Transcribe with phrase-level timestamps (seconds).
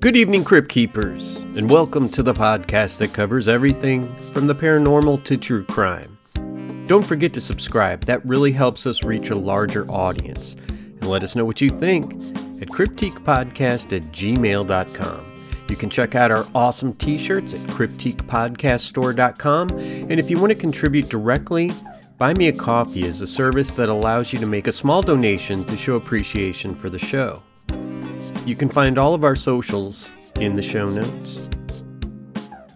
[0.00, 5.24] Good evening, Crypt Keepers, and welcome to the podcast that covers everything from the paranormal
[5.24, 6.16] to true crime.
[6.86, 10.54] Don't forget to subscribe, that really helps us reach a larger audience.
[10.68, 12.12] And let us know what you think
[12.62, 15.32] at cryptiquepodcast at gmail.com.
[15.68, 19.70] You can check out our awesome t shirts at cryptiquepodcaststore.com.
[19.70, 21.72] And if you want to contribute directly,
[22.18, 25.64] Buy Me a Coffee is a service that allows you to make a small donation
[25.64, 27.42] to show appreciation for the show.
[28.48, 31.50] You can find all of our socials in the show notes.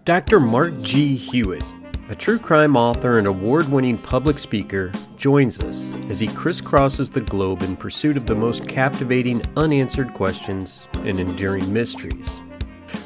[0.03, 0.39] Dr.
[0.39, 1.15] Mark G.
[1.15, 1.65] Hewitt,
[2.09, 7.21] a true crime author and award winning public speaker, joins us as he crisscrosses the
[7.21, 12.43] globe in pursuit of the most captivating unanswered questions and enduring mysteries.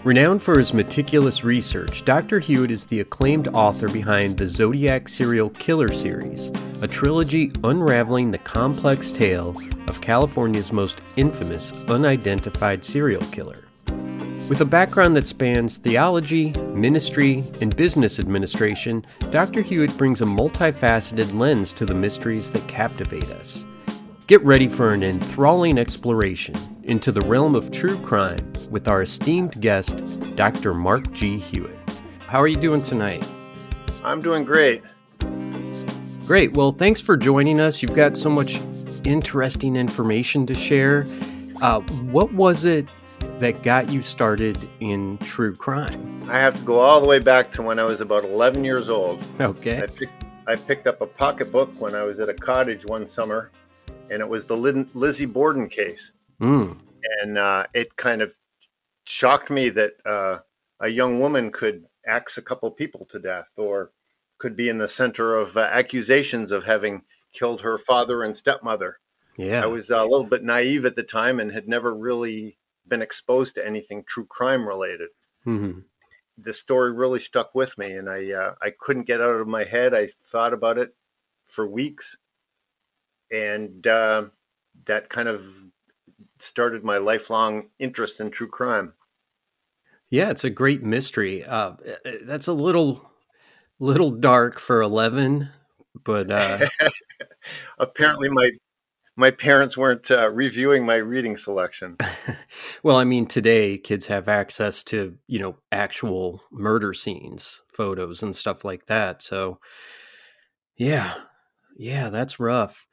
[0.07, 2.39] Renowned for his meticulous research, Dr.
[2.39, 6.49] Hewitt is the acclaimed author behind the Zodiac Serial Killer series,
[6.81, 9.53] a trilogy unraveling the complex tale
[9.89, 13.65] of California's most infamous unidentified serial killer.
[14.47, 19.61] With a background that spans theology, ministry, and business administration, Dr.
[19.61, 23.66] Hewitt brings a multifaceted lens to the mysteries that captivate us.
[24.27, 29.61] Get ready for an enthralling exploration into the realm of true crime with our esteemed
[29.61, 30.73] guest, Dr.
[30.73, 31.37] Mark G.
[31.37, 31.73] Hewitt.
[32.27, 33.25] How are you doing tonight?
[34.03, 34.83] I'm doing great.
[36.25, 36.51] Great.
[36.57, 37.81] Well, thanks for joining us.
[37.81, 38.59] You've got so much
[39.05, 41.05] interesting information to share.
[41.61, 41.79] Uh,
[42.11, 42.89] what was it
[43.39, 46.29] that got you started in true crime?
[46.29, 48.89] I have to go all the way back to when I was about 11 years
[48.89, 49.25] old.
[49.39, 49.81] Okay.
[49.81, 53.51] I picked, I picked up a pocketbook when I was at a cottage one summer
[54.09, 54.57] and it was the
[54.93, 56.11] Lizzie Borden case.
[56.41, 56.77] Mm.
[57.21, 58.33] And uh, it kind of
[59.05, 60.39] shocked me that uh,
[60.79, 63.91] a young woman could axe a couple people to death or
[64.37, 67.01] could be in the center of uh, accusations of having
[67.33, 68.99] killed her father and stepmother.
[69.37, 69.63] Yeah.
[69.63, 72.57] I was a little bit naive at the time and had never really
[72.87, 75.09] been exposed to anything true crime related.
[75.45, 75.79] Mm-hmm.
[76.39, 79.63] The story really stuck with me, and I uh, I couldn't get out of my
[79.63, 79.95] head.
[79.95, 80.93] I thought about it
[81.47, 82.17] for weeks,
[83.31, 84.25] and uh,
[84.85, 85.45] that kind of
[86.39, 88.93] started my lifelong interest in true crime.
[90.09, 91.43] Yeah, it's a great mystery.
[91.43, 91.73] Uh,
[92.23, 93.11] that's a little
[93.79, 95.49] little dark for eleven,
[96.03, 96.67] but uh...
[97.79, 98.51] apparently my
[99.17, 101.97] my parents weren't uh, reviewing my reading selection.
[102.83, 108.35] well, I mean, today kids have access to you know actual murder scenes, photos, and
[108.35, 109.21] stuff like that.
[109.21, 109.59] So,
[110.77, 111.15] yeah,
[111.75, 112.85] yeah, that's rough.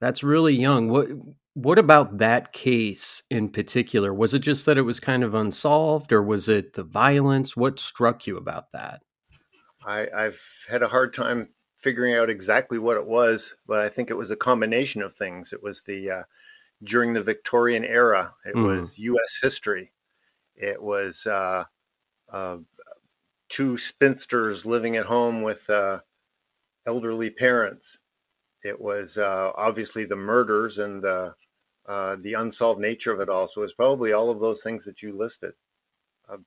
[0.00, 0.88] That's really young.
[0.88, 1.08] What
[1.54, 4.14] what about that case in particular?
[4.14, 7.56] Was it just that it was kind of unsolved, or was it the violence?
[7.56, 9.02] What struck you about that?
[9.84, 11.48] I, I've had a hard time
[11.78, 15.52] figuring out exactly what it was, but I think it was a combination of things.
[15.52, 16.22] It was the uh,
[16.84, 18.34] during the Victorian era.
[18.44, 18.64] It mm.
[18.64, 19.38] was U.S.
[19.42, 19.92] history.
[20.54, 21.64] It was uh,
[22.32, 22.58] uh,
[23.48, 26.00] two spinsters living at home with uh,
[26.86, 27.98] elderly parents.
[28.64, 31.34] It was uh, obviously the murders and the
[31.88, 33.48] uh, the unsolved nature of it all.
[33.48, 35.52] So it's probably all of those things that you listed.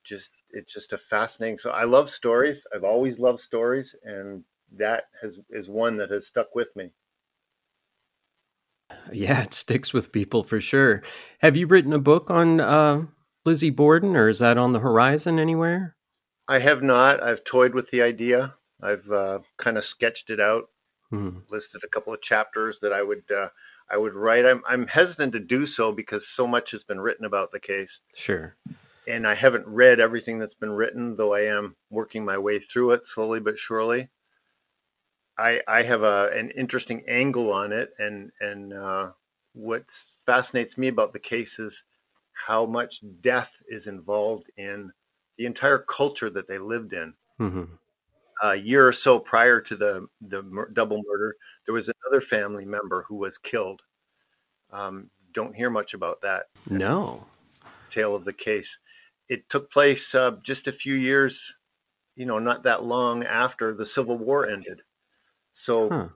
[0.04, 1.58] just it's just a fascinating.
[1.58, 2.66] So I love stories.
[2.74, 4.44] I've always loved stories, and
[4.78, 6.92] that has is one that has stuck with me.
[9.12, 11.02] Yeah, it sticks with people for sure.
[11.40, 13.06] Have you written a book on uh,
[13.46, 15.96] Lizzie Borden, or is that on the horizon anywhere?
[16.48, 17.22] I have not.
[17.24, 18.56] I've toyed with the idea.
[18.82, 20.70] I've uh, kind of sketched it out,
[21.12, 21.30] hmm.
[21.50, 23.50] listed a couple of chapters that I would uh,
[23.90, 24.46] I would write.
[24.46, 28.00] I'm I'm hesitant to do so because so much has been written about the case.
[28.16, 28.56] Sure.
[29.08, 32.92] And I haven't read everything that's been written, though I am working my way through
[32.92, 34.10] it slowly but surely.
[35.38, 39.12] I I have a an interesting angle on it, and and uh,
[39.54, 39.84] what
[40.26, 41.84] fascinates me about the case is
[42.46, 44.92] how much death is involved in
[45.38, 47.14] the entire culture that they lived in.
[47.40, 47.64] Mm-hmm.
[48.43, 51.35] A year or so prior to the the mur- double murder,
[51.66, 53.82] there was another family member who was killed.
[54.72, 56.46] Um, don't hear much about that.
[56.70, 57.26] No.
[57.90, 58.79] Tale of the case.
[59.29, 61.53] It took place uh, just a few years,
[62.16, 64.82] you know, not that long after the Civil War ended.
[65.53, 66.08] So huh.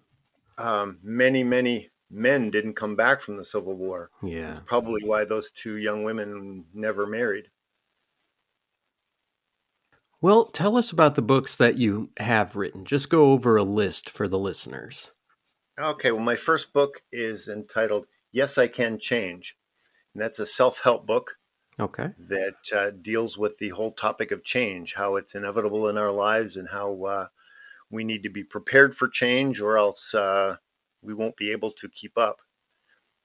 [0.58, 4.10] um, many, many men didn't come back from the Civil War.
[4.24, 4.48] Yeah.
[4.48, 7.50] That's probably why those two young women never married.
[10.26, 12.84] Well, tell us about the books that you have written.
[12.84, 15.12] Just go over a list for the listeners.
[15.80, 16.12] Okay.
[16.12, 19.56] Well, my first book is entitled Yes, I Can Change.
[20.16, 21.36] And that's a self help book.
[21.80, 22.10] Okay.
[22.18, 26.58] That uh, deals with the whole topic of change, how it's inevitable in our lives,
[26.58, 27.28] and how uh,
[27.92, 30.56] we need to be prepared for change or else uh,
[31.04, 32.38] we won't be able to keep up.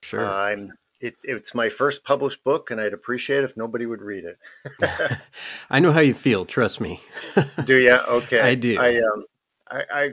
[0.03, 0.29] Sure.
[0.29, 0.69] I'm
[1.01, 4.39] it, it's my first published book, and I'd appreciate if nobody would read it.
[5.71, 6.45] I know how you feel.
[6.45, 7.03] Trust me.
[7.65, 7.93] do you?
[7.93, 8.79] Okay, I do.
[8.79, 9.25] I um,
[9.71, 10.11] I, I,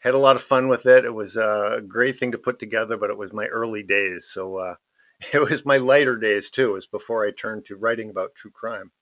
[0.00, 1.04] had a lot of fun with it.
[1.04, 4.58] It was a great thing to put together, but it was my early days, so
[4.58, 4.74] uh,
[5.32, 6.70] it was my lighter days too.
[6.70, 8.92] It was before I turned to writing about true crime.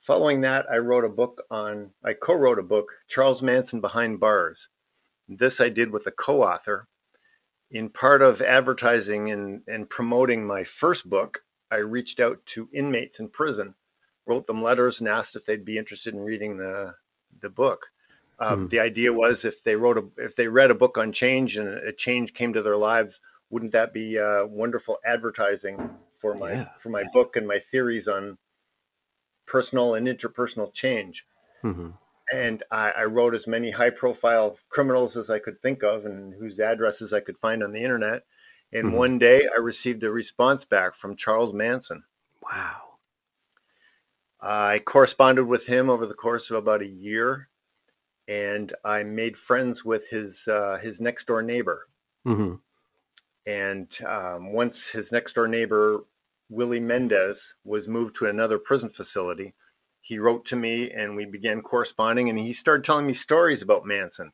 [0.00, 1.90] Following that, I wrote a book on.
[2.04, 4.68] I co-wrote a book, Charles Manson Behind Bars.
[5.28, 6.88] This I did with a co-author
[7.70, 13.20] in part of advertising and, and promoting my first book, I reached out to inmates
[13.20, 13.74] in prison,
[14.26, 16.94] wrote them letters, and asked if they'd be interested in reading the
[17.40, 17.86] the book.
[18.40, 18.68] Um, hmm.
[18.68, 21.68] The idea was if they wrote a if they read a book on change and
[21.68, 23.20] a change came to their lives,
[23.50, 26.68] wouldn't that be uh, wonderful advertising for my yeah.
[26.80, 28.38] for my book and my theories on
[29.46, 31.26] personal and interpersonal change?
[31.62, 31.90] Mm-hmm
[32.32, 36.34] and I, I, wrote as many high profile criminals as I could think of and
[36.34, 38.22] whose addresses I could find on the internet.
[38.72, 38.96] And mm-hmm.
[38.96, 42.04] one day I received a response back from Charles Manson.
[42.42, 42.82] Wow.
[44.40, 47.48] I corresponded with him over the course of about a year,
[48.28, 51.88] and I made friends with his uh, his next door neighbor.
[52.26, 52.54] Mm-hmm.
[53.50, 56.04] And um, once his next door neighbor
[56.50, 59.54] Willie Mendez was moved to another prison facility,
[60.08, 63.84] he wrote to me and we began corresponding and he started telling me stories about
[63.84, 64.32] Manson,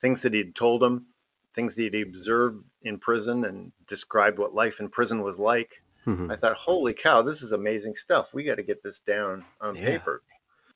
[0.00, 1.08] things that he'd told him,
[1.54, 5.82] things that he'd observed in prison and described what life in prison was like.
[6.06, 6.30] Mm-hmm.
[6.30, 8.28] I thought, holy cow, this is amazing stuff.
[8.32, 9.84] We got to get this down on yeah.
[9.84, 10.22] paper.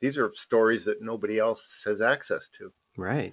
[0.02, 2.70] These are stories that nobody else has access to.
[2.98, 3.32] Right.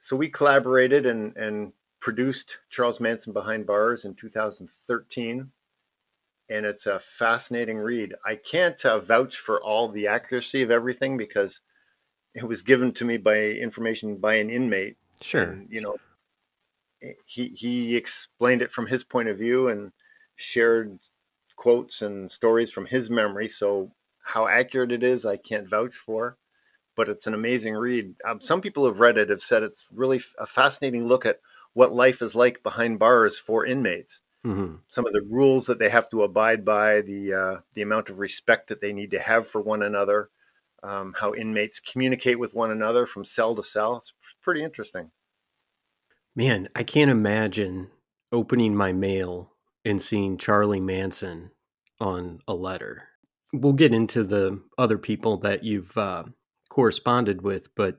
[0.00, 5.52] So we collaborated and, and produced Charles Manson Behind Bars in 2013
[6.48, 8.14] and it's a fascinating read.
[8.24, 11.60] I can't uh, vouch for all the accuracy of everything because
[12.34, 14.96] it was given to me by information by an inmate.
[15.20, 15.96] Sure, and, you know,
[17.26, 19.92] he he explained it from his point of view and
[20.36, 20.98] shared
[21.56, 23.48] quotes and stories from his memory.
[23.48, 23.92] So
[24.22, 26.36] how accurate it is, I can't vouch for,
[26.96, 28.14] but it's an amazing read.
[28.26, 31.40] Um, some people have read it have said it's really a fascinating look at
[31.74, 34.76] what life is like behind bars for inmates Mm-hmm.
[34.88, 38.18] Some of the rules that they have to abide by, the uh, the amount of
[38.18, 40.28] respect that they need to have for one another,
[40.82, 43.96] um, how inmates communicate with one another from cell to cell.
[43.96, 44.12] It's
[44.42, 45.10] pretty interesting.
[46.36, 47.88] Man, I can't imagine
[48.32, 49.52] opening my mail
[49.84, 51.50] and seeing Charlie Manson
[52.00, 53.04] on a letter.
[53.52, 56.24] We'll get into the other people that you've uh,
[56.68, 57.98] corresponded with, but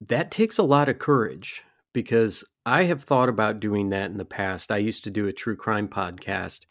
[0.00, 4.24] that takes a lot of courage because I have thought about doing that in the
[4.24, 4.70] past.
[4.70, 6.66] I used to do a true crime podcast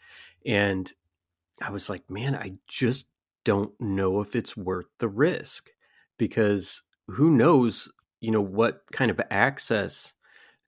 [0.46, 0.92] and
[1.62, 3.08] I was like, man, I just
[3.44, 5.72] don't know if it's worth the risk
[6.18, 10.14] because who knows, you know, what kind of access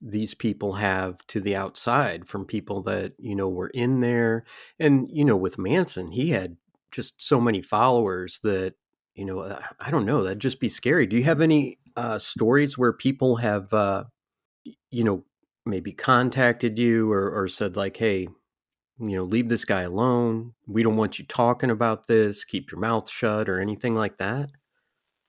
[0.00, 4.44] these people have to the outside from people that, you know, were in there.
[4.78, 6.56] And, you know, with Manson, he had
[6.90, 8.74] just so many followers that,
[9.14, 11.06] you know, I don't know, that'd just be scary.
[11.06, 14.04] Do you have any uh, stories where people have, uh,
[14.90, 15.24] you know,
[15.64, 18.28] maybe contacted you or, or said like, hey,
[18.98, 20.54] you know, leave this guy alone.
[20.66, 22.44] We don't want you talking about this.
[22.44, 24.50] Keep your mouth shut or anything like that.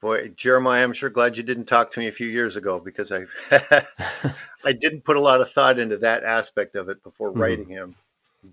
[0.02, 3.12] Boy, Jeremiah, I'm sure glad you didn't talk to me a few years ago because
[3.12, 3.26] I
[4.66, 7.40] I didn't put a lot of thought into that aspect of it before mm-hmm.
[7.40, 7.96] writing him.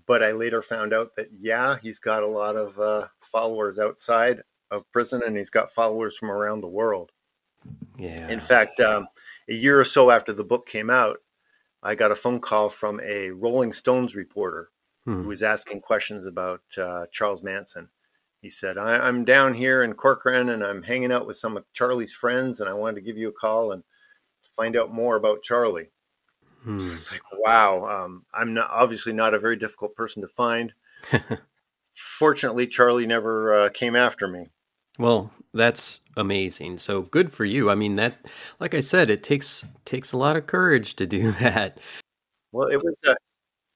[0.07, 4.41] But I later found out that yeah, he's got a lot of uh, followers outside
[4.71, 7.11] of prison, and he's got followers from around the world.
[7.97, 8.29] Yeah.
[8.29, 9.07] In fact, um,
[9.51, 11.17] a year or so after the book came out,
[11.83, 14.69] I got a phone call from a Rolling Stones reporter
[15.03, 15.23] hmm.
[15.23, 17.89] who was asking questions about uh, Charles Manson.
[18.41, 21.65] He said, I- am down here in Corcoran and I'm hanging out with some of
[21.73, 23.83] Charlie's friends, and I wanted to give you a call and
[24.55, 25.89] find out more about Charlie.
[26.63, 26.79] Hmm.
[26.79, 30.73] So it's like, wow, um, I'm not, obviously not a very difficult person to find.
[31.95, 34.49] Fortunately, Charlie never uh, came after me.
[34.97, 36.77] Well, that's amazing.
[36.77, 37.69] So good for you.
[37.69, 38.25] I mean that
[38.59, 41.77] like I said, it takes takes a lot of courage to do that.
[42.51, 43.15] Well, it was a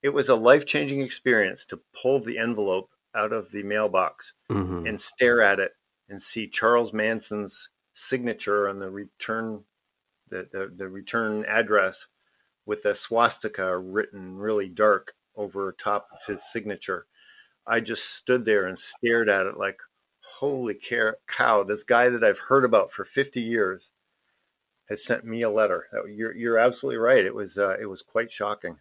[0.04, 4.86] it was a life-changing experience to pull the envelope out of the mailbox mm-hmm.
[4.86, 5.72] and stare at it
[6.10, 9.64] and see Charles Manson's signature on the return
[10.30, 12.08] the, the, the return address
[12.66, 17.06] with a swastika written really dark over top of his signature.
[17.68, 19.78] I just stood there and stared at it like,
[20.40, 20.78] holy
[21.28, 23.92] cow, this guy that I've heard about for 50 years
[24.90, 25.86] has sent me a letter.
[26.08, 27.26] You're, you're absolutely right.
[27.26, 28.78] It was, uh, it was quite shocking.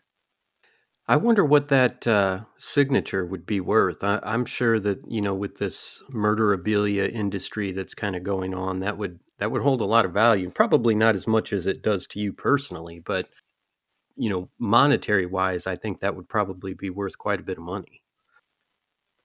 [1.07, 4.03] I wonder what that uh, signature would be worth.
[4.03, 8.81] I, am sure that you know, with this murderabilia industry that's kind of going on,
[8.81, 10.51] that would that would hold a lot of value.
[10.51, 13.29] Probably not as much as it does to you personally, but
[14.17, 17.65] you know, monetary wise, I think that would probably be worth quite a bit of
[17.65, 18.04] money.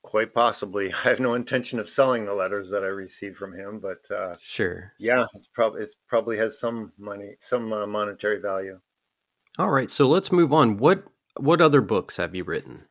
[0.10, 0.92] Quite possibly.
[1.06, 4.38] I have no intention of selling the letters that I received from him, but uh,
[4.42, 4.94] sure.
[4.98, 8.80] Yeah, it's probably it's probably has some money, some uh, monetary value.
[9.60, 10.78] All right, so let's move on.
[10.78, 11.04] What
[11.38, 12.86] what other books have you written?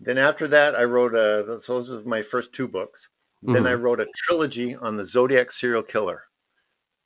[0.00, 1.60] Then after that, I wrote a.
[1.60, 3.08] So those are my first two books.
[3.44, 3.54] Mm-hmm.
[3.54, 3.82] Then I mm-hmm.
[3.82, 6.24] wrote a trilogy on the Zodiac serial killer.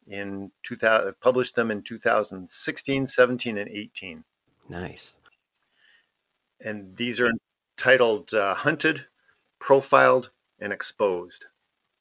[0.07, 4.25] In 2000, published them in 2016, 17, and 18.
[4.69, 5.13] Nice.
[6.61, 7.31] And these are
[7.77, 9.05] titled uh, "Hunted,"
[9.65, 11.47] "Profiled," and "Exposed."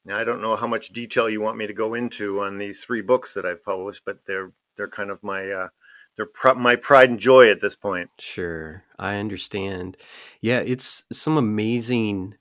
[0.06, 2.84] Now I don't know how much detail you want me to go into on these
[2.84, 5.68] three books that I've published, but they're they're kind of my uh,
[6.18, 8.10] they're my pride and joy at this point.
[8.20, 9.98] Sure, I understand.
[10.42, 12.36] Yeah, it's some amazing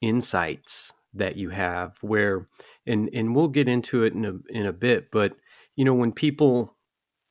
[0.00, 2.46] insights that you have where
[2.86, 5.36] and and we'll get into it in a in a bit, but
[5.74, 6.76] you know when people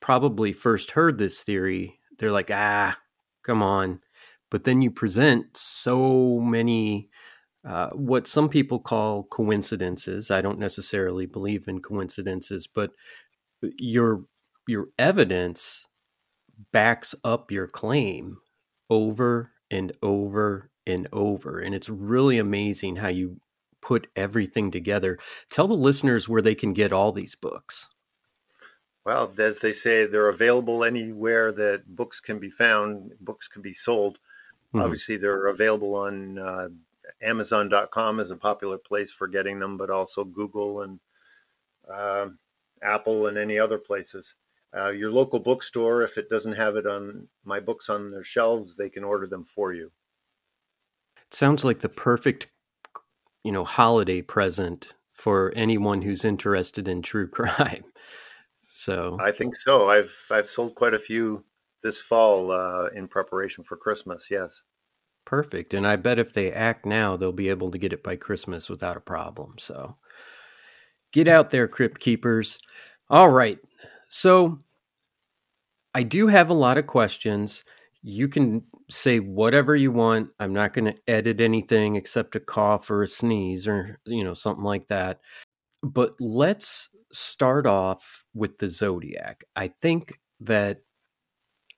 [0.00, 2.98] probably first heard this theory, they're like, "Ah,
[3.44, 4.00] come on."
[4.50, 7.09] But then you present so many
[7.66, 10.30] uh, what some people call coincidences.
[10.30, 12.90] I don't necessarily believe in coincidences, but
[13.78, 14.24] your
[14.66, 15.86] your evidence
[16.72, 18.38] backs up your claim
[18.88, 21.58] over and over and over.
[21.58, 23.40] And it's really amazing how you
[23.80, 25.18] put everything together.
[25.50, 27.88] Tell the listeners where they can get all these books.
[29.04, 33.72] Well, as they say, they're available anywhere that books can be found, books can be
[33.72, 34.18] sold.
[34.74, 34.84] Mm-hmm.
[34.84, 36.68] Obviously, they're available on uh,
[37.22, 41.00] Amazon.com is a popular place for getting them, but also Google and
[41.92, 42.28] uh,
[42.82, 44.34] Apple and any other places.
[44.74, 48.76] Uh, your local bookstore, if it doesn't have it on my books on their shelves,
[48.76, 49.90] they can order them for you.
[51.16, 52.46] It sounds like the perfect,
[53.42, 57.84] you know, holiday present for anyone who's interested in true crime.
[58.70, 59.90] So I think so.
[59.90, 61.44] I've I've sold quite a few
[61.82, 64.28] this fall uh, in preparation for Christmas.
[64.30, 64.62] Yes.
[65.30, 65.74] Perfect.
[65.74, 68.68] And I bet if they act now, they'll be able to get it by Christmas
[68.68, 69.54] without a problem.
[69.58, 69.96] So
[71.12, 72.58] get out there, crypt keepers.
[73.08, 73.60] All right.
[74.08, 74.58] So
[75.94, 77.62] I do have a lot of questions.
[78.02, 80.30] You can say whatever you want.
[80.40, 84.34] I'm not going to edit anything except a cough or a sneeze or, you know,
[84.34, 85.20] something like that.
[85.84, 89.44] But let's start off with the zodiac.
[89.54, 90.80] I think that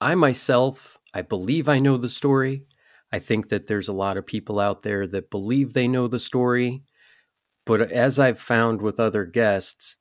[0.00, 2.62] I myself, I believe I know the story.
[3.12, 6.18] I think that there's a lot of people out there that believe they know the
[6.18, 6.82] story.
[7.66, 9.96] But uh, as I've found with other guests,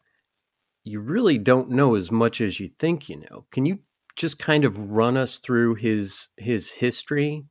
[0.84, 3.46] you really don't know as much as you think you know.
[3.52, 3.80] Can you
[4.16, 7.46] just kind of run us through his his history?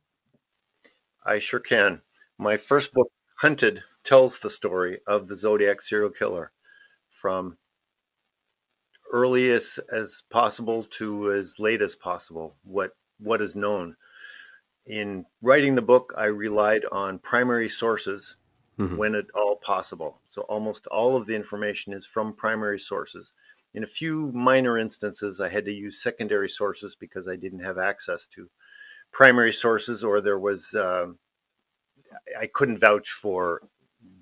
[1.25, 2.01] I sure can.
[2.37, 6.51] My first book, Hunted, tells the story of the Zodiac serial killer
[7.09, 7.57] from
[9.11, 13.95] early as, as possible to as late as possible, what what is known.
[14.87, 18.35] In writing the book, I relied on primary sources
[18.79, 18.97] mm-hmm.
[18.97, 20.21] when at all possible.
[20.29, 23.33] So almost all of the information is from primary sources.
[23.73, 27.77] In a few minor instances, I had to use secondary sources because I didn't have
[27.77, 28.49] access to
[29.11, 31.07] primary sources, or there was uh,
[32.39, 33.61] I couldn't vouch for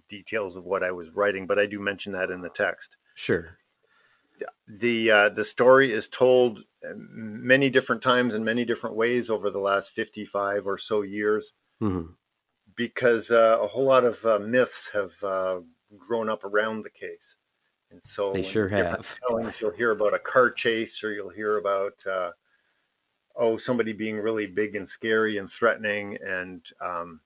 [0.07, 1.47] details of what I was writing.
[1.47, 2.97] But I do mention that in the text.
[3.15, 3.57] Sure.
[4.67, 9.49] The uh, the story is told uh, many different times in many different ways over
[9.49, 11.53] the last fifty five or so years.
[11.81, 12.11] Mm-hmm
[12.79, 15.59] because uh, a whole lot of uh, myths have uh,
[15.97, 17.35] grown up around the case.
[17.91, 19.17] And so they sure have.
[19.27, 22.29] Tellings, you'll hear about a car chase, or you'll hear about uh,
[23.35, 27.19] oh somebody being really big and scary and threatening, and um,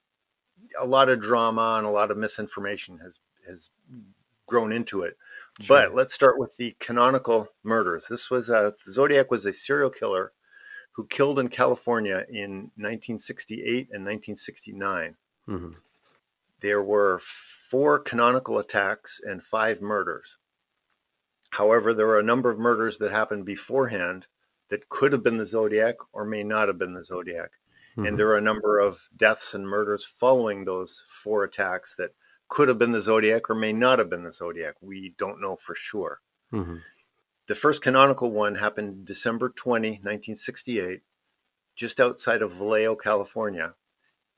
[0.81, 3.69] a lot of drama and a lot of misinformation has has
[4.47, 5.17] grown into it.
[5.61, 5.77] Sure.
[5.77, 8.07] But let's start with the canonical murders.
[8.09, 10.33] This was a Zodiac was a serial killer
[10.93, 15.15] who killed in California in 1968 and 1969.
[15.47, 15.71] Mm-hmm.
[16.61, 17.19] There were
[17.69, 20.37] four canonical attacks and five murders.
[21.49, 24.25] However, there were a number of murders that happened beforehand
[24.69, 27.51] that could have been the Zodiac or may not have been the Zodiac.
[27.91, 28.07] Mm-hmm.
[28.07, 32.15] And there are a number of deaths and murders following those four attacks that
[32.49, 34.75] could have been the Zodiac or may not have been the Zodiac.
[34.81, 36.21] We don't know for sure.
[36.53, 36.77] Mm-hmm.
[37.47, 41.01] The first canonical one happened December 20, 1968,
[41.75, 43.73] just outside of Vallejo, California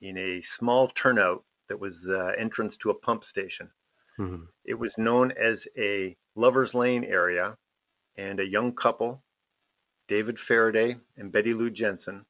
[0.01, 3.71] in a small turnout that was the entrance to a pump station.
[4.19, 4.43] Mm-hmm.
[4.63, 7.57] It was known as a lover's lane area,
[8.17, 9.23] and a young couple,
[10.07, 12.25] David Faraday and Betty Lou Jensen,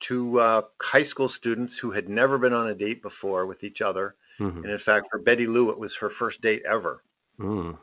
[0.00, 3.80] two uh, high school students who had never been on a date before with each
[3.82, 4.14] other.
[4.40, 4.62] Mm-hmm.
[4.64, 7.02] And in fact, for Betty Lou, it was her first date ever.
[7.40, 7.78] Mm.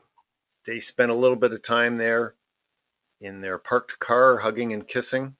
[0.66, 2.36] They spent a little bit of time there.
[3.22, 5.36] in their parked car, hugging and kissing.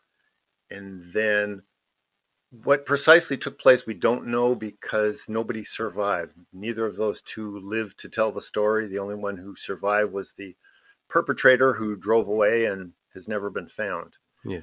[0.70, 1.64] And then
[2.64, 6.34] what precisely took place, we don't know because nobody survived.
[6.54, 8.88] Neither of those two lived to tell the story.
[8.88, 10.56] The only one who survived was the
[11.10, 14.14] perpetrator who drove away and has never been found.
[14.44, 14.60] Yeah.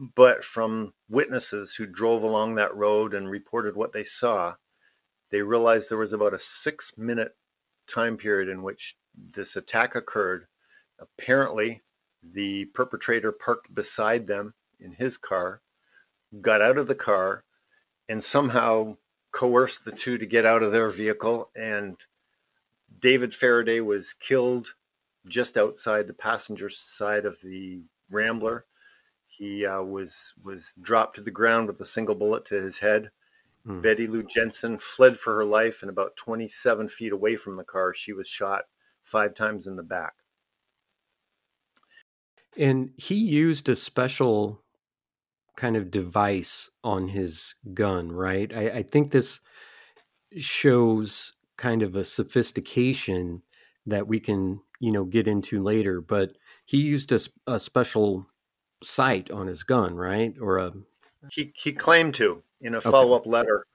[0.00, 4.54] But from witnesses who drove along that road and reported what they saw,
[5.30, 7.36] they realized there was about a six minute
[7.86, 10.46] time period in which this attack occurred.
[10.98, 11.82] Apparently,
[12.22, 15.60] the perpetrator parked beside them in his car,
[16.40, 17.44] got out of the car,
[18.08, 18.96] and somehow
[19.32, 21.50] coerced the two to get out of their vehicle.
[21.54, 21.98] And
[23.00, 24.74] David Faraday was killed
[25.28, 28.64] just outside the passenger side of the Rambler.
[29.40, 33.10] He uh, was was dropped to the ground with a single bullet to his head.
[33.64, 33.80] Hmm.
[33.80, 37.94] Betty Lou Jensen fled for her life, and about 27 feet away from the car,
[37.94, 38.64] she was shot
[39.02, 40.12] five times in the back.
[42.54, 44.60] And he used a special
[45.56, 48.54] kind of device on his gun, right?
[48.54, 49.40] I, I think this
[50.36, 53.40] shows kind of a sophistication
[53.86, 56.02] that we can, you know, get into later.
[56.02, 58.26] But he used a, a special
[58.82, 60.34] sight on his gun, right?
[60.40, 60.72] Or a
[61.30, 63.66] he he claimed to in a follow up letter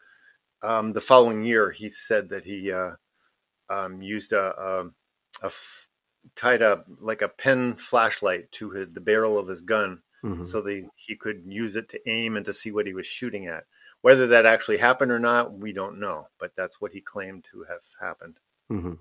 [0.62, 1.71] um, the following year.
[1.71, 2.91] He said that he uh,
[3.69, 4.85] um, used a, a,
[5.43, 5.88] a f-
[6.35, 10.43] tied a like a pen flashlight to his, the barrel of his gun, mm-hmm.
[10.43, 13.47] so that he could use it to aim and to see what he was shooting
[13.47, 13.65] at.
[14.01, 17.63] Whether that actually happened or not, we don't know, but that's what he claimed to
[17.63, 18.38] have happened.
[18.71, 18.93] Mm-hmm.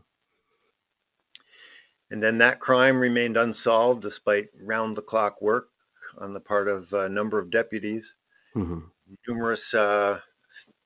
[2.11, 5.69] And then that crime remained unsolved despite round the clock work
[6.19, 8.15] on the part of a number of deputies.
[8.55, 8.81] Mm-hmm.
[9.29, 10.21] Numerous uh,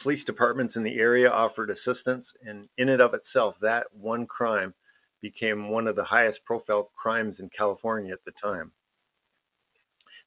[0.00, 4.74] police departments in the area offered assistance, and in and of itself, that one crime
[5.20, 8.72] became one of the highest profile crimes in California at the time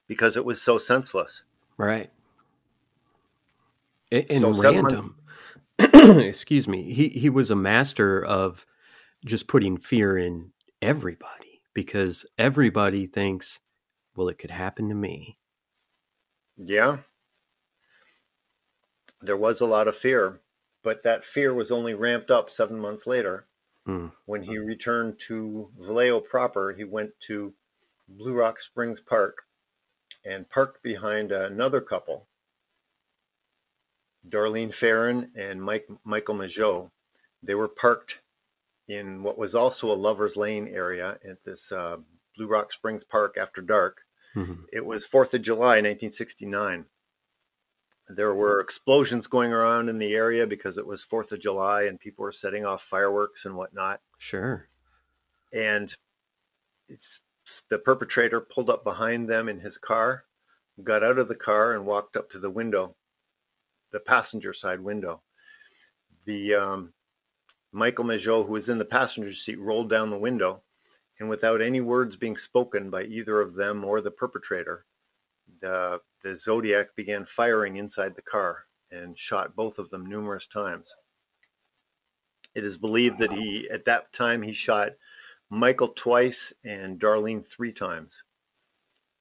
[0.08, 1.44] because it was so senseless.
[1.78, 2.12] Right.
[4.12, 5.16] And, so random.
[5.80, 6.94] Excuse me.
[6.94, 8.66] He he was a master of
[9.26, 13.62] just putting fear in everybody because everybody thinks,
[14.16, 15.38] well, it could happen to me.
[16.58, 16.98] Yeah.
[19.22, 20.42] There was a lot of fear,
[20.84, 23.46] but that fear was only ramped up seven months later
[23.88, 24.12] Mm.
[24.26, 27.54] When he returned to Vallejo proper, he went to
[28.08, 29.44] Blue Rock Springs Park
[30.24, 32.28] and parked behind another couple,
[34.28, 36.92] Darlene Ferrin and Mike, Michael Mageau.
[37.42, 38.20] They were parked
[38.88, 41.98] in what was also a Lover's Lane area at this uh,
[42.42, 44.02] Blue Rock Springs Park after dark.
[44.36, 44.64] Mm-hmm.
[44.74, 46.86] It was 4th of July, 1969
[48.16, 52.00] there were explosions going around in the area because it was Fourth of July and
[52.00, 54.02] people were setting off fireworks and whatnot.
[54.18, 54.68] Sure.
[55.54, 55.96] And
[56.90, 57.22] it's
[57.70, 60.26] the perpetrator pulled up behind them in his car,
[60.84, 62.96] got out of the car and walked up to the window,
[63.92, 65.22] the passenger side window.
[66.26, 66.94] The um,
[67.72, 70.62] Michael Mageau, who was in the passenger seat, rolled down the window,
[71.22, 74.86] and without any words being spoken by either of them or the perpetrator,
[75.62, 80.96] the the Zodiac began firing inside the car and shot both of them numerous times.
[82.56, 84.94] It is believed that he, at that time, he shot
[85.52, 88.24] Michael twice and Darlene three times.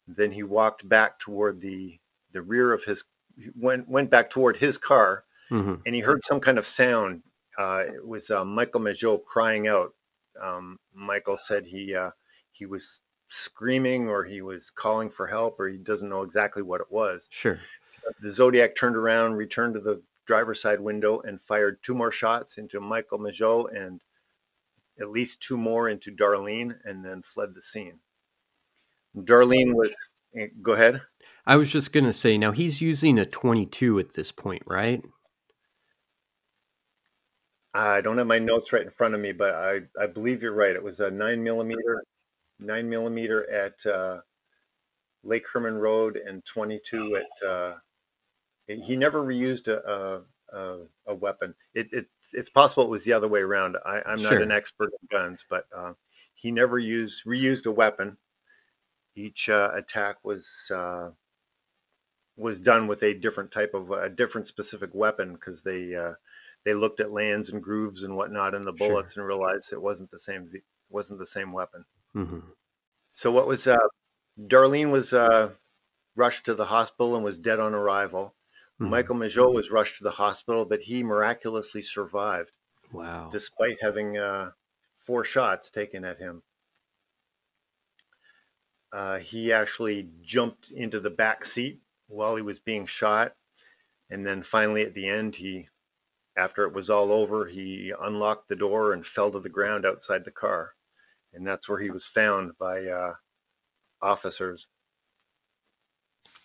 [0.08, 1.98] Then he walked back toward the
[2.32, 3.04] the rear of his
[3.54, 5.74] went went back toward his car, mm-hmm.
[5.84, 7.24] and he heard some kind of sound.
[7.58, 9.92] Uh, it was uh, Michael Mageau crying out.
[10.40, 12.10] Um, Michael said he uh,
[12.52, 16.80] he was screaming or he was calling for help or he doesn't know exactly what
[16.80, 17.26] it was.
[17.30, 17.60] Sure.
[18.20, 22.58] The Zodiac turned around, returned to the driver's side window, and fired two more shots
[22.58, 24.00] into Michael Mageau and
[25.00, 27.98] at least two more into Darlene, and then fled the scene.
[29.16, 29.94] Darlene was.
[30.36, 31.02] Eh, go ahead.
[31.46, 35.02] I was just going to say, now he's using a 22 at this point, right?
[37.72, 40.52] I don't have my notes right in front of me, but I, I believe you're
[40.52, 40.74] right.
[40.74, 42.02] It was a nine millimeter
[42.58, 44.20] nine millimeter at uh,
[45.22, 47.48] Lake Herman Road and 22 at.
[47.48, 47.74] Uh,
[48.66, 51.54] he never reused a a, a weapon.
[51.74, 53.76] It, it, it's possible it was the other way around.
[53.84, 54.40] I, am not sure.
[54.40, 55.94] an expert in guns, but uh,
[56.34, 58.16] he never used reused a weapon.
[59.16, 61.10] Each uh, attack was uh,
[62.36, 66.12] was done with a different type of a different specific weapon because they uh,
[66.64, 69.22] they looked at lands and grooves and whatnot in the bullets sure.
[69.22, 70.50] and realized it wasn't the same
[70.88, 71.84] wasn't the same weapon.
[72.14, 72.40] Mm-hmm.
[73.12, 73.76] So what was uh,
[74.38, 75.50] Darlene was uh,
[76.16, 78.34] rushed to the hospital and was dead on arrival.
[78.80, 78.90] Mm-hmm.
[78.90, 82.50] Michael Mageau was rushed to the hospital, but he miraculously survived.
[82.92, 83.30] Wow!
[83.30, 84.50] Despite having uh,
[85.04, 86.42] four shots taken at him.
[88.92, 93.34] Uh, he actually jumped into the back seat while he was being shot.
[94.10, 95.68] And then finally, at the end, he,
[96.40, 100.24] after it was all over, he unlocked the door and fell to the ground outside
[100.24, 100.72] the car.
[101.34, 103.12] And that's where he was found by uh,
[104.00, 104.66] officers.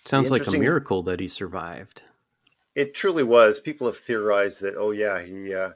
[0.04, 2.04] Sounds like a miracle that he survived.
[2.76, 3.60] It truly was.
[3.60, 5.54] People have theorized that, oh, yeah, he.
[5.54, 5.70] Uh,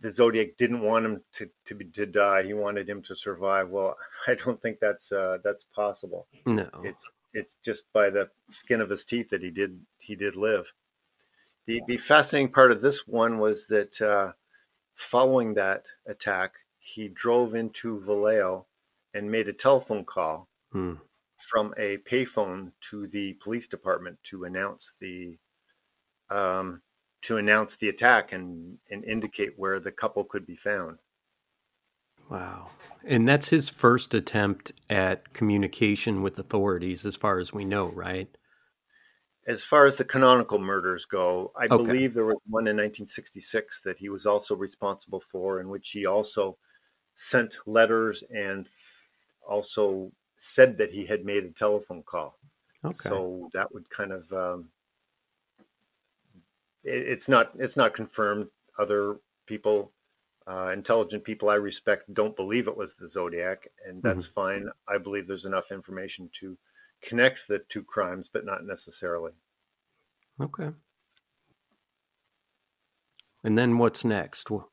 [0.00, 2.42] the Zodiac didn't want him to, to to die.
[2.42, 3.70] He wanted him to survive.
[3.70, 6.26] Well, I don't think that's uh, that's possible.
[6.44, 10.36] No, it's it's just by the skin of his teeth that he did he did
[10.36, 10.66] live.
[11.66, 14.32] The the fascinating part of this one was that uh,
[14.94, 18.66] following that attack, he drove into Vallejo
[19.14, 20.94] and made a telephone call hmm.
[21.38, 25.38] from a payphone to the police department to announce the
[26.30, 26.82] um,
[27.22, 30.98] to announce the attack and, and indicate where the couple could be found.
[32.28, 32.70] Wow.
[33.04, 38.28] And that's his first attempt at communication with authorities, as far as we know, right?
[39.46, 41.76] As far as the canonical murders go, I okay.
[41.76, 46.04] believe there was one in 1966 that he was also responsible for, in which he
[46.04, 46.56] also
[47.14, 48.68] sent letters and
[49.48, 52.38] also said that he had made a telephone call.
[52.84, 53.08] Okay.
[53.08, 54.68] So that would kind of um,
[56.84, 58.48] it's not it's not confirmed.
[58.78, 59.92] Other people,
[60.46, 64.34] uh, intelligent people I respect, don't believe it was the Zodiac, and that's mm-hmm.
[64.34, 64.68] fine.
[64.86, 66.56] I believe there's enough information to
[67.02, 69.32] connect the two crimes, but not necessarily.
[70.42, 70.70] Okay.
[73.44, 74.48] And then what's next?
[74.48, 74.68] So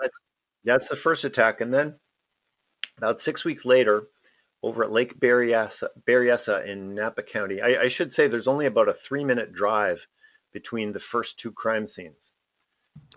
[0.00, 0.20] that's,
[0.64, 1.94] that's the first attack, and then
[2.98, 4.08] about six weeks later,
[4.64, 7.60] over at Lake Berryessa, Berryessa in Napa County.
[7.60, 10.06] I, I, should say there's only about a three minute drive
[10.52, 12.32] between the first two crime scenes.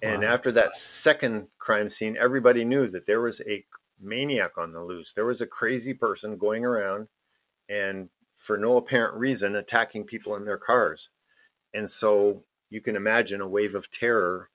[0.02, 0.34] And wow.
[0.34, 3.64] after that second crime scene, everybody knew that there was a
[4.00, 5.14] maniac on the loose.
[5.14, 7.08] There was a crazy person going around
[7.70, 11.10] and for no apparent reason attacking people in their cars.
[11.74, 14.50] And so you can imagine a wave of terror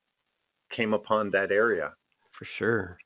[0.70, 1.92] came upon that area.
[2.30, 2.96] For sure.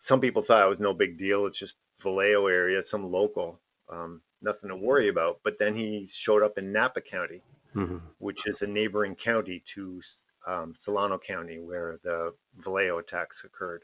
[0.00, 1.46] Some people thought it was no big deal.
[1.46, 5.40] It's just Vallejo area, some local, um, nothing to worry about.
[5.42, 7.42] But then he showed up in Napa County
[7.74, 7.98] mm-hmm.
[8.18, 10.00] which is a neighboring county to
[10.46, 13.82] um, Solano County, where the Vallejo attacks occurred.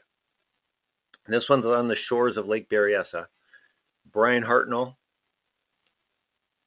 [1.25, 3.27] And this one's on the shores of Lake Berryessa.
[4.11, 4.95] Bryan Hartnell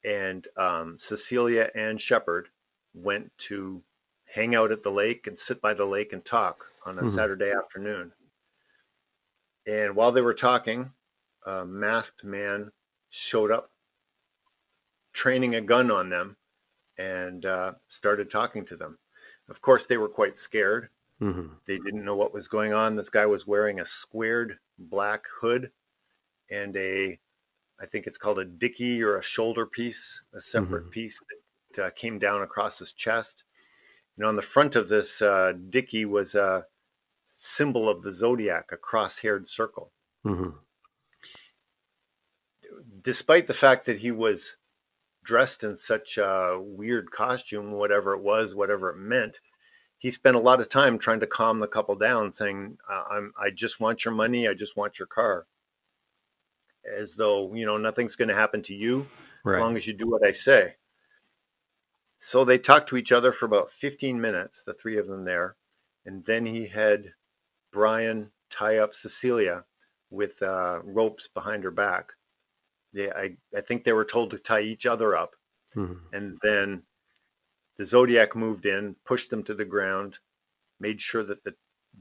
[0.08, 2.48] and um, Cecilia Ann Shepard
[2.94, 3.82] went to
[4.24, 7.14] hang out at the lake and sit by the lake and talk on a mm-hmm.
[7.14, 8.12] Saturday afternoon.
[9.66, 10.92] And while they were talking,
[11.46, 12.72] a masked man
[13.10, 13.70] showed up,
[15.12, 16.36] training a gun on them
[16.96, 18.98] and uh, started talking to them.
[19.50, 20.88] Of course, they were quite scared.
[21.20, 21.48] Mm-hmm.
[21.66, 22.96] They didn't know what was going on.
[22.96, 25.70] This guy was wearing a squared black hood
[26.50, 27.18] and a,
[27.80, 30.90] I think it's called a dicky or a shoulder piece, a separate mm-hmm.
[30.90, 31.20] piece
[31.74, 33.44] that uh, came down across his chest.
[34.16, 36.66] And on the front of this uh, dicky was a
[37.28, 39.92] symbol of the zodiac, a cross-haired circle.
[40.26, 40.50] Mm-hmm.
[43.02, 44.56] Despite the fact that he was
[45.28, 49.40] dressed in such a weird costume, whatever it was, whatever it meant.
[49.98, 53.50] He spent a lot of time trying to calm the couple down, saying, "I'm I
[53.50, 54.48] just want your money.
[54.48, 55.46] I just want your car."
[56.96, 59.06] As though you know nothing's going to happen to you
[59.44, 59.56] right.
[59.56, 60.76] as long as you do what I say.
[62.18, 65.56] So they talked to each other for about 15 minutes, the three of them there,
[66.04, 67.12] and then he had
[67.72, 69.64] Bryan tie up Cecilia
[70.10, 72.14] with uh, ropes behind her back
[72.92, 75.34] they, I, I think they were told to tie each other up.
[75.76, 76.14] Mm-hmm.
[76.14, 76.82] And then
[77.76, 80.18] the Zodiac moved in, pushed them to the ground,
[80.80, 81.54] made sure that the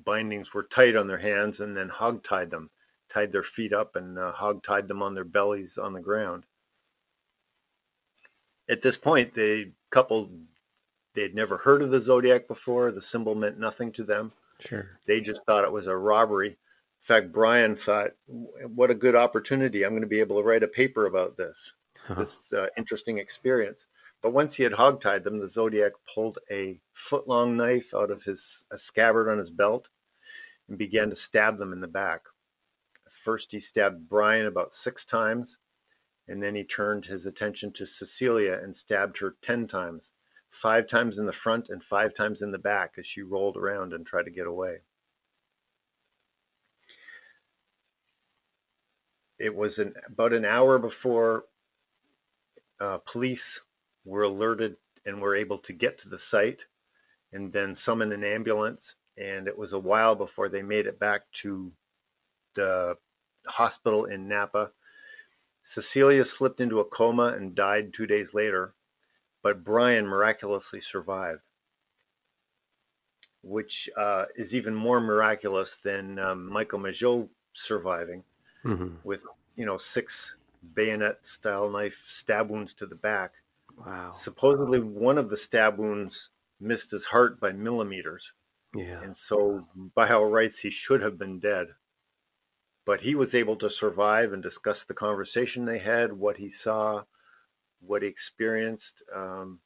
[0.06, 2.69] bindings were tight on their hands, and then hog tied them,
[3.10, 6.46] tied their feet up, and uh, hog tied them on their bellies on the ground.
[8.70, 10.30] At this point, the couple
[11.17, 12.91] they had never heard of the Zodiac before.
[12.91, 14.34] The symbol meant nothing to them.
[14.60, 15.00] Sure.
[15.08, 16.56] They just thought it was a robbery In
[17.02, 19.84] fact, Bryan thought, what a good opportunity.
[19.84, 21.74] I'm going to be able to write a paper about this,
[22.06, 22.13] huh.
[22.15, 23.88] this uh, interesting experience.
[24.22, 28.24] But once he had hogtied them, the Zodiac pulled a foot long knife out of
[28.24, 29.89] his a scabbard on his belt
[30.70, 32.22] and began to stab them in the back.
[33.28, 35.58] First, he stabbed Bryan about six times,
[36.30, 40.13] and then he turned his attention to Cecilia and stabbed her 10 times,
[40.50, 43.92] five times in the front and five times in the back as she rolled around
[43.92, 44.78] and tried to get away.
[49.38, 51.44] it was an, about an hour before
[52.80, 53.60] uh, police
[54.06, 56.68] were alerted and were able to get to the site
[57.34, 58.96] and then summon an ambulance.
[59.18, 61.74] And it was a while before they made it back to
[62.56, 62.96] the
[63.47, 64.71] hospital in Napa.
[65.63, 68.73] Cecilia slipped into a coma and died two days later,
[69.43, 71.41] but Bryan miraculously survived,
[73.41, 78.23] which uh, is even more miraculous than um, Michael Mageau surviving
[78.63, 78.95] mm-hmm.
[79.03, 79.21] with,
[79.55, 80.36] you know, six
[80.73, 83.33] bayonet style knife stab wounds to the back.
[83.77, 84.12] Wow.
[84.13, 86.29] Supposedly, one of the stab wounds
[86.60, 88.31] missed his heart by millimeters.
[88.75, 89.01] Yeah.
[89.01, 91.67] And so, by all rights, he should have been dead.
[92.88, 97.04] But he was able to survive and discuss the conversation they had, what he saw,
[97.82, 99.04] what he experienced.
[99.13, 99.60] Um,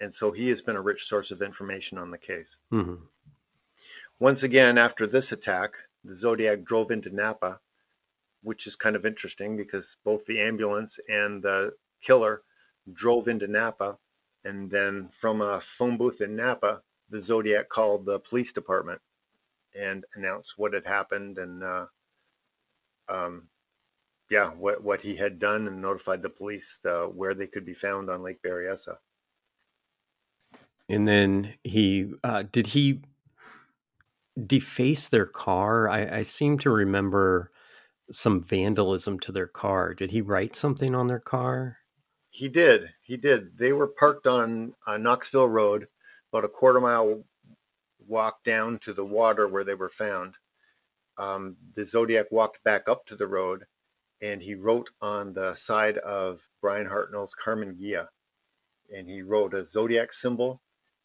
[0.00, 2.56] and so, he has been a rich source of information on the case.
[2.72, 3.04] Mm-hmm.
[4.18, 7.60] Once again, after this attack, the Zodiac drove into Napa,
[8.42, 12.42] which is kind of interesting because both the ambulance and the killer
[12.92, 13.98] drove into Napa.
[14.44, 19.00] And then from a phone booth in Napa, the Zodiac called the police department
[19.78, 21.86] and announced what had happened and, uh,
[23.08, 23.48] um,
[24.30, 27.74] yeah, what, what he had done and notified the police uh, where they could be
[27.74, 28.96] found on Lake Berryessa.
[30.88, 33.02] And then he, uh, did he
[34.46, 35.88] deface their car?
[35.88, 37.50] I, I seem to remember
[38.10, 39.94] some vandalism to their car.
[39.94, 41.78] Did he write something on their car?
[42.30, 42.90] He did.
[43.00, 43.56] He did.
[43.56, 45.86] They were parked on uh, Knoxville Road,
[46.32, 47.22] about a quarter mile
[48.06, 50.34] walk down to the water where they were found.
[51.16, 53.64] Um, the Zodiac walked back up to the road
[54.20, 58.08] and he wrote on the side of Bryan Hartnell's Karmann Ghia.
[58.94, 60.60] And he wrote a Zodiac symbol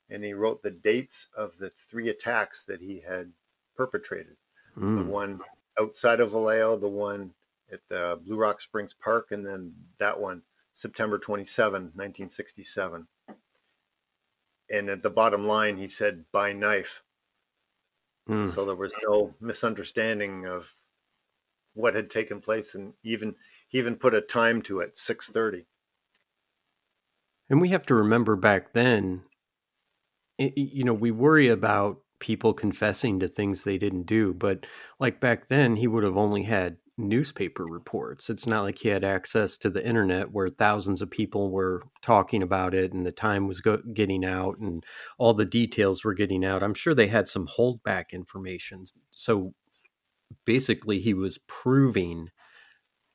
[0.10, 3.32] and he wrote the dates of the three attacks that he had
[3.76, 4.38] perpetrated.
[4.78, 4.98] Mm.
[4.98, 5.10] The hmm.
[5.10, 5.40] one
[5.80, 7.32] outside of Vallejo, the one
[7.72, 10.42] at the Blue Rock Springs Park, and then that one
[10.74, 13.08] September 27, 1967.
[14.72, 17.04] And at the bottom line, he said, by knife.
[18.30, 18.54] Mm.
[18.54, 20.68] So there was no misunderstanding of
[21.74, 22.76] what had taken place.
[22.76, 23.36] And even
[23.68, 25.66] he even put a time to it, 630.
[27.50, 29.24] And we have to remember back then,
[30.38, 34.66] you know, we worry about people confessing to things they didn't do, but
[35.00, 38.30] like back then, he would have only had newspaper reports.
[38.30, 42.44] It's not like he had access to the internet where thousands of people were talking
[42.44, 44.84] about it and the time was go- getting out and
[45.18, 46.62] all the details were getting out.
[46.62, 48.84] I'm sure they had some holdback information.
[49.12, 49.54] So
[50.46, 52.30] basically, he was proving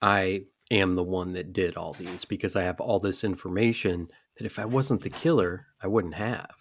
[0.03, 4.47] I am the one that did all these because I have all this information that
[4.47, 6.55] if I wasn't the killer, I wouldn't have.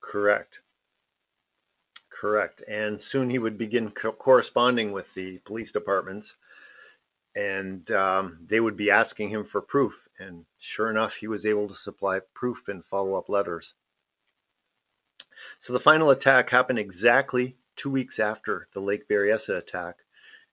[0.00, 0.60] Correct.
[2.24, 2.62] Correct.
[2.66, 6.36] And soon he would begin co- corresponding with the police departments,
[7.36, 10.08] and um, they would be asking him for proof.
[10.18, 13.74] And sure enough, he was able to supply proof in follow up letters.
[15.58, 19.96] So the final attack happened exactly two weeks after the Lake Berryessa attack.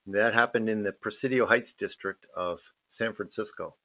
[0.06, 3.76] And that happened in the Presidio Heights district of San Francisco.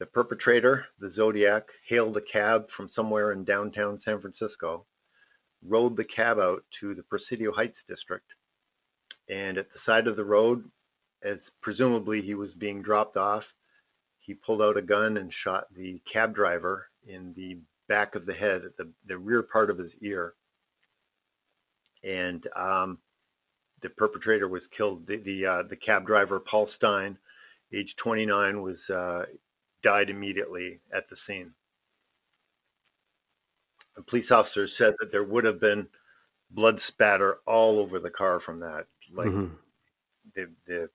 [0.00, 4.84] The perpetrator, the Zodiac, hailed a cab from somewhere in downtown San Francisco
[5.68, 8.34] rode the cab out to the Presidio Heights district.
[9.28, 10.70] And at the side of the road,
[11.22, 13.54] as presumably he was being dropped off,
[14.18, 18.34] he pulled out a gun and shot the cab driver in the back of the
[18.34, 20.34] head, at the, the rear part of his ear.
[22.02, 22.98] And um,
[23.80, 25.06] the perpetrator was killed.
[25.06, 27.18] The the, uh, the, cab driver, Paul Stine,
[27.72, 29.26] age 29, was uh,
[29.82, 31.52] died immediately at the scene
[34.02, 35.88] police officers said that there would have been
[36.50, 38.86] blood spatter all over the car from that.
[39.12, 39.54] Like mm-hmm.
[40.34, 40.90] the the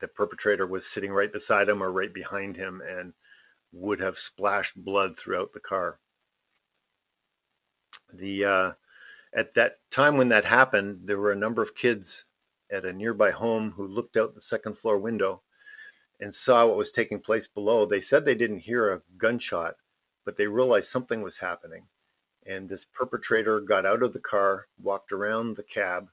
[0.00, 3.12] the perpetrator was sitting right beside him or right behind him and
[3.72, 5.98] would have splashed blood throughout the car.
[8.12, 8.72] The uh,
[9.34, 12.24] at that time when that happened, there were a number of kids
[12.70, 15.42] at a nearby home who looked out the second floor window
[16.20, 17.86] and saw what was taking place below.
[17.86, 19.76] They said they didn't hear a gunshot,
[20.24, 21.84] but they realized something was happening
[22.48, 26.08] and this perpetrator got out of the car, walked around the cab,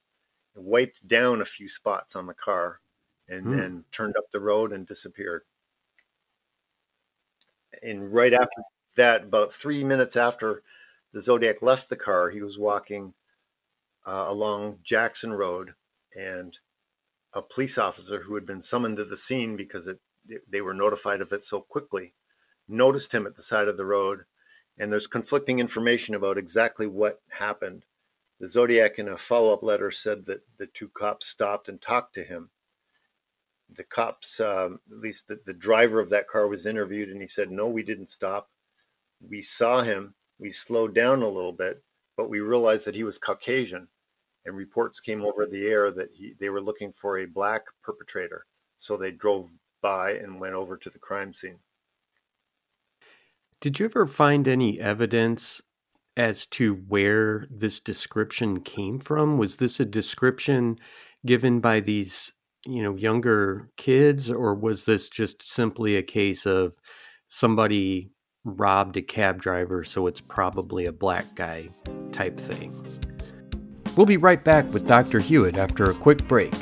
[0.54, 2.82] wiped down a few spots on the car,
[3.30, 3.58] and hmm.
[3.58, 5.44] then turned up the road and disappeared.
[7.82, 8.62] And right after
[8.98, 10.62] that, about three minutes after
[11.14, 13.14] the Zodiac left the car, he was walking
[14.06, 15.74] uh, along Jackson Road,
[16.16, 16.60] and
[17.34, 20.00] a police officer who had been summoned to the scene because it,
[20.50, 22.14] they were notified of it so quickly
[22.68, 24.24] noticed him at the side of the road
[24.78, 27.86] and there's conflicting information about exactly what happened.
[28.40, 32.14] The Zodiac, in a follow up letter, said that the two cops stopped and talked
[32.16, 32.50] to him.
[33.76, 37.28] The cops, um, at least the, the driver of that car, was interviewed, and he
[37.28, 38.50] said, No, we didn't stop.
[39.28, 40.14] We saw him.
[40.38, 41.82] We slowed down a little bit,
[42.18, 43.88] but we realized that he was Caucasian.
[44.46, 48.46] And reports came over the air that he, they were looking for a black perpetrator.
[48.78, 49.50] So they drove
[49.82, 51.58] by and went over to the crime scene.
[53.62, 55.62] Did you ever find any evidence
[56.18, 59.38] as to where this description came from?
[59.38, 60.78] Was this a description
[61.26, 62.34] given by these,
[62.66, 66.74] you know, younger kids, or was this just simply a case of
[67.28, 68.12] somebody
[68.44, 71.70] robbed a cab driver, so it's probably a black guy
[72.12, 72.74] type thing?
[73.98, 75.20] We'll be right back with Dr.
[75.20, 76.54] Hewitt after a quick break.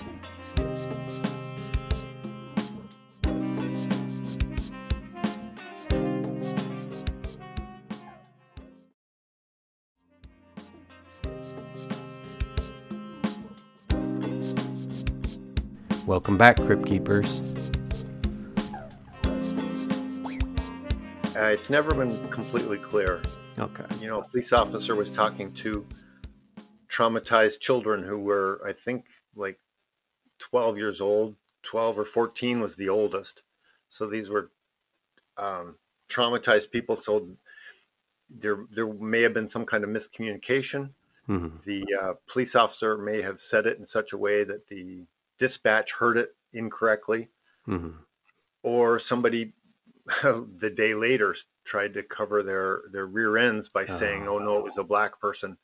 [16.24, 17.42] Welcome back, Crypt Keepers.
[21.36, 23.22] Uh, it's never been completely clear.
[23.60, 23.84] Okay.
[24.00, 25.86] You know, a police officer was talking to
[26.90, 29.04] traumatized children who were, I think,
[29.36, 29.60] like
[30.40, 31.36] 12 years old.
[31.64, 33.42] 12 or 14 was the oldest.
[33.90, 34.50] So these were
[35.36, 35.76] um,
[36.10, 36.96] traumatized people.
[36.96, 37.32] So
[38.30, 40.92] there, there may have been some kind of miscommunication.
[41.28, 41.58] Mm-hmm.
[41.66, 45.04] The uh, police officer may have said it in such a way that the
[45.44, 47.28] dispatch heard it incorrectly,
[47.68, 47.98] mm-hmm.
[48.64, 49.52] or somebody
[50.24, 54.64] the day later tried to cover their their rear ends by saying, "Oh no, it
[54.64, 55.58] was a black person,"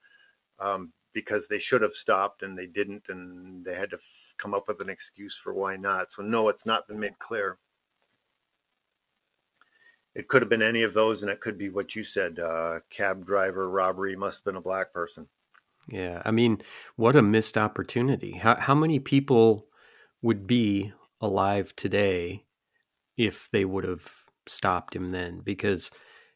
[0.59, 4.53] um, because they should have stopped and they didn't, and they had to f- come
[4.53, 6.11] up with an excuse for why not.
[6.11, 7.57] So no, it's not been made clear.
[10.13, 12.81] It could have been any of those, and it could be what you said: uh,
[12.89, 15.29] cab driver robbery must have been a black person.
[15.87, 16.61] Yeah, I mean,
[16.97, 18.33] what a missed opportunity.
[18.33, 19.68] How how many people
[20.21, 22.45] would be alive today
[23.17, 24.07] if they would have
[24.47, 25.39] stopped him then?
[25.39, 25.91] Because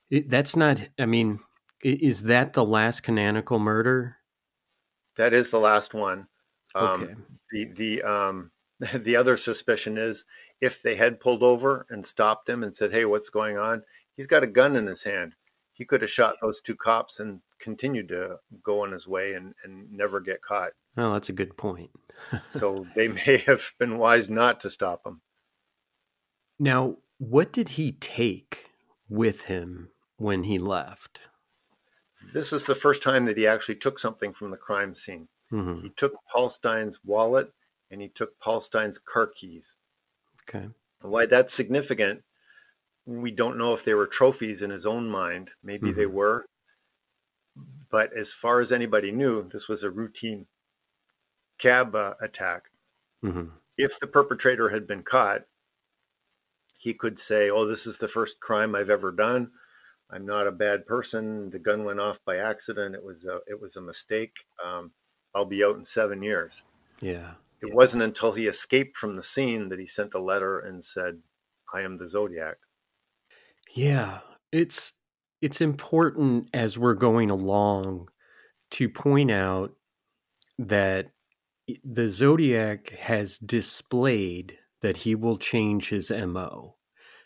[0.09, 0.87] it, that's not.
[0.99, 1.39] I mean,
[1.83, 4.17] is that the last canonical murder?
[5.15, 6.27] That is the last one.
[6.75, 7.15] Um, okay.
[7.51, 8.51] The the um,
[8.93, 10.25] the other suspicion is
[10.61, 13.83] if they had pulled over and stopped him and said, "Hey, what's going on?"
[14.15, 15.35] He's got a gun in his hand.
[15.73, 19.55] He could have shot those two cops and continued to go on his way and,
[19.63, 20.71] and never get caught.
[20.97, 21.91] Oh, that's a good point.
[22.49, 25.21] so they may have been wise not to stop him.
[26.59, 28.67] Now, what did he take
[29.09, 31.21] with him when he left?
[32.33, 35.27] This is the first time that he actually took something from the crime scene.
[35.51, 35.81] Mm-hmm.
[35.81, 37.51] He took Paul Stine's wallet
[37.91, 39.75] and he took Paul Stine's car keys.
[40.47, 40.67] Okay.
[41.01, 42.23] Why that's significant,
[43.05, 45.51] we don't know if they were trophies in his own mind.
[45.63, 45.99] Maybe mm-hmm.
[45.99, 46.45] they were.
[47.91, 50.47] But as far as anybody knew, this was a routine
[51.57, 52.63] cab uh, attack.
[53.23, 53.49] Mm-hmm.
[53.77, 55.41] If the perpetrator had been caught,
[56.77, 59.51] he could say, "Oh, this is the first crime I've ever done.
[60.11, 61.49] I'm not a bad person.
[61.49, 62.95] The gun went off by accident.
[62.95, 64.33] It was a, it was a mistake.
[64.63, 64.91] Um,
[65.33, 66.61] I'll be out in seven years."
[66.99, 67.31] Yeah.
[67.61, 67.75] It yeah.
[67.75, 71.19] wasn't until he escaped from the scene that he sent a letter and said,
[71.73, 72.57] "I am the Zodiac."
[73.73, 74.19] Yeah,
[74.51, 74.93] it's
[75.41, 78.09] it's important as we're going along
[78.71, 79.73] to point out
[80.59, 81.12] that
[81.83, 86.75] the Zodiac has displayed that he will change his MO.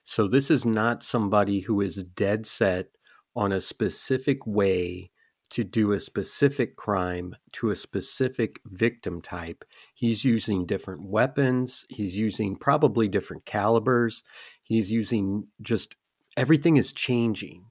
[0.04, 2.88] So this is not somebody who is dead set
[3.36, 5.12] on a specific way
[5.50, 9.64] to do a specific crime to a specific victim type.
[9.94, 14.24] He's using different weapons, he's using probably different calibers,
[14.64, 15.96] he's using just
[16.36, 17.66] everything is changing.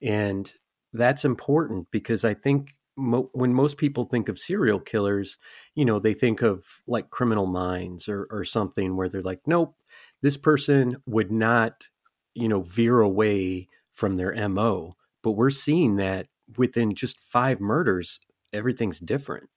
[0.00, 0.52] And
[0.92, 5.38] that's important because I think mo- when most people think of serial killers,
[5.74, 9.74] you know, they think of like criminal minds or, or something where they're like, nope,
[10.22, 11.86] this person would not,
[12.34, 14.96] you know, veer away from their MO.
[15.22, 18.20] But we're seeing that within just five murders,
[18.52, 19.48] everything's different.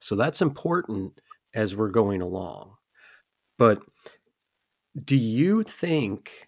[0.00, 1.20] So that's important
[1.54, 2.74] as we're going along.
[3.58, 3.82] But
[5.04, 6.47] do you think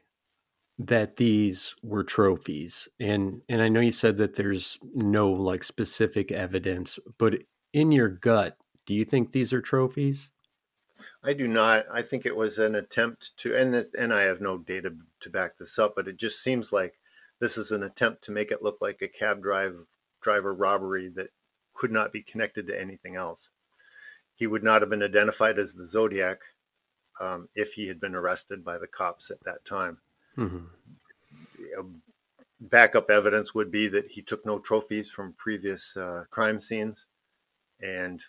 [0.86, 6.32] that these were trophies and and I know you said that there's no like specific
[6.32, 7.42] evidence but
[7.74, 10.30] in your gut do you think these are trophies?
[11.22, 11.84] I do not.
[11.92, 15.58] I think it was an attempt to and and I have no data to back
[15.58, 16.98] this up but it just seems like
[17.40, 19.76] this is an attempt to make it look like a cab drive
[20.22, 21.28] driver robbery that
[21.74, 23.50] could not be connected to anything else.
[24.34, 26.38] He would not have been identified as the zodiac
[27.20, 29.98] um, if he had been arrested by the cops at that time
[30.40, 31.82] Mm-hmm.
[32.60, 37.04] backup evidence would be that he took no trophies from previous uh, crime scenes,
[37.80, 38.22] and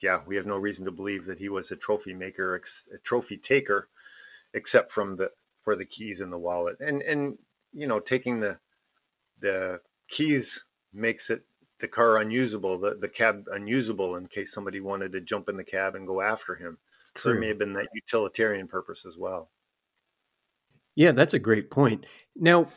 [0.00, 2.98] yeah, we have no reason to believe that he was a trophy maker, ex- a
[2.98, 3.88] trophy taker,
[4.52, 5.32] except from the
[5.62, 6.76] for the keys in the wallet.
[6.80, 7.38] And and
[7.72, 8.58] you know, taking the
[9.40, 11.42] the keys makes it
[11.80, 15.64] the car unusable, the the cab unusable in case somebody wanted to jump in the
[15.64, 16.78] cab and go after him.
[17.14, 17.22] True.
[17.22, 19.50] So there may have been that utilitarian purpose as well.
[20.96, 22.06] Yeah, that's a great point.
[22.36, 22.68] Now,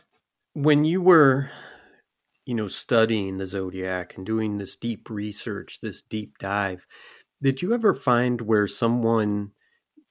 [0.53, 1.51] when you were,
[2.45, 6.86] you know, studying the zodiac and doing this deep research, this deep dive,
[7.41, 9.51] did you ever find where someone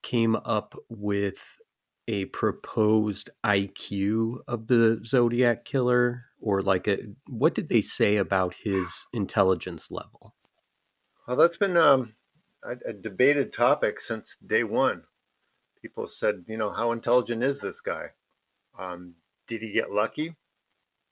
[0.02, 1.58] came up with
[2.08, 8.54] a proposed IQ of the Zodiac killer, or like a what did they say about
[8.62, 10.34] his intelligence level?
[11.26, 12.14] Well, that's been um,
[12.62, 15.02] a, a, debated topic since day one.
[15.86, 18.08] People said, you know, how intelligent is this guy?
[18.78, 19.14] Um,
[19.46, 20.34] did he get lucky?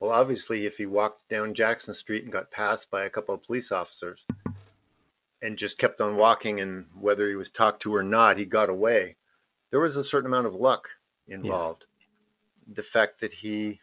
[0.01, 3.45] Well, obviously, if he walked down Jackson Street and got passed by a couple of
[3.45, 4.25] police officers
[5.43, 8.69] and just kept on walking, and whether he was talked to or not, he got
[8.69, 9.17] away
[9.75, 10.89] there was a certain amount of luck
[11.27, 11.87] involved.
[11.99, 12.75] Yeah.
[12.77, 13.81] The fact that he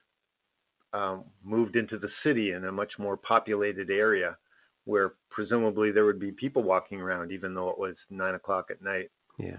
[0.94, 4.38] um, moved into the city in a much more populated area
[4.86, 8.82] where presumably there would be people walking around, even though it was nine o'clock at
[8.82, 9.12] night.
[9.38, 9.58] Yeah.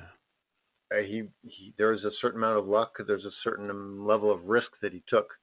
[0.93, 2.99] Uh, he, he there was a certain amount of luck.
[3.07, 5.39] There's a certain level of risk that he took.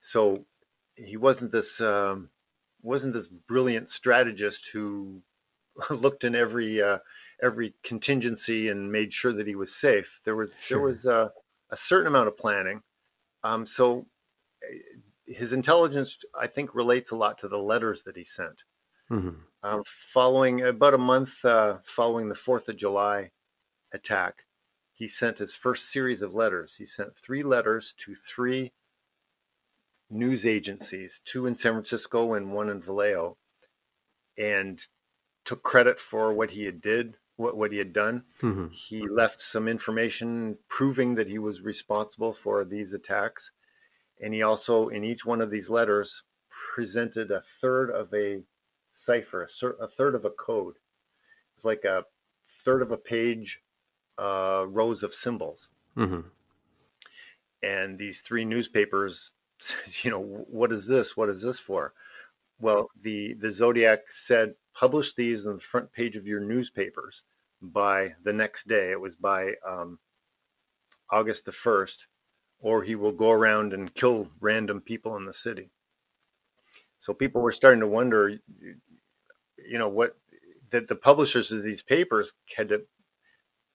[0.00, 0.46] So
[0.96, 2.30] he wasn't this um,
[2.82, 5.22] wasn't this brilliant strategist who
[5.90, 6.98] looked in every uh,
[7.42, 10.20] every contingency and made sure that he was safe.
[10.24, 10.78] There was sure.
[10.78, 11.32] there was a,
[11.70, 12.82] a, certain amount of planning.
[13.44, 14.06] Um, so
[14.62, 14.78] eh,
[15.26, 18.62] his intelligence, I think, relates a lot to the letters that he sent.
[19.10, 19.40] Mm-hmm.
[19.62, 23.30] Um, following about a month uh, following the Fourth of July
[23.92, 24.44] attack,
[24.92, 26.76] he sent his first series of letters.
[26.76, 28.72] He sent three letters to three
[30.10, 33.36] news agencies, two in San Francisco and one in Vallejo,
[34.36, 34.80] and
[35.44, 38.24] took credit for what he had did what, what he had done.
[38.42, 38.66] Mm-hmm.
[38.72, 43.52] He left some information proving that he was responsible for these attacks.
[44.20, 46.24] And he also, in each one of these letters,
[46.74, 48.42] presented a third of a
[48.92, 49.48] cipher,
[49.80, 50.74] a, third of a code.
[50.74, 52.04] It was like a
[52.64, 53.60] third of a page,
[54.18, 55.68] uh, rows of symbols.
[55.96, 56.20] Mm-hmm.
[57.62, 59.32] And these three newspapers,
[60.02, 61.16] you know, what is this?
[61.16, 61.92] What is this for?
[62.60, 67.22] Well, the the Zodiac said publish these on the front page of your newspapers
[67.60, 68.90] by the next day.
[68.90, 69.98] It was by um,
[71.10, 72.06] August the 1st,
[72.60, 75.70] or he will go around and kill random people in the city.
[76.98, 80.16] So people were starting to wonder, you know, what
[80.70, 82.82] that the publishers of these papers had to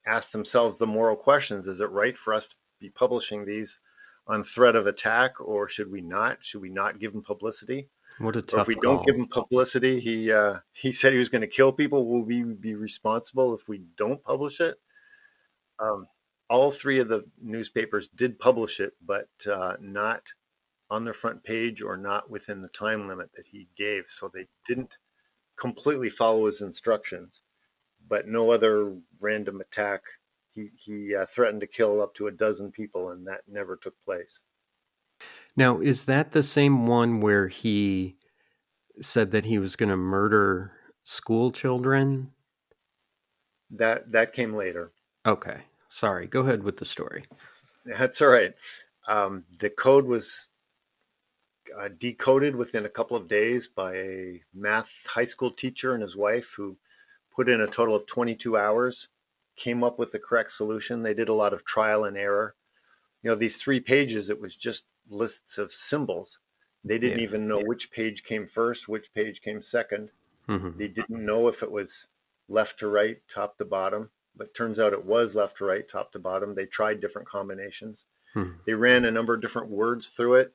[0.06, 1.66] ask themselves the moral questions.
[1.66, 3.78] Is it right for us to be publishing these
[4.26, 6.38] on threat of attack, or should we not?
[6.40, 7.88] Should we not give them publicity?
[8.18, 8.58] What a tough.
[8.58, 8.96] Or if we call.
[8.96, 12.06] don't give him publicity, he uh, he said he was going to kill people.
[12.06, 14.76] Will we be responsible if we don't publish it?
[15.78, 16.06] Um,
[16.48, 20.22] all three of the newspapers did publish it, but uh, not
[20.90, 24.04] on their front page or not within the time limit that he gave.
[24.08, 24.98] So they didn't
[25.58, 27.40] completely follow his instructions.
[28.08, 30.02] But no other random attack.
[30.52, 33.94] He he uh, threatened to kill up to a dozen people, and that never took
[34.04, 34.38] place.
[35.56, 38.16] Now, is that the same one where he
[39.00, 42.32] said that he was going to murder school children?
[43.70, 44.92] That that came later.
[45.26, 46.26] Okay, sorry.
[46.26, 47.24] Go ahead with the story.
[47.86, 48.54] That's all right.
[49.08, 50.48] Um, the code was
[51.78, 56.16] uh, decoded within a couple of days by a math high school teacher and his
[56.16, 56.76] wife who
[57.34, 59.08] put in a total of 22 hours,
[59.56, 61.02] came up with the correct solution.
[61.02, 62.54] They did a lot of trial and error.
[63.22, 66.38] You know, these three pages, it was just lists of symbols.
[66.84, 67.24] They didn't yeah.
[67.24, 67.66] even know yeah.
[67.66, 70.08] which page came first, which page came 2nd
[70.48, 70.78] mm-hmm.
[70.78, 72.06] They didn't know if it was
[72.48, 76.12] left to right, top to bottom, but turns out it was left to right, top
[76.12, 76.54] to bottom.
[76.54, 78.04] They tried different combinations.
[78.36, 78.58] Mm-hmm.
[78.66, 80.52] They ran a number of different words through it.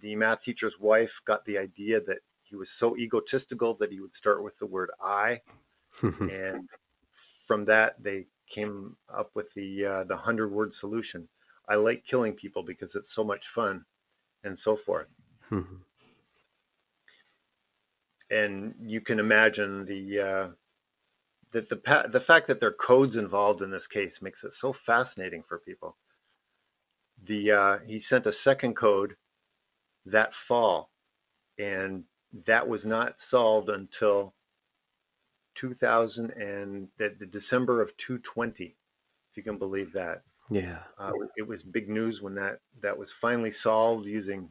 [0.00, 4.14] The math teacher's wife got the idea that he was so egotistical that he would
[4.14, 5.42] start with the word I.
[6.02, 6.28] Mm-hmm.
[6.28, 6.68] and
[7.46, 11.28] from that, they came up with the uh, the hundred word solution.
[11.68, 13.84] I like killing people because it's so much fun,
[14.44, 15.08] and so forth.
[15.50, 15.76] Mm-hmm.
[18.30, 20.48] And you can imagine the uh,
[21.52, 24.72] that the the fact that there are codes involved in this case makes it so
[24.72, 25.96] fascinating for people.
[27.24, 29.16] The uh, he sent a second code
[30.04, 30.90] that fall,
[31.58, 32.04] and
[32.46, 34.34] that was not solved until
[35.56, 40.22] 2000 and the, the December of 220, if you can believe that.
[40.50, 44.50] Yeah, uh, it was big news when that that was finally solved using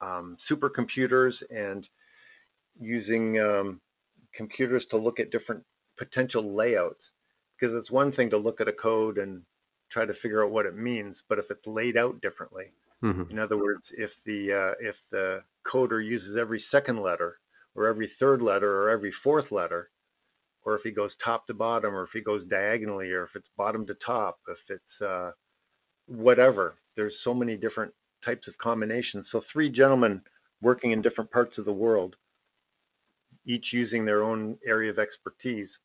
[0.00, 1.88] um, supercomputers and
[2.80, 3.80] using um,
[4.34, 5.62] computers to look at different
[5.96, 7.12] potential layouts.
[7.58, 9.42] Because it's one thing to look at a code and
[9.88, 12.66] try to figure out what it means, but if it's laid out differently,
[13.02, 13.30] mm-hmm.
[13.30, 17.38] in other words, if the uh, if the coder uses every second letter
[17.76, 19.90] or every third letter or every fourth letter,
[20.64, 23.50] or if he goes top to bottom, or if he goes diagonally, or if it's
[23.56, 25.30] bottom to top, if it's uh,
[26.06, 26.76] whatever.
[26.96, 29.30] There's so many different types of combinations.
[29.30, 30.22] So three gentlemen
[30.60, 32.16] working in different parts of the world,
[33.44, 35.78] each using their own area of expertise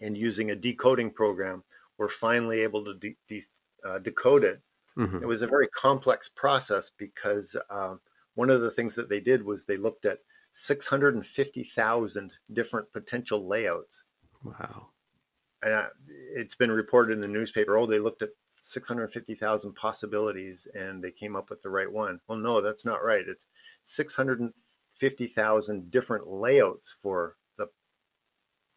[0.00, 1.64] and using a decoding program,
[1.96, 3.42] were finally able to de- de-
[3.84, 4.60] uh, decode it.
[4.96, 5.22] Mm-hmm.
[5.22, 7.94] It was a very complex process because uh,
[8.34, 10.18] one of the things that they did was they looked at
[10.60, 14.02] 650,000 different potential layouts.
[14.42, 14.88] Wow.
[15.62, 15.86] And uh,
[16.34, 18.30] it's been reported in the newspaper, oh, they looked at
[18.62, 22.20] 650,000 possibilities and they came up with the right one.
[22.26, 23.24] Well, no, that's not right.
[23.28, 23.46] It's
[23.84, 27.68] 650,000 different layouts for the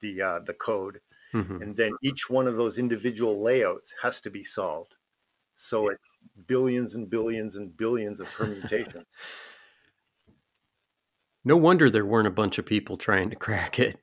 [0.01, 1.01] the uh, the code,
[1.33, 1.63] mm-hmm.
[1.63, 4.93] and then each one of those individual layouts has to be solved.
[5.55, 9.05] So it's billions and billions and billions of permutations.
[11.43, 13.97] no wonder there weren't a bunch of people trying to crack it.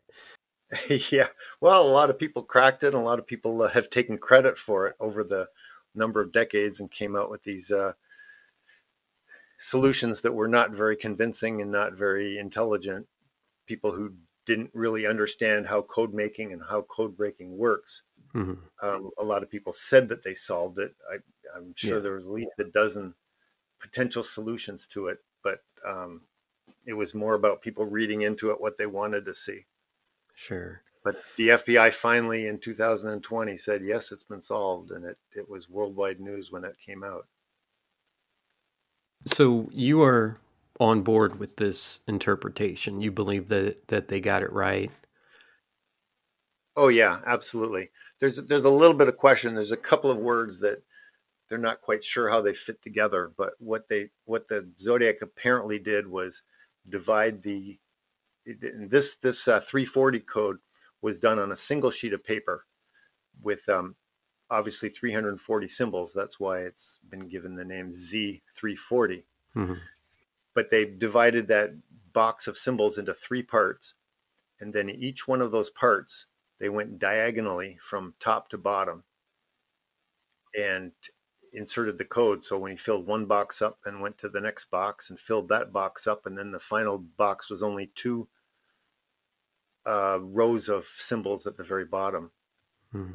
[1.11, 1.29] yeah,
[1.61, 4.19] well, a lot of people cracked it, and a lot of people uh, have taken
[4.19, 5.49] credit for it over the
[5.95, 7.93] number of decades and came out with these uh,
[9.59, 13.07] solutions that were not very convincing and not very intelligent.
[13.67, 14.13] People who
[14.47, 18.03] didn't really understand how code making and how code breaking works.
[18.35, 18.87] Mm-hmm.
[18.87, 20.95] Um, a lot of people said that they solved it.
[21.11, 21.17] I,
[21.57, 22.03] am sure yeah.
[22.03, 23.15] there was at least a dozen
[23.81, 26.23] potential solutions to it, but um,
[26.89, 29.67] it was more about people reading into it what they wanted to see.
[30.35, 30.81] Sure.
[31.05, 34.91] But the FBI finally in 2020 said, yes, it's been solved.
[34.91, 37.27] And it, it was worldwide news when it came out.
[39.27, 40.39] So you are
[40.81, 43.03] on board with this interpretation.
[43.03, 44.91] You believe that, that they got it right?
[46.75, 47.91] Oh, yeah, absolutely.
[48.19, 49.55] There's, there's a little bit of question.
[49.55, 50.83] There's a couple of words that
[51.51, 53.31] they're not quite sure how they fit together.
[53.37, 56.43] But what they what the Zodiac apparently did was
[56.89, 57.79] divide the
[58.47, 60.59] this this uh, 340 code
[61.03, 62.65] was done on a single sheet of paper
[63.43, 63.95] with um,
[64.51, 66.13] obviously 340 symbols.
[66.13, 68.41] That's why it's been given the name Z340.
[69.55, 69.75] Mm-hmm.
[70.55, 71.75] But they divided that
[72.13, 73.95] box of symbols into three parts,
[74.61, 76.27] and then each one of those parts
[76.59, 79.05] they went diagonally from top to bottom
[80.59, 80.93] and
[81.59, 82.45] inserted the code.
[82.45, 85.49] So when he filled one box up and went to the next box and filled
[85.49, 88.29] that box up, and then the final box was only two
[89.85, 92.31] uh, rows of symbols at the very bottom.
[92.93, 93.11] Hmm.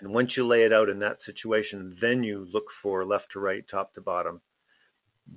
[0.00, 3.40] And once you lay it out in that situation, then you look for left to
[3.40, 4.40] right, top to bottom.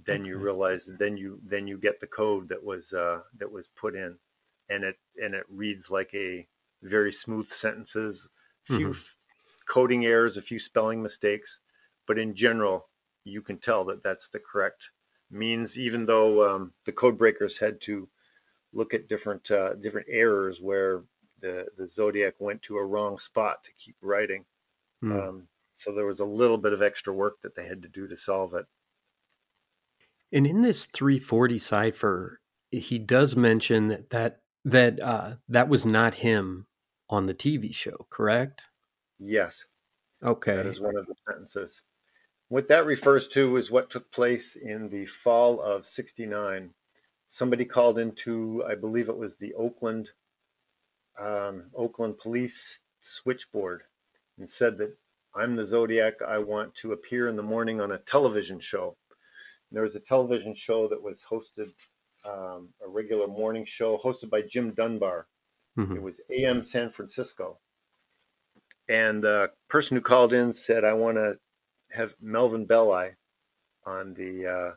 [0.06, 0.30] Then okay.
[0.30, 3.96] you realize, then you then you get the code that was uh, that was put
[3.96, 4.18] in,
[4.70, 6.46] and it and it reads like a
[6.84, 8.30] very smooth sentences,
[8.66, 9.00] few mm-hmm.
[9.70, 11.60] coding errors, a few spelling mistakes,
[12.08, 12.88] but in general,
[13.24, 14.90] you can tell that that's the correct
[15.30, 15.78] means.
[15.78, 18.08] Even though um, the code breakers had to
[18.74, 21.04] look at different uh, different errors where
[21.42, 24.46] the the zodiac went to a wrong spot to keep writing.
[25.04, 25.28] Mm.
[25.30, 28.08] Um, so there was a little bit of extra work that they had to do
[28.08, 28.66] to solve it.
[30.32, 32.42] And in this 340 cipher,
[32.72, 36.68] he does mention that that that uh, that was not him
[37.10, 38.64] on the TV show, correct?
[39.20, 39.66] Yes.
[40.24, 40.56] Okay.
[40.56, 41.82] That is one of the sentences.
[42.50, 46.74] What that refers to is what took place in the fall of 69
[47.28, 50.10] somebody called into, I believe it was the Oakland
[51.20, 53.84] um, Oakland Police switchboard
[54.38, 54.96] and said that
[55.36, 56.22] I'm the Zodiac.
[56.28, 58.96] I want to appear in the morning on a television show.
[59.70, 61.72] And there was a television show that was hosted,
[62.26, 65.28] um, a regular morning show hosted by Jim Dunbar.
[65.78, 65.96] Mm-hmm.
[65.96, 67.60] It was AM San Francisco.
[68.90, 71.38] And the person who called in said, I want to
[71.92, 73.10] have Melvin Belli
[73.86, 74.76] on the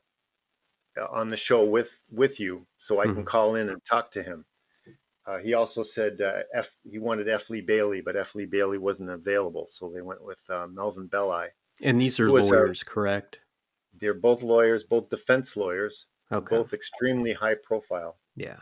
[0.98, 3.16] uh, on the show with with you, so I mm-hmm.
[3.16, 4.44] can call in and talk to him.
[5.26, 7.50] Uh, he also said uh, F, he wanted F.
[7.50, 8.34] Lee Bailey, but F.
[8.34, 11.48] Lee Bailey wasn't available, so they went with uh, Melvin Belli.
[11.82, 13.44] And these are lawyers, correct?
[14.00, 16.56] They're both lawyers, both defense lawyers, okay.
[16.56, 18.16] both extremely high profile.
[18.34, 18.56] Yeah.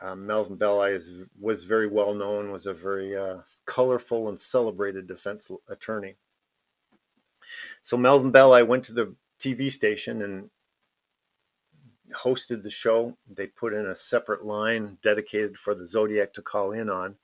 [0.00, 5.08] Um, Melvin Belli is, was very well known, was a very uh, colorful and celebrated
[5.08, 6.16] defense attorney.
[7.86, 10.50] So Melvin Belli went to the TV station and
[12.12, 13.16] hosted the show.
[13.32, 17.14] They put in a separate line dedicated for the Zodiac to call in on.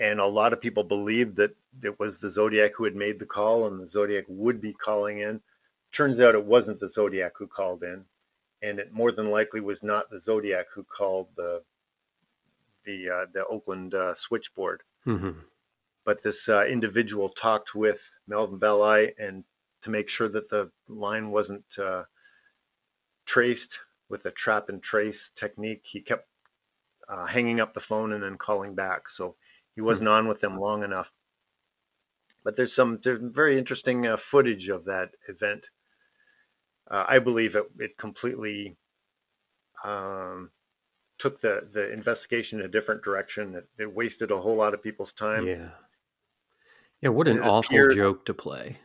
[0.00, 3.26] And a lot of people believed that it was the Zodiac who had made the
[3.26, 5.40] call and the Zodiac would be calling in.
[5.92, 8.06] Turns out it wasn't the Zodiac who called in.
[8.60, 11.62] And it more than likely was not the Zodiac who called the
[12.84, 14.82] the uh, the Oakland uh, switchboard.
[15.06, 15.38] Mm-hmm.
[16.04, 19.44] But this uh, individual talked with Melvin Belli and
[19.82, 22.04] to make sure that the line wasn't uh,
[23.26, 25.82] traced with a trap and trace technique.
[25.84, 26.28] He kept
[27.08, 29.10] uh, hanging up the phone and then calling back.
[29.10, 29.36] So
[29.74, 31.12] he wasn't on with them long enough.
[32.44, 35.70] but there's some there's very interesting uh, footage of that event.
[36.90, 38.76] Uh, I believe it, it completely
[39.84, 40.50] um,
[41.18, 43.54] took the the investigation in a different direction.
[43.54, 45.46] It, it, wasted a whole lot of people's time.
[45.46, 45.70] Yeah,
[47.04, 47.10] yeah.
[47.10, 48.78] What an awful appeared, joke to play.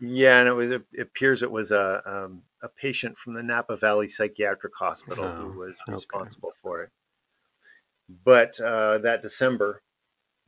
[0.00, 0.72] Yeah, and it was.
[0.72, 5.34] It appears it was a um, a patient from the Napa Valley Psychiatric Hospital oh,
[5.34, 6.58] who was responsible okay.
[6.62, 6.90] for it.
[8.24, 9.82] But uh, that December,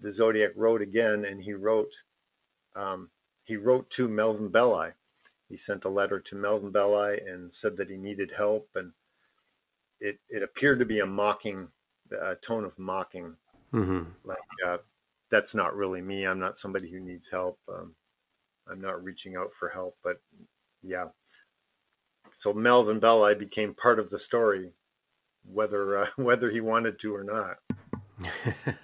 [0.00, 1.92] the Zodiac wrote again, and he wrote
[2.74, 3.10] um,
[3.44, 4.90] he wrote to Melvin Belli.
[5.48, 8.92] He sent a letter to Melvin Belli and said that he needed help, and
[10.00, 11.68] it it appeared to be a mocking,
[12.10, 13.36] a tone of mocking,
[13.72, 14.02] mm-hmm.
[14.24, 14.78] like uh,
[15.30, 16.24] that's not really me.
[16.24, 17.58] I'm not somebody who needs help.
[17.68, 17.94] Um,
[18.70, 20.20] I'm not reaching out for help, but
[20.82, 21.06] yeah.
[22.34, 24.72] So Melvin Belli became part of the story,
[25.44, 27.56] whether uh, whether he wanted to or not.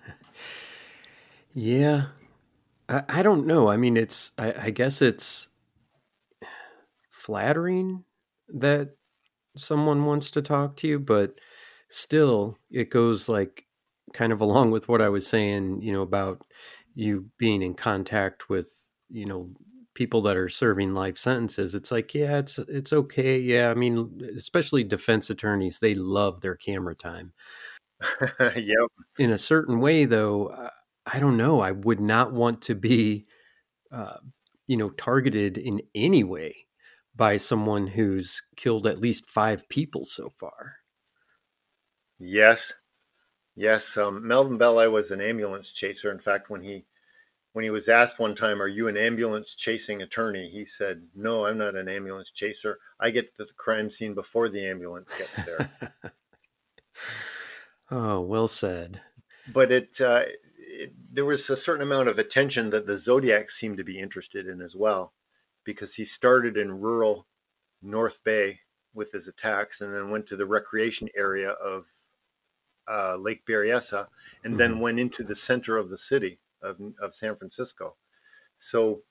[1.55, 2.07] yeah,
[2.89, 3.69] I, I don't know.
[3.69, 5.49] I mean, it's I, I guess it's
[7.11, 8.05] flattering
[8.49, 8.97] that
[9.57, 11.39] someone wants to talk to you, but
[11.89, 13.67] still, it goes like
[14.13, 16.43] kind of along with what I was saying, you know, about
[16.95, 18.73] you being in contact with,
[19.11, 19.51] you know,
[19.95, 21.75] people that are serving life sentences.
[21.75, 23.39] It's like, yeah, it's it's okay.
[23.39, 27.33] Yeah, I mean, especially defense attorneys, they love their camera time.
[28.41, 28.89] yep.
[29.19, 30.71] In a certain way, though,
[31.07, 31.61] I don't know.
[31.61, 33.27] I would not want to be,
[33.91, 34.19] uh,
[34.67, 36.67] you know, targeted in any way
[37.15, 40.77] by someone who's killed at least five people so far.
[42.19, 42.73] Yes,
[43.57, 43.97] yes.
[43.97, 46.11] Um, Melvin Belli was an ambulance chaser.
[46.11, 46.85] In fact, when he
[47.53, 51.47] when he was asked one time, "Are you an ambulance chasing attorney?" he said, "No,
[51.47, 52.79] I'm not an ambulance chaser.
[53.01, 55.71] I get to the crime scene before the ambulance gets there."
[57.91, 59.01] oh, well said.
[59.53, 60.23] But it, uh,
[60.59, 64.47] it there was a certain amount of attention that the Zodiac seemed to be interested
[64.47, 65.13] in as well
[65.65, 67.27] because he started in rural
[67.83, 68.61] North Bay
[68.95, 71.87] with his attacks and then went to the recreation area of
[72.91, 74.09] uh, Lake Berryessa
[74.45, 74.59] and mm-hmm.
[74.59, 77.97] then went into the center of the city of, of San Francisco.
[78.59, 79.03] So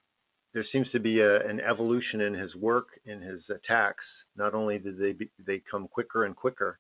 [0.54, 4.26] there seems to be a, an evolution in his work, in his attacks.
[4.36, 6.80] Not only did they be, they come quicker and quicker,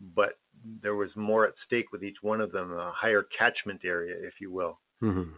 [0.00, 0.34] but
[0.80, 4.40] there was more at stake with each one of them, a higher catchment area, if
[4.40, 4.80] you will.
[5.02, 5.34] Mm-hmm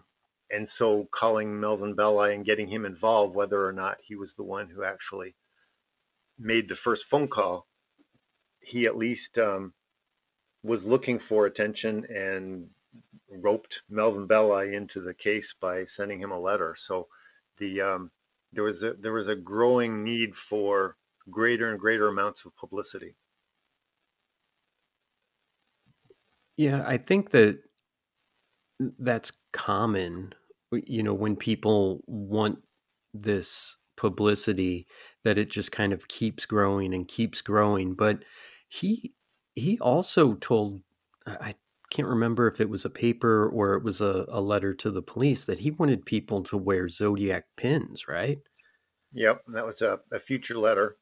[0.51, 4.45] and so calling Melvin Belli and getting him involved, whether or not he was the
[4.45, 5.35] one who actually
[6.39, 7.67] made the first phone call,
[8.61, 9.75] he at least um,
[10.67, 12.69] was looking for attention and
[13.31, 16.75] roped Melvin Belli into the case by sending him a letter.
[16.77, 17.09] So
[17.59, 18.11] the um,
[18.53, 20.97] there was a, there was a growing need for
[21.31, 23.15] greater and greater amounts of publicity.
[26.57, 27.61] Yeah, I think that
[28.99, 30.35] that's common
[30.73, 32.59] you know when people want
[33.15, 34.87] this publicity
[35.25, 38.23] that it just kind of keeps growing and keeps growing but
[38.69, 39.15] he
[39.57, 40.83] he also told
[41.27, 41.55] i
[41.91, 45.03] can't remember if it was a paper or it was a, a letter to the
[45.03, 48.39] police that he wanted people to wear zodiac pins right
[49.13, 50.97] yep that was a, a future letter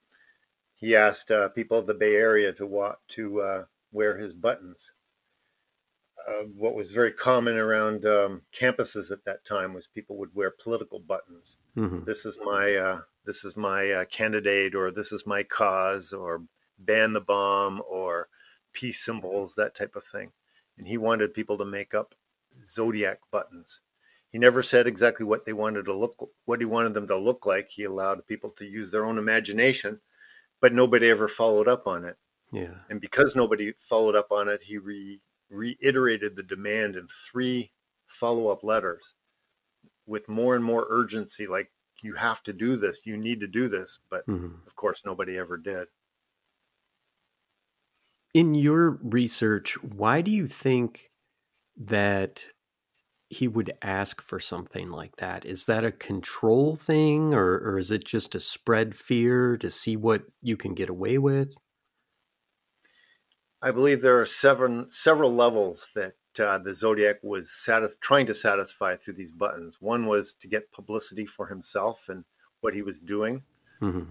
[0.76, 4.90] he asked uh, people of the bay area to want to uh, wear his buttons
[6.26, 10.50] uh, what was very common around um, campuses at that time was people would wear
[10.50, 11.56] political buttons.
[11.76, 12.04] Mm-hmm.
[12.04, 16.42] This is my uh, this is my uh, candidate, or this is my cause, or
[16.78, 18.28] ban the bomb, or
[18.74, 20.32] peace symbols, that type of thing.
[20.76, 22.14] And he wanted people to make up
[22.66, 23.80] zodiac buttons.
[24.30, 27.46] He never said exactly what they wanted to look, what he wanted them to look
[27.46, 27.68] like.
[27.70, 30.00] He allowed people to use their own imagination,
[30.60, 32.16] but nobody ever followed up on it.
[32.52, 32.74] Yeah.
[32.90, 35.20] And because nobody followed up on it, he re
[35.50, 37.70] reiterated the demand in three
[38.08, 39.14] follow up letters
[40.06, 41.70] with more and more urgency like,
[42.02, 43.98] you have to do this, you need to do this.
[44.10, 44.66] But mm-hmm.
[44.66, 45.86] of course, nobody ever did.
[48.34, 51.12] In your research, why do you think
[51.76, 52.46] that
[53.30, 55.46] he would ask for something like that?
[55.46, 59.96] Is that a control thing or, or is it just to spread fear to see
[59.96, 61.54] what you can get away with?
[63.62, 68.34] I believe there are seven several levels that uh, the Zodiac was satis- trying to
[68.34, 69.80] satisfy through these buttons.
[69.80, 72.24] One was to get publicity for himself and
[72.60, 73.42] what he was doing.
[73.80, 74.10] Mm-hmm.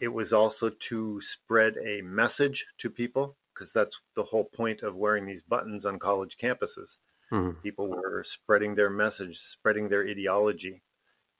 [0.00, 4.96] It was also to spread a message to people because that's the whole point of
[4.96, 6.96] wearing these buttons on college campuses.
[7.30, 7.60] Mm-hmm.
[7.62, 10.82] People were spreading their message, spreading their ideology.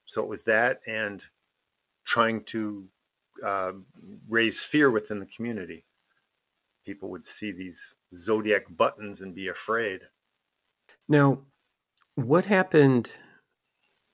[0.05, 1.23] So it was that and
[2.05, 2.89] trying to
[3.45, 3.73] uh,
[4.29, 5.87] raise fear within the community
[6.85, 10.01] people would see these zodiac buttons and be afraid.
[11.09, 11.41] Now,
[12.15, 13.13] what happened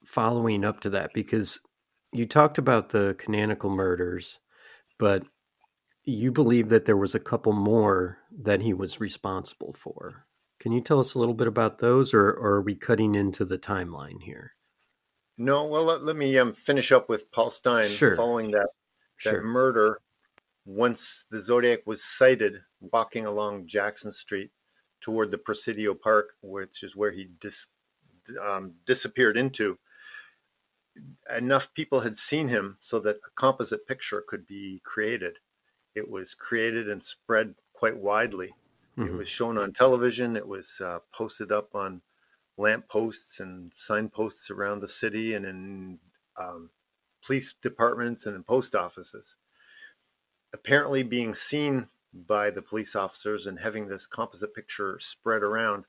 [0.05, 1.61] following up to that because
[2.13, 4.41] you talked about the canonical murders,
[4.99, 5.25] but
[6.07, 10.27] you believe that there was a couple more that he was responsible for.
[10.61, 13.45] Can you tell us a little bit about those, or, or are we cutting into
[13.45, 14.53] the timeline here?
[15.37, 18.17] No, well, let, let me um, finish up with Paul Stine Sure.
[18.17, 18.71] Following that,
[19.25, 19.43] that Sure.
[19.43, 20.01] murder,
[20.65, 24.51] once the Zodiac was sighted walking along Jackson Street
[25.01, 27.67] toward the Presidio Park, which is where he dis,
[28.43, 29.79] um, disappeared into,
[31.37, 35.39] enough people had seen him so that a composite picture could be created.
[35.97, 38.55] It was created and spread quite widely.
[39.05, 39.19] It Mhm.
[39.19, 40.37] was shown on television.
[40.37, 42.03] It was uh, posted up on
[42.59, 46.01] lamp posts and signposts around the city and in
[46.37, 46.71] um,
[47.25, 49.37] police departments and in post offices.
[50.53, 55.87] Apparently, being seen by the police officers and having this composite picture spread around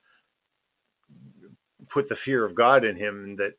[1.89, 3.57] put the fear of God in him that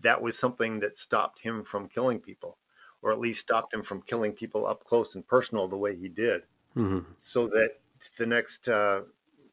[0.00, 2.58] that was something that stopped him from killing people,
[3.02, 6.08] or at least stopped him from killing people up close and personal the way he
[6.08, 6.42] did
[6.76, 7.04] Mhm.
[7.18, 7.80] so that
[8.18, 9.02] the next uh,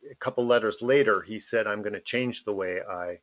[0.10, 3.20] a couple letters later he said i'm going to change the way i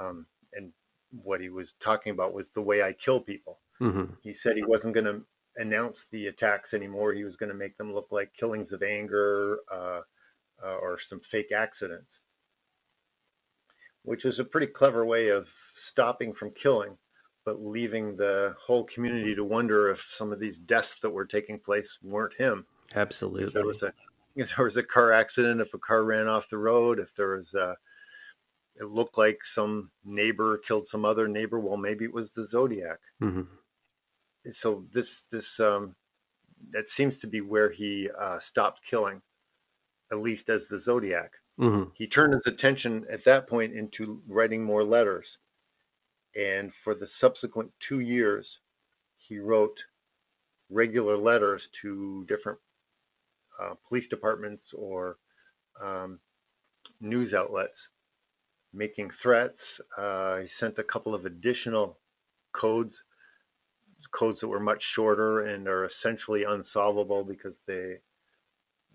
[0.00, 0.72] um, and
[1.10, 4.16] what he was talking about was the way i kill people Mhm.
[4.20, 5.24] he said he wasn't going to
[5.56, 9.60] announce the attacks anymore he was going to make them look like killings of anger
[9.70, 10.02] uh,
[10.62, 12.20] uh, or some fake accidents
[14.02, 16.98] which is a pretty clever way of stopping from killing
[17.48, 21.58] but leaving the whole community to wonder if some of these deaths that were taking
[21.58, 23.50] place weren't him if Absolutely.
[23.54, 23.90] there was a
[24.36, 27.38] if there was a car accident, if a car ran off the road, if there
[27.38, 27.74] was a
[28.76, 32.98] it looked like some neighbor killed some other neighbor, well maybe it was the Zodiac.
[33.22, 33.46] Mhm.
[34.52, 35.96] So this this um
[36.72, 39.22] that seems to be where he uh, stopped killing,
[40.12, 41.32] at least as the Zodiac.
[41.58, 41.92] Mhm.
[41.94, 45.38] He turned his attention at that point into writing more letters.
[46.38, 48.60] And for the subsequent two years,
[49.16, 49.86] he wrote
[50.70, 52.60] regular letters to different
[53.60, 55.18] uh, police departments or
[55.80, 56.20] um,
[57.00, 57.88] news outlets,
[58.72, 59.80] making threats.
[59.96, 61.98] Uh, he sent a couple of additional
[62.52, 63.04] codes,
[64.12, 67.98] codes that were much shorter and are essentially unsolvable because they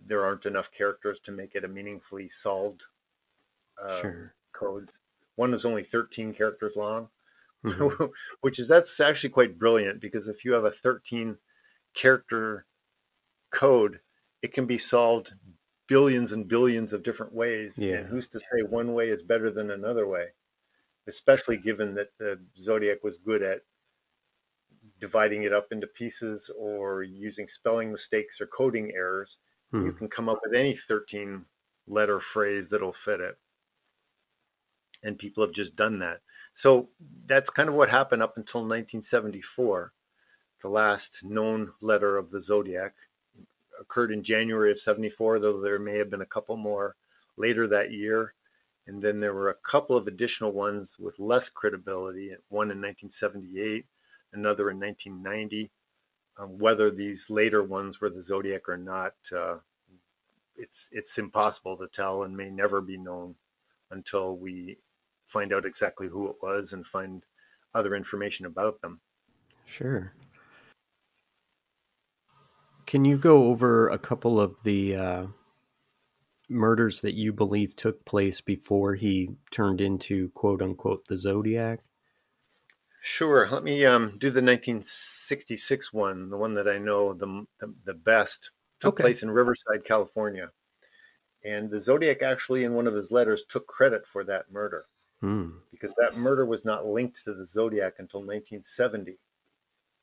[0.06, 2.84] there aren't enough characters to make it a meaningfully solved
[3.82, 4.36] uh, Sure.
[4.54, 4.90] code.
[5.36, 7.10] One is only 13 characters long,
[7.64, 7.94] Mhm.
[8.42, 11.38] which is that's actually quite brilliant because if you have a 13
[11.96, 12.66] character
[13.52, 14.02] code,
[14.42, 15.34] it can be solved
[15.88, 17.78] billions and billions of different ways.
[17.78, 17.96] Yeah.
[17.96, 20.30] And who's to say one way is better than another way?
[21.08, 23.64] Especially given that the Zodiac was good at
[25.00, 29.38] dividing it up into pieces or using spelling mistakes or coding errors.
[29.78, 29.98] You Mhm.
[29.98, 31.46] can come up with any 13
[31.88, 33.38] letter phrase that'll fit it.
[35.04, 36.22] And people have just done that.
[36.54, 36.90] So
[37.26, 39.92] that's kind of what happened up until 1974.
[40.62, 42.94] The last known letter of the zodiac
[43.80, 46.96] occurred in January of 74, though there may have been a couple more
[47.38, 48.34] later that year.
[48.86, 53.86] And then there were a couple of additional ones with less credibility, one in 1978,
[54.34, 55.72] another in 1990.
[56.38, 59.58] Um, whether these later ones were the zodiac or not, uh,
[60.56, 63.36] it's it's impossible to tell and may never be known
[63.92, 64.78] until we
[65.34, 67.24] find out exactly who it was and find
[67.74, 69.02] other information about them.
[69.66, 70.12] Sure.
[72.86, 75.28] Can you go over a couple of the uh,
[76.50, 81.82] murders that you believe took place before he turned into quote unquote the Zodiac?
[83.02, 83.50] Sure.
[83.50, 87.94] Let me um, do the 1966 one, the one that I know the the, the
[87.94, 88.52] best.
[88.80, 89.04] Took Okay.
[89.04, 90.52] place in Riverside, California,
[91.44, 94.88] and the Zodiac actually, in one of his letters, took credit for that murder
[95.24, 95.52] Hmm.
[95.72, 99.20] because that murder was not linked to the Zodiac until 1970,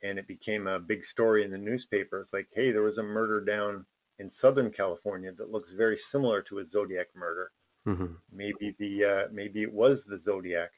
[0.03, 2.31] and it became a big story in the newspapers.
[2.33, 3.87] Like, hey, there was a murder down
[4.19, 7.53] in Southern California that looks very similar to a Zodiac murder.
[7.85, 10.71] hmm maybe the uh, maybe it was the zodiac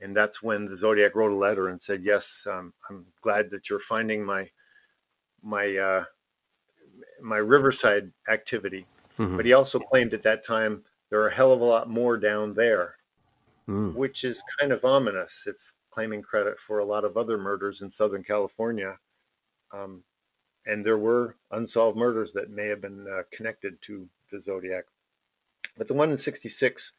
[0.00, 3.70] and that's when the zodiac wrote a letter and said yes um, i'm glad that
[3.70, 4.50] you're finding my
[5.42, 6.04] my uh,
[7.20, 8.86] my riverside activity
[9.16, 11.88] hmm but he also claimed at that time there are a hell of a lot
[11.88, 12.96] more down there
[13.66, 13.94] Hmm.
[13.94, 17.90] which is kind of ominous it's claiming credit for a lot of other murders in
[17.90, 18.98] southern california
[19.72, 20.02] um,
[20.66, 24.84] and there were unsolved murders that may have been uh, connected to the zodiac
[25.76, 26.92] but the one in 66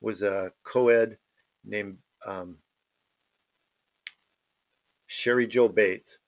[0.00, 1.18] was a co-ed
[1.64, 2.56] named um,
[5.08, 6.18] Cheri Jo Bates.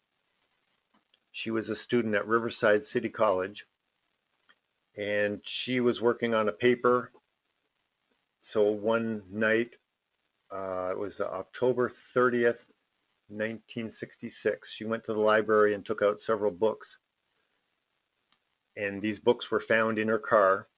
[1.32, 3.66] She was a student at Riverside City College,
[4.97, 7.12] and she was working on a paper.
[8.41, 9.76] So one night,
[10.51, 12.66] Uh, it was October 30th,
[13.28, 14.72] 1966.
[14.72, 16.99] She went to the library and took out several books.
[18.76, 20.68] And these books were found in her car,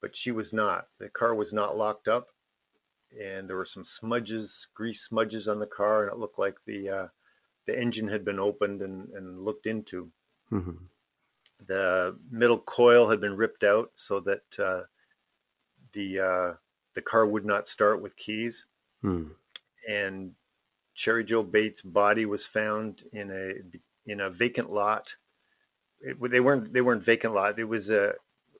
[0.00, 0.88] but she was not.
[0.98, 2.32] The car was not locked up.
[3.20, 6.88] And there were some smudges, grease smudges on the car, and it looked like the
[6.88, 7.08] uh,
[7.66, 10.10] the engine had been opened and, and looked into.
[10.50, 10.84] Mm-hmm.
[11.66, 14.82] The middle coil had been ripped out so that uh,
[15.92, 16.54] the uh,
[16.94, 18.66] the car would not start with keys.
[19.02, 19.28] Hmm.
[19.88, 20.32] And
[20.96, 25.14] Cheri Jo Bates' body was found in a in a vacant lot.
[26.00, 27.58] It, they weren't they weren't vacant lot.
[27.58, 28.12] It was a uh,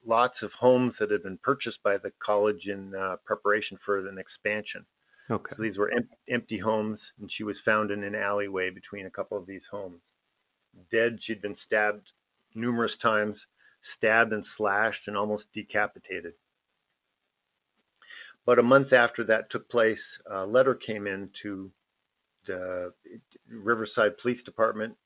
[0.06, 4.18] lots of homes that had been purchased by the college in uh, preparation for an
[4.18, 4.86] expansion.
[5.30, 5.54] Okay.
[5.54, 9.10] So these were em- empty homes, and she was found in an alleyway between a
[9.10, 10.00] couple of these homes.
[10.90, 12.12] Dead, she'd been stabbed
[12.54, 13.46] numerous times,
[13.82, 16.34] stabbed and slashed, and almost decapitated.
[18.50, 21.70] But a month after that took place, a letter came in to
[22.48, 22.92] the
[23.48, 24.96] Riverside Police Department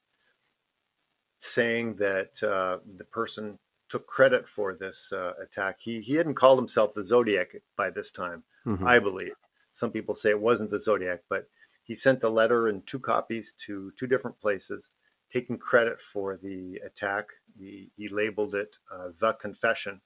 [1.42, 3.58] saying that uh, the person
[3.90, 5.76] took credit for this uh, attack.
[5.78, 8.86] He he hadn't called himself the Zodiac by this time, mm-hmm.
[8.86, 9.34] I believe.
[9.74, 11.46] Some people say it wasn't the Zodiac, but
[11.82, 14.88] he sent the letter in two copies to two different places,
[15.30, 17.26] taking credit for the attack.
[17.58, 20.00] He, he labeled it uh, the confession,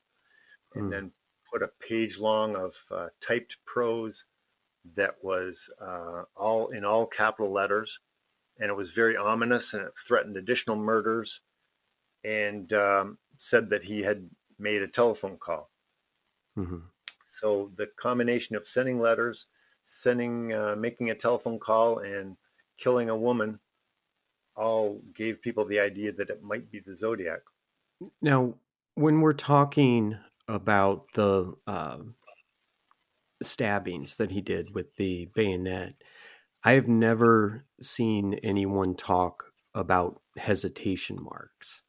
[0.74, 0.90] and mm.
[0.90, 1.12] then
[1.50, 4.24] put a page long of uh, typed prose
[4.96, 8.00] that was uh, all in all capital letters,
[8.58, 11.40] and it was very ominous, and it threatened additional murders,
[12.24, 14.28] and um, said that he had
[14.58, 15.70] made a telephone call.
[16.58, 16.78] Mm-hmm.
[17.40, 19.46] So the combination of sending letters,
[19.84, 22.36] sending, uh, making a telephone call, and
[22.78, 23.60] killing a woman
[24.56, 27.40] all gave people the idea that it might be the Zodiac.
[28.20, 28.54] Now,
[28.94, 30.18] when we're talking
[30.48, 31.98] about the uh,
[33.42, 35.94] stabbings that he did with the bayonet,
[36.64, 39.44] I have never seen anyone talk
[39.74, 41.82] about hesitation marks.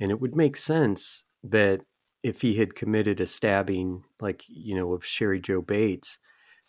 [0.00, 1.82] And it would make sense that
[2.22, 6.18] if he had committed a stabbing, like, you know, of Cheri Jo Bates,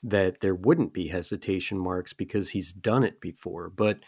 [0.04, 3.70] that there wouldn't be hesitation marks because he's done it before.
[3.70, 4.00] But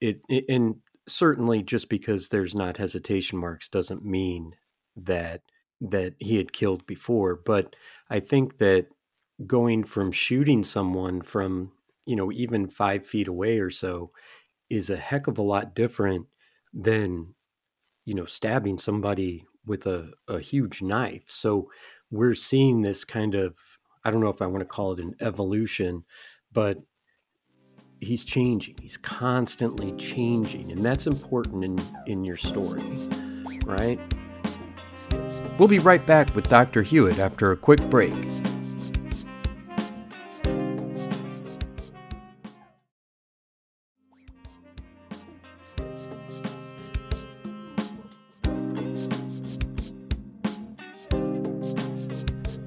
[0.00, 0.76] it, it and
[1.08, 4.52] certainly just because there's not hesitation marks doesn't mean
[4.96, 5.42] that
[5.82, 7.34] that he had killed before.
[7.34, 7.74] But
[8.08, 8.86] I think that
[9.46, 11.72] going from shooting someone from,
[12.06, 14.12] you know, even five feet away or so
[14.70, 16.26] is a heck of a lot different
[16.72, 17.34] than,
[18.04, 21.24] you know, stabbing somebody with a, a huge knife.
[21.26, 21.70] So
[22.10, 23.54] we're seeing this kind of,
[24.04, 26.04] I don't know if I want to call it an evolution,
[26.52, 26.78] but
[28.00, 28.76] he's changing.
[28.80, 30.70] He's constantly changing.
[30.70, 32.82] And that's important in, in your story,
[33.64, 34.00] right?
[35.58, 36.82] We'll be right back with Dr.
[36.82, 38.14] Hewitt after a quick break.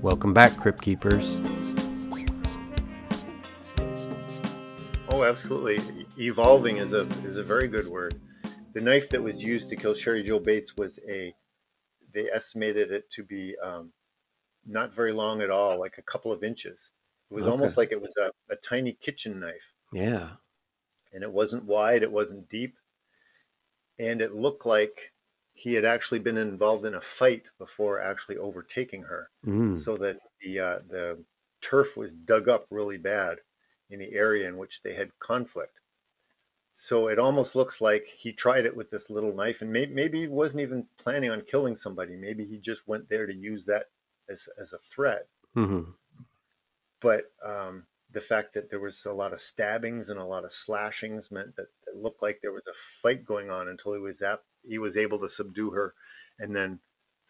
[0.02, 1.42] Welcome back, Crypt Keepers.
[5.10, 6.06] Oh, absolutely.
[6.20, 8.22] Evolving is a is a very good word.
[8.74, 11.34] The knife that was used to kill Cheri Jo Bates was a
[12.16, 13.92] they estimated it to be um,
[14.66, 16.80] not very long at all, like a couple of inches.
[17.30, 17.52] It was okay.
[17.52, 19.74] almost like it was a, a tiny kitchen knife.
[19.94, 20.30] Yeah.
[21.14, 22.76] And it wasn't wide, it wasn't deep.
[24.00, 25.12] And it looked like
[25.54, 29.30] he had actually been involved in a fight before actually overtaking her.
[29.46, 29.80] Mm.
[29.80, 31.24] So that the uh, the
[31.62, 33.38] turf was dug up really bad
[33.90, 35.80] in the area in which they had conflict.
[36.78, 40.22] So it almost looks like he tried it with this little knife, and may- maybe
[40.22, 42.16] he wasn't even planning on killing somebody.
[42.16, 43.86] Maybe he just went there to use that
[44.30, 45.28] as as a threat.
[45.56, 45.92] Mm-hmm.
[47.02, 50.54] But um, the fact that there was a lot of stabbings and a lot of
[50.54, 54.22] slashings meant that it looked like there was a fight going on until he was
[54.22, 55.94] at, he was able to subdue her
[56.40, 56.80] and then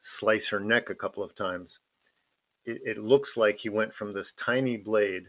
[0.01, 1.79] slice her neck a couple of times.
[2.65, 5.25] It, it looks like he went from this tiny blade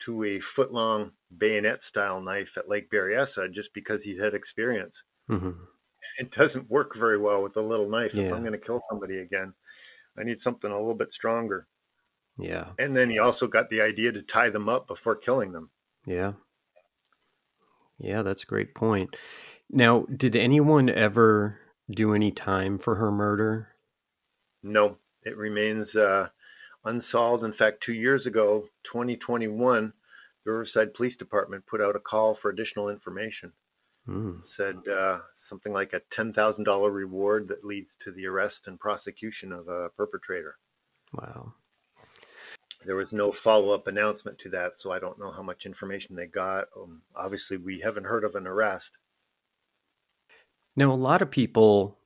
[0.00, 5.02] to a foot long bayonet style knife at Lake Berryessa just because he had experience.
[5.30, 5.50] Mm-hmm.
[6.18, 8.12] It doesn't work very well with a little knife.
[8.14, 8.24] Yeah.
[8.24, 9.54] If I'm going to kill somebody again,
[10.18, 11.66] I need something a little bit stronger.
[12.38, 12.68] Yeah.
[12.78, 15.70] And then he also got the idea to tie them up before killing them.
[16.06, 16.32] Yeah.
[17.98, 19.16] Yeah, that's a great point.
[19.68, 21.60] Now, did anyone ever
[21.90, 23.68] do any time for her murder?
[24.62, 26.28] No, it remains uh,
[26.84, 27.44] unsolved.
[27.44, 29.92] In fact, two years ago, 2021,
[30.44, 33.52] the Riverside Police Department put out a call for additional information.
[34.08, 34.44] Mm.
[34.44, 39.68] Said uh, something like a $10,000 reward that leads to the arrest and prosecution of
[39.68, 40.56] a perpetrator.
[41.12, 41.54] Wow.
[42.86, 46.16] there was no follow up announcement to that, so I don't know how much information
[46.16, 46.66] they got.
[46.76, 48.92] Um, obviously, we haven't heard of an arrest.
[50.76, 51.98] Now, a lot of people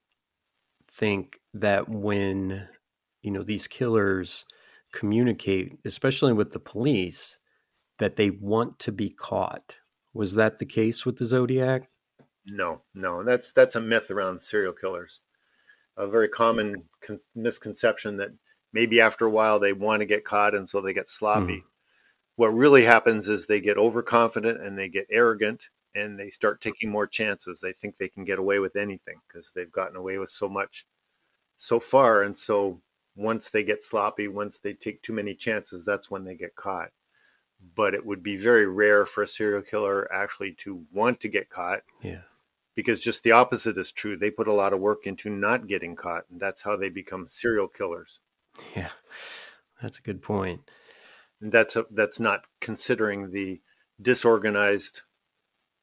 [0.90, 2.66] think that when
[3.22, 4.46] you know these killers
[4.92, 7.38] communicate, especially with the police,
[7.98, 9.76] that they want to be caught.
[10.12, 11.88] Was that the case with the Zodiac?
[12.46, 15.20] No, no, that's that's a myth around serial killers.
[15.96, 18.30] A very common con- misconception that
[18.72, 21.58] maybe after a while they want to get caught and so they get sloppy.
[21.58, 21.64] Mm.
[22.36, 26.90] What really happens is they get overconfident and they get arrogant and they start taking
[26.90, 27.60] more chances.
[27.60, 30.84] They think they can get away with anything because they've gotten away with so much
[31.56, 32.22] so far.
[32.22, 32.80] And so
[33.16, 36.90] once they get sloppy, once they take too many chances, that's when they get caught.
[37.76, 41.50] But it would be very rare for a serial killer actually to want to get
[41.50, 41.82] caught.
[42.02, 42.22] Yeah.
[42.74, 44.16] Because just the opposite is true.
[44.16, 47.28] They put a lot of work into not getting caught, and that's how they become
[47.28, 48.18] serial killers.
[48.74, 48.90] Yeah,
[49.80, 50.68] that's a good point.
[51.40, 53.60] And that's a, that's not considering the
[54.00, 55.02] disorganized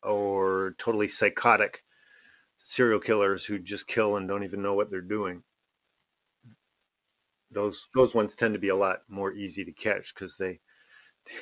[0.04, 1.84] or totally psychotic
[2.58, 5.44] serial killers who just kill and don't even know what they're doing.
[7.50, 10.60] Those those ones tend to be a lot more easy to catch because they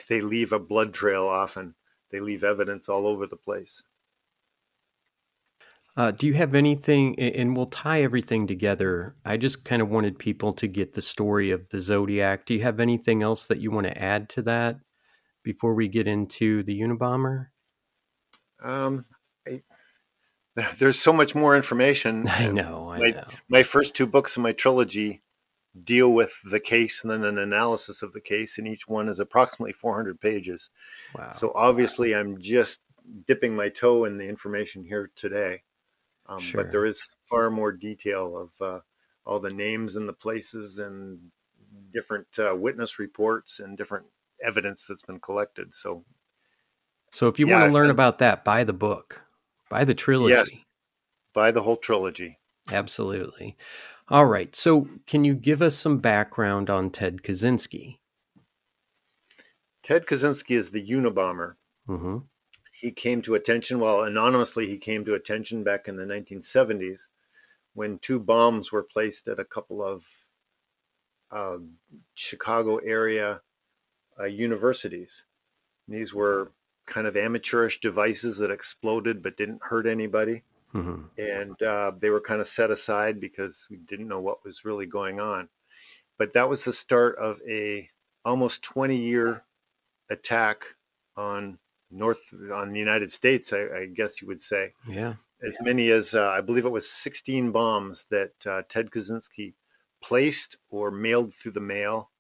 [0.08, 1.76] they leave a blood trail often.
[2.12, 3.84] They leave evidence all over the place.
[5.98, 9.16] Uh, do you have anything, and we'll tie everything together.
[9.26, 12.46] I just kind of wanted people to get the story of the Zodiac.
[12.46, 14.78] Do you have anything else that you want to add to that
[15.44, 17.48] before we get into the Unabomber?
[18.64, 19.06] Um,
[19.48, 19.62] I,
[20.80, 22.28] there's so much more information.
[22.30, 23.28] I know, I my, know.
[23.50, 25.22] My first two books in my trilogy
[25.84, 29.20] deal with the case and then an analysis of the case, and each one is
[29.20, 30.70] approximately 400 pages.
[31.18, 31.32] Wow.
[31.32, 32.82] So obviously, I'm just
[33.28, 35.64] dipping my toe in the information here today.
[36.28, 36.64] Um, sure.
[36.64, 38.80] But there is far more detail of uh,
[39.26, 41.20] all the names and the places and
[41.92, 44.06] different uh, witness reports and different
[44.44, 45.74] evidence that's been collected.
[45.74, 46.04] So,
[47.12, 49.22] so if you yeah, want to learn about that, buy the book,
[49.70, 50.36] buy the trilogy.
[50.36, 50.52] Yes,
[51.34, 52.38] buy the whole trilogy.
[52.72, 53.58] Absolutely.
[54.10, 54.56] All right.
[54.56, 57.98] So, can you give us some background on Ted Kaczynski?
[59.84, 61.56] Ted Kaczynski is the Unabomber.
[61.88, 62.20] Mm-hmm
[62.80, 67.02] he came to attention, well, anonymously, he came to attention back in the 1970s
[67.74, 70.04] when two bombs were placed at a couple of
[71.30, 71.58] uh,
[72.14, 73.42] Chicago area
[74.18, 75.24] uh, universities.
[75.90, 76.54] These were
[76.88, 80.44] kind of amateurish devices that exploded but didn't hurt anybody.
[80.74, 81.02] Mm-hmm.
[81.18, 84.86] And uh, they were kind of set aside because we didn't know what was really
[84.86, 85.50] going on.
[86.18, 87.90] But that was the start of a
[88.26, 89.44] almost 20 year
[90.10, 90.64] attack
[91.16, 91.58] on
[91.92, 92.20] north
[92.54, 94.74] on the United States, I, I guess you would say.
[94.88, 95.16] Yeah.
[95.42, 99.54] As many as uh, I believe it was 16 bombs that uh, Ted Kaczynski
[100.04, 102.12] placed or mailed through the mail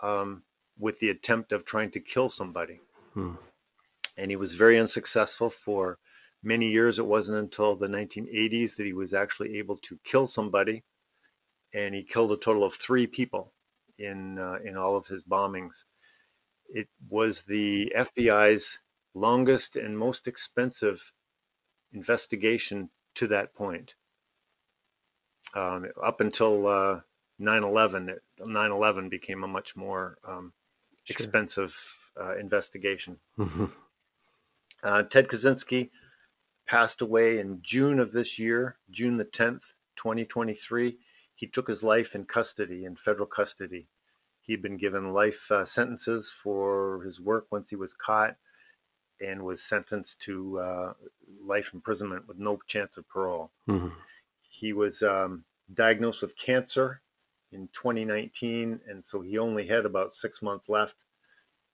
[0.00, 0.42] um,
[0.78, 2.80] with the attempt of trying to kill somebody.
[3.14, 3.34] Hmm.
[4.16, 5.98] And he was very unsuccessful for
[6.42, 6.98] many years.
[6.98, 10.84] It wasn't until the 1980s that he was actually able to kill somebody.
[11.74, 13.52] And he killed a total of three people
[13.98, 15.84] in uh, in all of his bombings.
[16.68, 18.78] It was the FBI's
[19.14, 21.12] longest and most expensive
[21.92, 23.94] investigation to that point.
[25.54, 27.00] Um, up until uh,
[27.40, 30.52] 9/11, 9/11 became a much more um,
[31.04, 31.14] sure.
[31.14, 31.76] expensive
[32.20, 33.18] uh, investigation.
[33.38, 33.66] Mm-hmm.
[34.82, 35.90] Uh, Ted Kaczynski
[36.66, 39.62] passed away in June of this year, June the 10th,
[39.96, 40.98] 2023.
[41.34, 43.88] He took his life in custody, in federal custody.
[44.40, 48.36] He'd been given life uh, sentences for his work once he was caught
[49.20, 50.92] and was sentenced to uh,
[51.44, 53.50] life imprisonment with no chance of parole.
[53.68, 53.88] Mm-hmm.
[54.48, 57.00] He was um, diagnosed with cancer
[57.52, 60.94] in 2019, and so he only had about six months left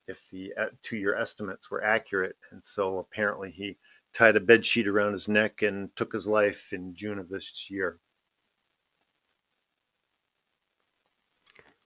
[0.06, 2.36] if the two year estimates were accurate.
[2.50, 3.76] And so apparently he
[4.12, 7.70] tied a bed sheet around his neck and took his life in June of this
[7.70, 7.98] year.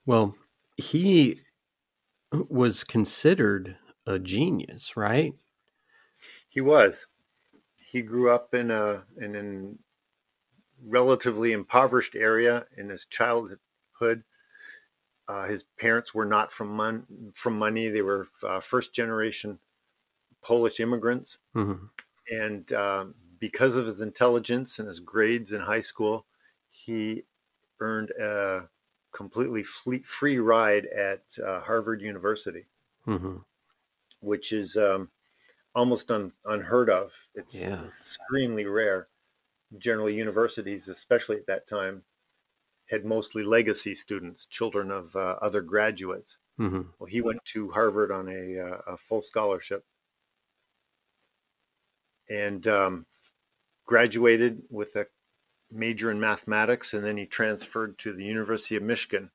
[0.04, 0.36] Well,
[0.76, 1.38] he
[2.48, 5.34] was considered a genius, right?
[6.48, 7.06] He was.
[7.76, 13.58] He grew up in a in a relatively impoverished area in his childhood.
[15.28, 19.58] Uh, his parents were not from mon- from money; they were uh, first generation
[20.42, 21.86] Polish immigrants, mm-hmm.
[22.30, 26.26] And um, because of his intelligence and his grades in high school,
[26.70, 27.24] he
[27.80, 28.68] earned a
[29.12, 32.66] completely free ride at uh, Harvard University,
[33.06, 33.36] mm-hmm.
[34.20, 35.10] which is um,
[35.74, 37.12] almost un, unheard of.
[37.34, 37.84] It's yeah.
[37.84, 39.08] extremely rare.
[39.78, 42.02] Generally, universities, especially at that time,
[42.88, 46.36] had mostly legacy students, children of uh, other graduates.
[46.58, 46.82] Mm-hmm.
[46.98, 49.84] Well, he went to Harvard on a, uh, a full scholarship
[52.28, 53.06] and um,
[53.86, 55.06] graduated with a
[55.70, 59.30] major in mathematics, and then he transferred to the University of Michigan,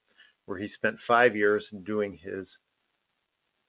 [0.46, 2.58] where he spent five years doing his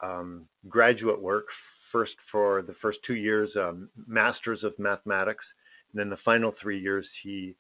[0.02, 1.50] um, graduate work.
[1.90, 5.54] First, for the first two years, um, masters of mathematics,
[5.92, 7.56] and then the final three years, he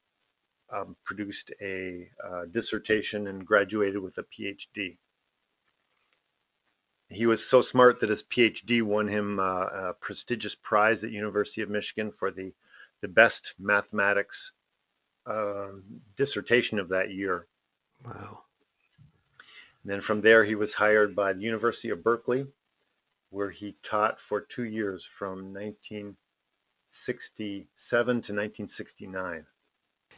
[0.72, 4.96] um, produced a uh, dissertation and graduated with a PhD.
[7.12, 11.62] He was so smart that his PhD won him uh, a prestigious prize at University
[11.62, 12.52] of Michigan for the
[13.00, 14.52] the best mathematics
[15.26, 15.68] uh,
[16.16, 17.46] dissertation of that year.
[18.04, 18.42] Wow.
[19.82, 22.46] And then from there, he was hired by the University of Berkeley,
[23.30, 29.46] where he taught for two years from 1967 to 1969.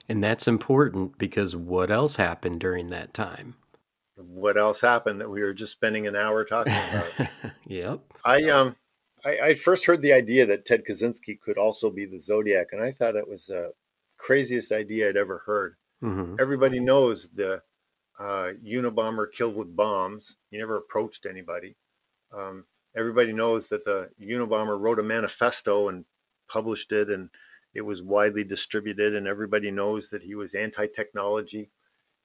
[0.08, 3.54] And that's important because what else happened during that time?
[4.16, 7.28] What else happened that we were just spending an hour talking about?
[7.66, 8.00] yep.
[8.24, 8.76] I um
[9.24, 12.82] I, I, first heard the idea that Ted Kaczynski could also be the Zodiac, and
[12.82, 13.72] I thought it was the
[14.18, 15.76] craziest idea I'd ever heard.
[16.02, 16.36] Mm-hmm.
[16.38, 17.62] Everybody knows the
[18.20, 20.36] uh, Unabomber killed with bombs.
[20.50, 21.76] He never approached anybody.
[22.36, 22.64] Um,
[22.96, 26.04] everybody knows that the Unabomber wrote a manifesto and
[26.48, 27.30] published it, and
[27.74, 29.14] it was widely distributed.
[29.14, 31.70] And everybody knows that he was anti-technology.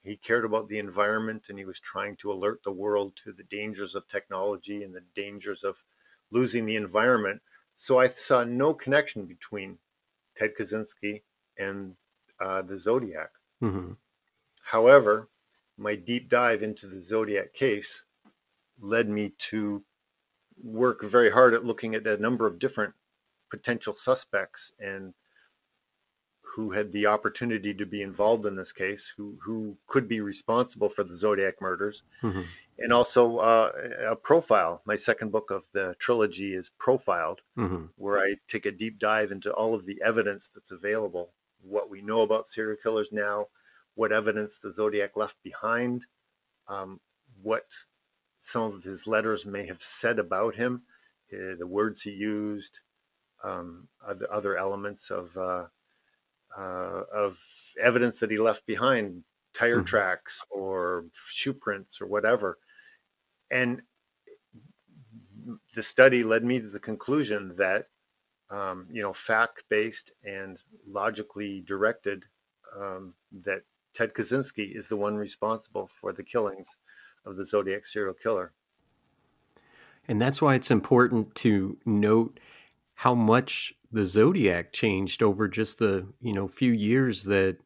[0.03, 3.43] He cared about the environment, and he was trying to alert the world to the
[3.43, 5.75] dangers of technology and the dangers of
[6.31, 7.41] losing the environment.
[7.75, 9.77] So I saw no connection between
[10.37, 11.21] Ted Kaczynski
[11.57, 11.95] and
[12.39, 13.31] uh, the Zodiac.
[13.61, 13.93] Mm-hmm.
[14.63, 15.27] However,
[15.77, 18.03] my deep dive into the Zodiac case
[18.79, 19.83] led me to
[20.61, 22.93] work very hard at looking at a number of different
[23.49, 25.13] potential suspects and
[26.59, 30.89] who had the opportunity to be involved in this case, who who could be responsible
[30.89, 32.41] for the Zodiac murders, mm-hmm.
[32.77, 33.71] and also uh,
[34.09, 34.81] a profile.
[34.83, 37.85] My second book of the trilogy is Profiled, mm-hmm.
[37.95, 41.31] where I take a deep dive into all of the evidence that's available,
[41.61, 43.47] what we know about serial killers now,
[43.95, 46.07] what evidence the Zodiac left behind,
[46.67, 46.99] um,
[47.41, 47.67] what
[48.41, 50.81] some of his letters may have said about him,
[51.31, 52.81] uh, the words he used,
[53.45, 55.67] um, other, other elements of uh,
[56.57, 57.37] uh, of
[57.81, 59.23] evidence that he left behind,
[59.53, 59.85] tire mm-hmm.
[59.85, 62.57] tracks or shoe prints or whatever.
[63.51, 63.81] And
[65.75, 67.87] the study led me to the conclusion that,
[68.49, 72.25] um, you know, fact based and logically directed,
[72.79, 73.61] um, that
[73.93, 76.67] Ted Kaczynski is the one responsible for the killings
[77.25, 78.53] of the Zodiac serial killer.
[80.07, 82.39] And that's why it's important to note
[82.99, 87.57] how much the Zodiac changed over just the you know few years that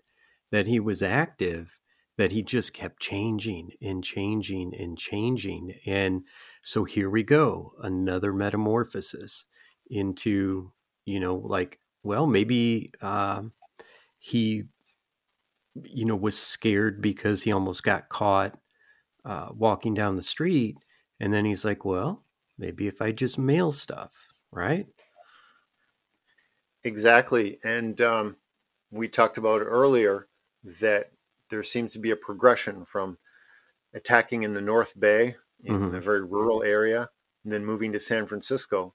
[0.51, 1.79] that he was active
[2.19, 5.73] that he just kept changing and changing and changing.
[5.87, 6.21] And
[6.61, 9.45] so here we go another metamorphosis
[9.89, 10.71] into
[11.03, 13.41] you know like well maybe uh,
[14.19, 14.65] he
[15.81, 18.55] you know was scared because he almost got caught
[19.25, 20.77] uh, walking down the street.
[21.19, 22.23] And then he's like well
[22.59, 24.11] maybe if i just mail stuff
[24.51, 24.85] right
[26.83, 27.59] Exactly.
[27.63, 28.35] And um,
[28.91, 30.27] we talked about earlier
[30.81, 31.11] that
[31.49, 33.17] there seems to be a progression from
[33.93, 35.95] attacking in the North Bay in mm-hmm.
[35.95, 37.09] a very rural area
[37.43, 38.93] and then moving to San Francisco.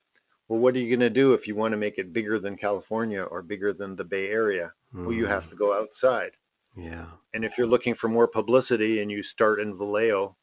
[0.48, 2.56] Well, what are you going to do if you want to make it bigger than
[2.56, 4.72] California or bigger than the Bay Area?
[4.94, 5.06] Mm-hmm.
[5.06, 5.50] Well, you have mm.
[5.50, 6.32] to go outside.
[6.76, 7.06] Yeah.
[7.34, 10.36] And if you're looking for more publicity and you start in Vallejo,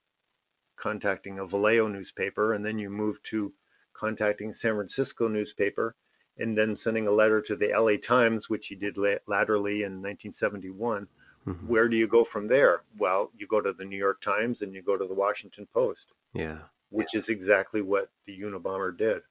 [0.78, 3.54] contacting a Vallejo newspaper, and then you move to
[3.94, 5.96] contacting San Francisco newspaper,
[6.38, 8.98] and then sending a letter to the LA Times, which he did
[9.28, 11.08] laterally in 1971.
[11.48, 11.68] Mm-hmm.
[11.68, 12.82] Where do you go from there?
[12.98, 16.08] Well, you go to the New York Times and you go to the Washington Post.
[16.34, 16.58] Yeah.
[16.90, 19.22] Which is exactly what the Unabomber did.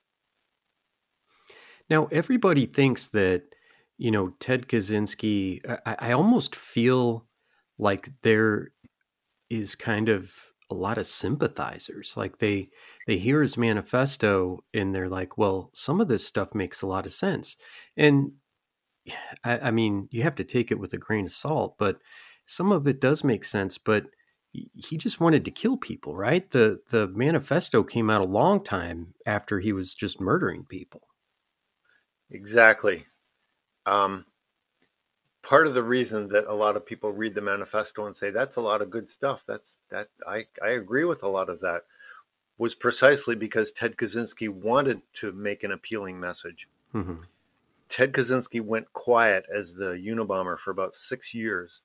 [1.90, 3.42] Now, everybody thinks that,
[3.98, 7.26] you know, Ted Kaczynski, I, I almost feel
[7.78, 8.70] like there
[9.50, 10.32] is kind of
[10.70, 12.68] a lot of sympathizers like they
[13.06, 17.06] they hear his manifesto and they're like well some of this stuff makes a lot
[17.06, 17.56] of sense.
[17.96, 18.32] And
[19.44, 21.98] I, I, mean you have to take it with a grain of salt but
[22.46, 24.06] some of it does make sense but
[24.52, 26.48] he just wanted to kill people right?
[26.50, 31.02] The the manifesto came out a long time after he was just murdering people.
[32.30, 33.06] Exactly.
[33.86, 34.24] Um
[35.44, 38.56] part of the reason that a lot of people read the manifesto and say that's
[38.56, 41.82] a lot of good stuff that's that i i agree with a lot of that
[42.58, 47.22] was precisely because ted kaczynski wanted to make an appealing message mm-hmm.
[47.88, 51.82] ted kaczynski went quiet as the unabomber for about six years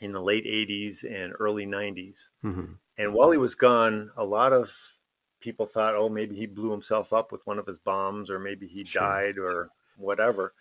[0.00, 2.72] in the late 80s and early 90s mm-hmm.
[2.98, 4.72] And while he was gone, a lot of
[5.40, 8.66] people thought, oh, maybe he blew himself up with one of his bombs, or maybe
[8.66, 9.00] he sure.
[9.00, 10.52] died, or whatever.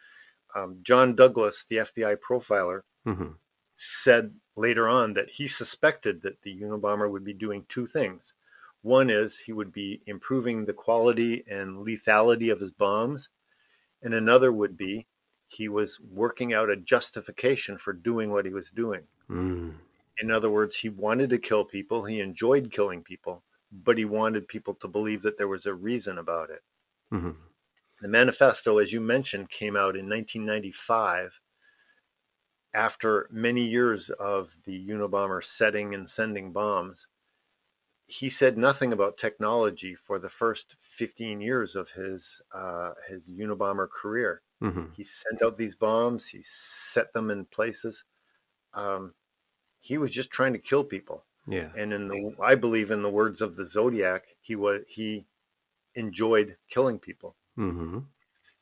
[0.55, 3.31] Um, John Douglas, the FBI profiler, mm-hmm.
[3.75, 8.33] said later on that he suspected that the Unabomber would be doing two things.
[8.81, 13.29] One is he would be improving the quality and lethality of his bombs,
[14.01, 15.07] and another would be
[15.47, 19.03] he was working out a justification for doing what he was doing.
[19.29, 19.75] Mm.
[20.19, 24.47] In other words, he wanted to kill people, he enjoyed killing people, but he wanted
[24.47, 26.63] people to believe that there was a reason about it.
[27.13, 27.31] Mm-hmm.
[28.01, 31.39] The manifesto, as you mentioned, came out in 1995
[32.73, 37.07] after many years of the Unabomber setting and sending bombs.
[38.05, 43.89] He said nothing about technology for the first 15 years of his uh, his Unabomber
[43.89, 44.41] career.
[44.61, 44.93] Mm-hmm.
[44.95, 46.27] He sent out these bombs.
[46.27, 48.05] He set them in places.
[48.73, 49.13] Um,
[49.79, 51.25] he was just trying to kill people.
[51.47, 51.69] Yeah.
[51.77, 55.25] And in the, I believe in the words of the Zodiac, he was he
[55.95, 57.35] enjoyed killing people.
[57.57, 57.99] Mm-hmm.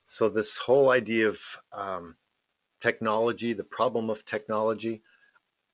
[0.07, 1.39] So this whole idea of
[1.73, 2.15] um,
[2.80, 5.01] technology, the problem of technology,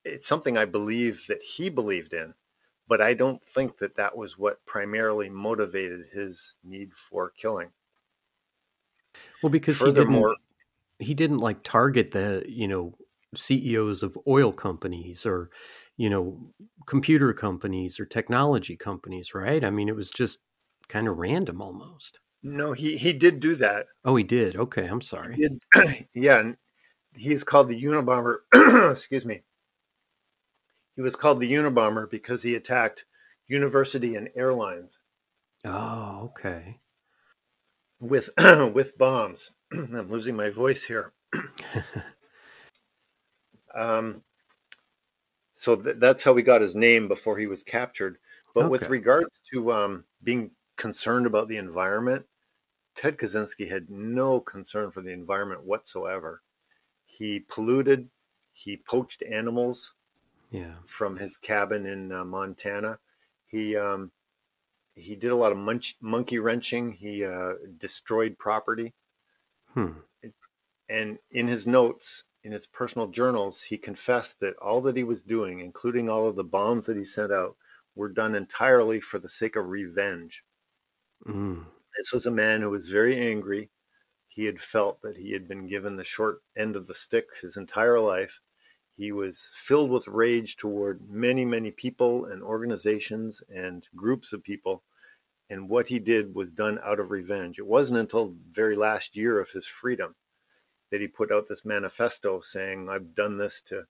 [0.03, 2.33] it's something I believe that he believed in,
[2.87, 7.69] but I don't think that that was what primarily motivated his need for killing.
[9.41, 12.95] Well, because Furthermore, he didn't, he didn't like target the you know
[13.35, 15.49] CEOs of oil companies or
[15.97, 16.53] you know
[16.85, 19.63] computer companies or technology companies, right?
[19.63, 20.39] I mean, it was just
[20.87, 22.19] kind of random almost.
[22.43, 23.87] No, he he did do that.
[24.03, 24.55] Oh, he did.
[24.55, 25.35] Okay, I'm sorry.
[25.35, 26.51] He did, yeah,
[27.15, 28.39] he's called the Unabomber.
[28.91, 29.41] excuse me.
[30.95, 33.05] He was called the Unabomber because he attacked
[33.47, 34.97] university and airlines.
[35.63, 36.79] Oh, okay
[38.01, 38.29] with
[38.73, 39.51] with bombs.
[39.71, 41.13] I'm losing my voice here.
[43.73, 44.21] um,
[45.53, 48.17] so th- that's how we got his name before he was captured.
[48.53, 48.69] But okay.
[48.69, 52.25] with regards to um, being concerned about the environment,
[52.95, 56.41] Ted Kaczynski had no concern for the environment whatsoever.
[57.05, 58.09] He polluted,
[58.53, 59.93] he poached animals
[60.51, 60.73] yeah.
[60.87, 62.99] from his cabin in uh, Montana.
[63.47, 64.11] He um,
[64.95, 66.91] he did a lot of munch, monkey wrenching.
[66.91, 68.93] He uh, destroyed property.
[69.73, 69.91] Hmm.
[70.89, 75.23] And in his notes, in his personal journals, he confessed that all that he was
[75.23, 77.55] doing, including all of the bombs that he sent out,
[77.95, 80.43] were done entirely for the sake of revenge.
[81.25, 81.65] Mm.
[81.97, 83.69] This was a man who was very angry.
[84.27, 87.57] He had felt that he had been given the short end of the stick his
[87.57, 88.39] entire life.
[88.95, 94.83] He was filled with rage toward many, many people and organizations and groups of people.
[95.49, 97.59] And what he did was done out of revenge.
[97.59, 100.15] It wasn't until very last year of his freedom
[100.91, 103.83] that he put out this manifesto saying, I've done this to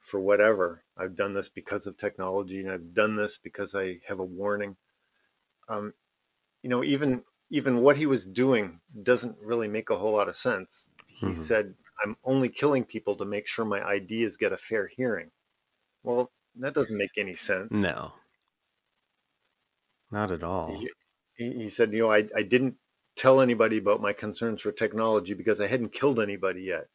[0.00, 0.84] for whatever.
[0.96, 4.76] I've done this because of technology and I've done this because I have a warning.
[5.68, 5.92] Um,
[6.68, 10.36] you know, even even what he was doing doesn't really make a whole lot of
[10.36, 10.90] sense.
[11.06, 11.42] He mm-hmm.
[11.42, 11.74] said,
[12.04, 15.30] I'm only killing people to make sure my ideas get a fair hearing.
[16.02, 17.72] Well, that doesn't make any sense.
[17.72, 18.12] No,
[20.10, 20.78] not at all.
[21.38, 22.74] He, he said, you know, I, I didn't
[23.16, 26.88] tell anybody about my concerns for technology because I hadn't killed anybody yet.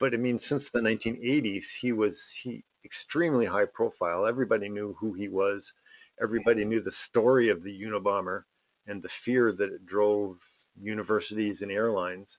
[0.00, 4.26] But I mean, since the 1980s, he was he extremely high profile.
[4.26, 5.72] Everybody knew who he was.
[6.20, 8.42] Everybody knew the story of the Unabomber
[8.88, 10.38] and the fear that it drove
[10.80, 12.38] universities and airlines.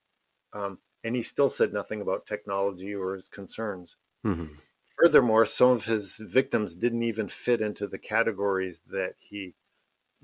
[0.53, 3.95] Um, and he still said nothing about technology or his concerns.
[4.26, 4.55] Mm-hmm.
[4.97, 9.53] Furthermore, some of his victims didn't even fit into the categories that he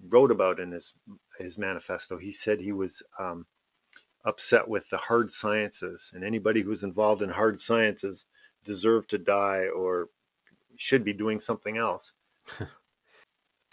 [0.10, 0.92] wrote about in his
[1.40, 2.18] his manifesto.
[2.18, 3.46] He said he was um,
[4.26, 8.26] upset with the hard sciences, and anybody who's involved in hard sciences
[8.66, 10.10] deserved to die or
[10.76, 12.12] should be doing something else.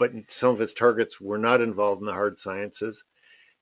[0.03, 3.05] but some of his targets were not involved in the hard sciences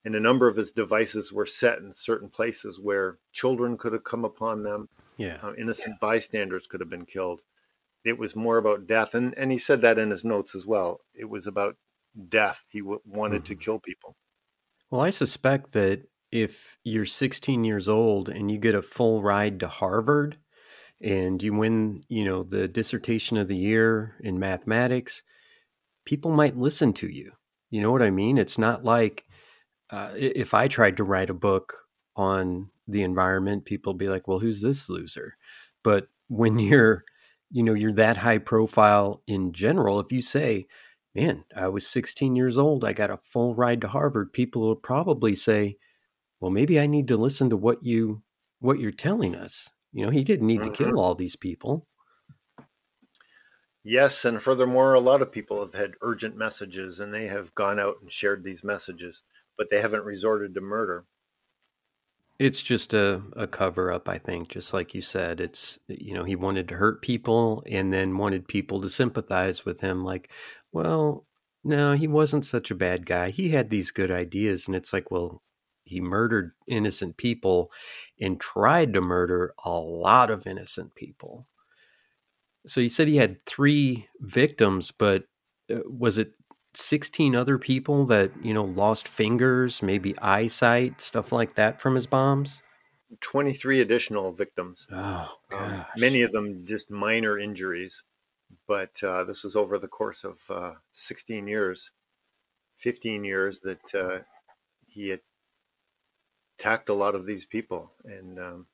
[0.04, 4.04] and a number of his devices were set in certain places where children could have
[4.04, 4.88] come upon them.
[5.16, 6.08] Yeah, uh, innocent yeah.
[6.08, 7.40] bystanders could have been killed.
[8.04, 11.00] It was more about death, and and he said that in his notes as well.
[11.14, 11.76] It was about
[12.28, 12.60] death.
[12.70, 13.54] He w- wanted mm-hmm.
[13.54, 14.16] to kill people.
[14.90, 19.60] Well, I suspect that if you're 16 years old and you get a full ride
[19.60, 20.38] to Harvard
[21.00, 25.22] and you win, you know, the dissertation of the year in mathematics,
[26.10, 27.30] people might listen to you.
[27.70, 28.36] You know what I mean?
[28.36, 29.26] It's not like
[29.90, 31.76] uh, if I tried to write a book
[32.16, 35.34] on the environment, people be like, "Well, who's this loser?"
[35.84, 37.04] But when you're,
[37.48, 40.66] you know, you're that high profile in general, if you say,
[41.14, 44.74] "Man, I was 16 years old, I got a full ride to Harvard," people will
[44.74, 45.76] probably say,
[46.40, 48.22] "Well, maybe I need to listen to what you
[48.58, 50.72] what you're telling us." You know, he didn't need mm-hmm.
[50.72, 51.86] to kill all these people.
[53.82, 57.80] Yes, and furthermore, a lot of people have had urgent messages and they have gone
[57.80, 59.22] out and shared these messages,
[59.56, 61.06] but they haven't resorted to murder.
[62.38, 65.40] It's just a, a cover up, I think, just like you said.
[65.40, 69.80] It's, you know, he wanted to hurt people and then wanted people to sympathize with
[69.82, 70.04] him.
[70.04, 70.30] Like,
[70.72, 71.26] well,
[71.62, 73.28] no, he wasn't such a bad guy.
[73.28, 74.66] He had these good ideas.
[74.66, 75.42] And it's like, well,
[75.84, 77.70] he murdered innocent people
[78.18, 81.46] and tried to murder a lot of innocent people.
[82.66, 85.24] So you said he had three victims, but
[85.70, 86.34] uh, was it
[86.74, 92.06] 16 other people that, you know, lost fingers, maybe eyesight, stuff like that from his
[92.06, 92.62] bombs?
[93.20, 94.86] 23 additional victims.
[94.92, 98.02] Oh, um, many of them just minor injuries.
[98.66, 101.90] But uh, this was over the course of uh, 16 years,
[102.78, 104.18] 15 years that uh,
[104.86, 105.20] he had
[106.58, 107.92] attacked a lot of these people.
[108.04, 108.66] And um,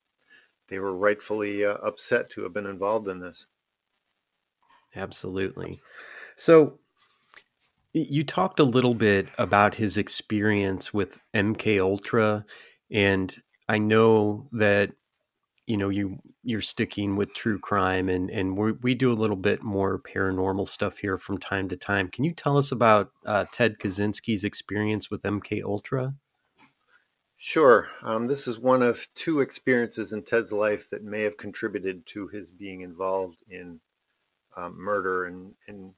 [0.68, 3.46] they were rightfully uh, upset to have been involved in this.
[4.96, 5.76] Absolutely.
[6.36, 6.78] So,
[7.92, 12.44] you talked a little bit about his experience with MK Ultra,
[12.90, 13.34] and
[13.68, 14.92] I know that
[15.66, 19.36] you know you you're sticking with true crime, and and we we do a little
[19.36, 22.08] bit more paranormal stuff here from time to time.
[22.08, 26.14] Can you tell us about uh, Ted Kaczynski's experience with MK Ultra?
[27.38, 27.88] Sure.
[28.02, 32.28] Um, this is one of two experiences in Ted's life that may have contributed to
[32.28, 33.80] his being involved in
[34.56, 35.92] um, murder and, and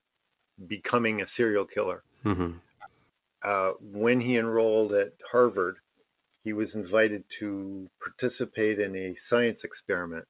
[0.67, 2.03] becoming a serial killer.
[2.25, 2.59] Mm-hmm.
[3.43, 5.77] Uh, when he enrolled at Harvard,
[6.43, 10.25] he was invited to participate in a science experiment.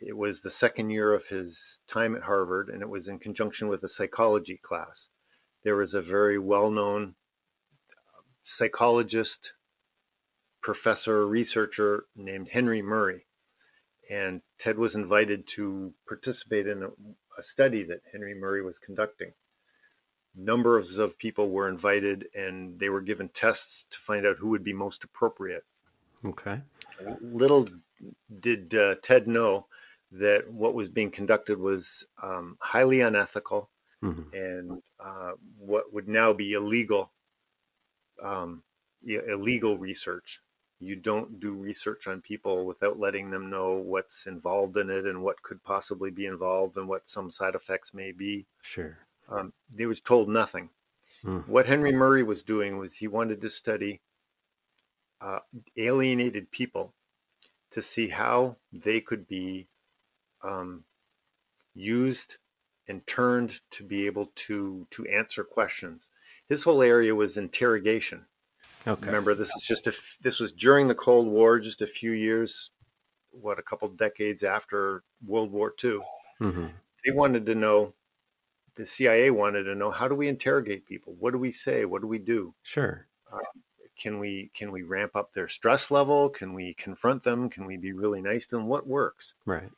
[0.00, 3.68] It was the second year of his time at Harvard, and it was in conjunction
[3.68, 5.08] with a psychology class.
[5.64, 7.14] There was a very well known
[8.44, 9.52] psychologist,
[10.62, 13.26] professor, researcher named Henry Murray.
[14.10, 16.88] And Ted was invited to participate in a,
[17.38, 19.32] a study that Henry Murray was conducting.
[20.34, 24.64] Numbers of people were invited and they were given tests to find out who would
[24.64, 25.64] be most appropriate.
[26.24, 26.60] Okay.
[27.20, 27.68] Little
[28.40, 29.66] did uh, Ted know
[30.12, 33.68] that what was being conducted was um, highly unethical
[34.02, 34.34] mm-hmm.
[34.34, 37.12] and uh, what would now be illegal
[38.22, 38.62] um,
[39.06, 40.40] illegal research
[40.80, 45.22] you don't do research on people without letting them know what's involved in it and
[45.22, 48.46] what could possibly be involved and what some side effects may be.
[48.62, 48.98] Sure.
[49.28, 50.70] Um, they was told nothing.
[51.24, 51.46] Mm.
[51.48, 54.00] What Henry Murray was doing was he wanted to study
[55.20, 55.40] uh,
[55.76, 56.94] alienated people
[57.72, 59.66] to see how they could be
[60.42, 60.84] um,
[61.74, 62.36] used
[62.86, 66.08] and turned to be able to to answer questions.
[66.48, 68.24] His whole area was interrogation.
[68.88, 69.06] Okay.
[69.06, 69.92] Remember, this is just a
[70.22, 72.70] this was during the Cold War, just a few years,
[73.30, 76.00] what a couple decades after World War II.
[76.40, 76.66] Mm-hmm.
[77.04, 77.92] They wanted to know.
[78.76, 81.16] The CIA wanted to know how do we interrogate people?
[81.18, 81.84] What do we say?
[81.84, 82.54] What do we do?
[82.62, 83.06] Sure.
[83.30, 83.38] Uh,
[84.00, 86.28] can we can we ramp up their stress level?
[86.28, 87.50] Can we confront them?
[87.50, 88.68] Can we be really nice to them?
[88.68, 89.34] What works?
[89.44, 89.68] Right.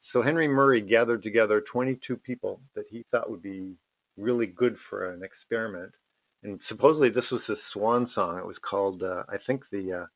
[0.00, 3.74] So Henry Murray gathered together 22 people that he thought would be
[4.16, 5.92] really good for an experiment
[6.44, 8.38] and supposedly this was his swan song.
[8.38, 10.06] It was called, uh, I think the uh,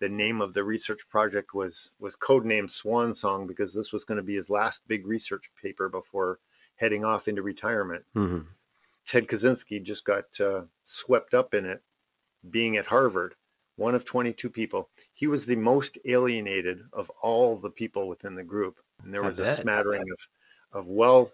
[0.00, 4.16] the name of the research project was was codenamed Swan Song because this was going
[4.16, 6.38] to be his last big research paper before
[6.76, 8.04] heading off into retirement.
[8.16, 8.46] Mm-hmm.
[9.06, 11.82] Ted Kaczynski just got uh, swept up in it,
[12.50, 13.34] being at Harvard,
[13.76, 14.88] one of 22 people.
[15.14, 19.38] He was the most alienated of all the people within the group, and there was
[19.38, 21.32] a smattering of of well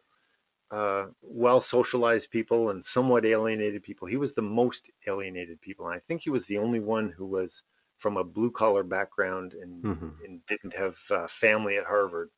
[0.71, 4.09] uh, well socialized people and somewhat alienated people.
[4.09, 5.87] He was the most alienated people.
[5.87, 7.63] And I think he was the only one who was
[7.99, 10.09] from a blue collar background and, mm-hmm.
[10.25, 12.31] and didn't have uh, family at Harvard.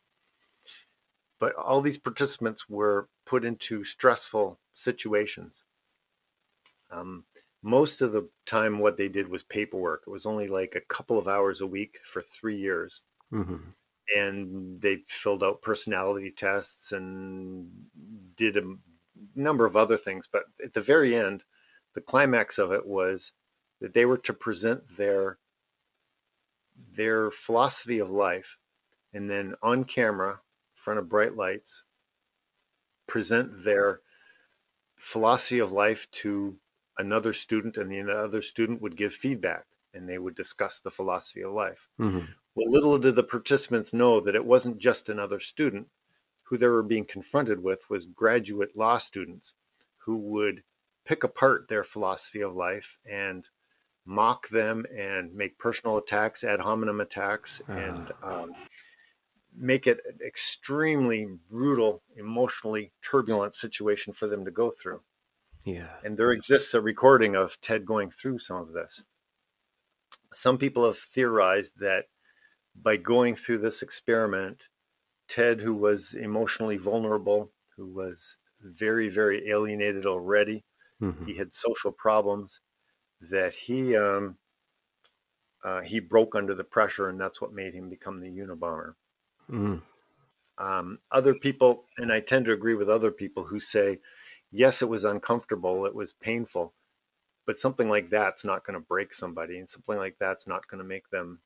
[1.39, 5.65] But all these participants were put into stressful situations.
[6.91, 7.25] Um,
[7.63, 10.05] most of the time, what they did was paperwork.
[10.07, 13.03] It was only like a couple of hours a week for three years.
[13.33, 13.71] Mm-hmm
[14.15, 17.69] and they filled out personality tests and
[18.37, 18.75] did a
[19.35, 20.29] number of other things.
[20.31, 21.43] But at the very end,
[21.95, 23.33] the climax of it was
[23.81, 25.39] that they were to present their
[26.95, 28.59] their philosophy of life,
[29.15, 30.39] and then on camera, in
[30.75, 31.85] front of bright lights,
[33.07, 34.01] present their
[34.97, 36.57] philosophy of life to
[36.99, 39.65] another student, and the other student would give feedback,
[39.95, 41.89] and they would discuss the philosophy of life.
[41.99, 42.27] Mm-hmm.
[42.57, 45.89] Well, little did the participants know that it wasn't just another student.
[46.45, 49.53] Who they were being confronted with was graduate law students
[50.07, 50.63] who would
[51.05, 53.49] pick apart their philosophy of life and
[54.07, 57.73] mock them and make personal attacks, ad hominem attacks, uh.
[57.73, 58.53] and um,
[59.55, 65.01] make it an extremely brutal, emotionally turbulent situation for them to go through.
[65.65, 65.91] Yeah.
[66.05, 69.03] And there exists a recording of Ted going through some of this.
[70.33, 72.05] Some people have theorized that
[72.83, 74.65] by going through this experiment,
[75.29, 80.65] Ted, who was emotionally vulnerable, who was very, very alienated already,
[81.03, 81.27] Mm-hmm.
[81.27, 82.61] he had social problems,
[83.21, 84.37] that he um,
[85.63, 88.95] uh, he broke under the pressure, and that's what made him become the Unabomber.
[89.51, 89.83] Mm.
[90.59, 93.99] Um, other people, and I tend to agree with other people who say,
[94.51, 96.73] yes, it was uncomfortable, it was painful,
[97.47, 100.79] but something like that's not going to break somebody, and something like that's not going
[100.79, 101.41] to make them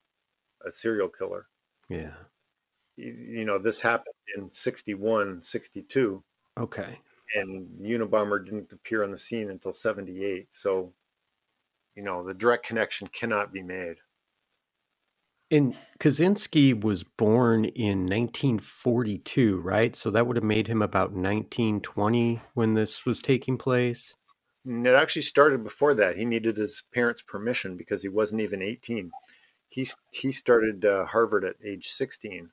[0.66, 1.46] a serial killer.
[1.88, 2.12] Yeah.
[2.96, 6.22] You, you know, this happened in 61, 62,
[6.58, 6.98] Okay.
[7.34, 10.48] and Unabomber didn't appear on the scene until 78.
[10.50, 10.92] So,
[11.94, 13.96] you know, the direct connection cannot be made.
[15.52, 19.96] And Kaczynski was born in 1942, right?
[19.96, 24.14] So that would have made him about 1920 when this was taking place.
[24.64, 26.16] And it actually started before that.
[26.16, 29.10] He needed his parents' permission because he wasn't even 18.
[29.70, 32.52] He he started uh, Harvard at age 16.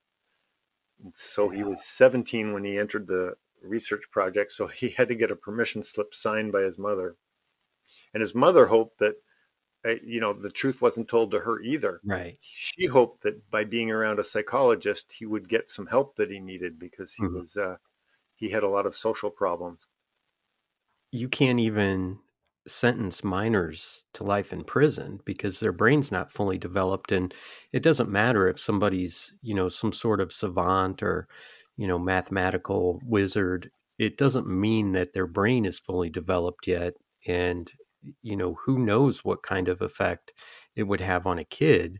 [1.03, 4.53] And so he was 17 when he entered the research project.
[4.53, 7.17] So he had to get a permission slip signed by his mother.
[8.13, 9.21] And his mother hoped that,
[9.85, 12.03] uh, you know, the truth wasn't told to her either.
[12.03, 12.39] Right.
[12.39, 16.39] She hoped that by being around a psychologist, he would get some help that he
[16.39, 17.29] needed because he Mhm.
[17.29, 17.77] was uh,
[18.35, 19.87] he had a lot of social problems.
[21.11, 22.19] You can't even
[22.67, 27.33] sentence minors to life in prison because their brain's not fully developed and
[27.73, 31.27] it doesn't matter if somebody's, you know, some sort of savant or,
[31.77, 33.71] you know, mathematical wizard.
[33.97, 36.93] It doesn't mean that their brain is fully developed yet
[37.25, 37.71] and
[38.21, 40.31] you know, who knows what kind of effect
[40.75, 41.99] it would have on a kid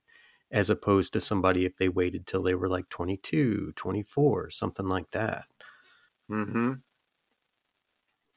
[0.52, 5.10] as opposed to somebody if they waited till they were like 22, 24, something like
[5.12, 5.46] that.
[6.30, 6.82] hmm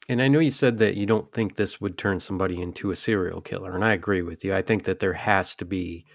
[0.09, 2.95] And I know you said that you don't think this would turn somebody into a
[2.95, 4.53] serial killer, and I agree with you.
[4.53, 6.05] I think that there has to be,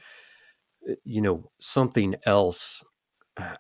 [0.91, 2.85] uh, you know, something else.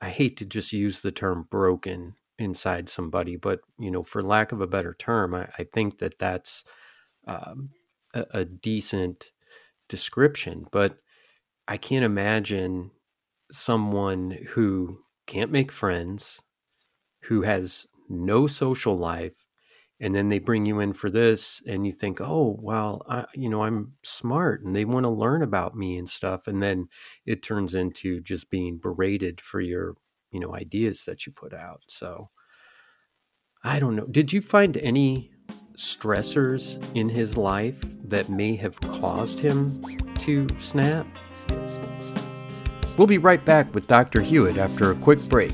[0.01, 4.53] I hate to just use the term broken inside somebody, but, you know, for lack
[4.53, 6.65] of a better term, I, I think that that's
[7.27, 7.71] um,
[8.15, 9.31] a, a decent
[9.89, 10.67] description.
[10.73, 10.99] But
[11.69, 12.91] I can't imagine
[13.53, 16.41] someone who can't make friends,
[17.25, 19.46] who has no social life,
[20.01, 23.49] and then they bring you in for this and you think oh well I, you
[23.49, 26.89] know i'm smart and they want to learn about me and stuff and then
[27.25, 29.95] it turns into just being berated for your
[30.31, 32.31] you know ideas that you put out so.
[33.65, 35.33] I don't know did you find any
[35.77, 39.83] stressors in his life that may have caused him
[40.21, 41.07] to snap?
[42.97, 45.53] We'll be right back with dr hewitt after a quick break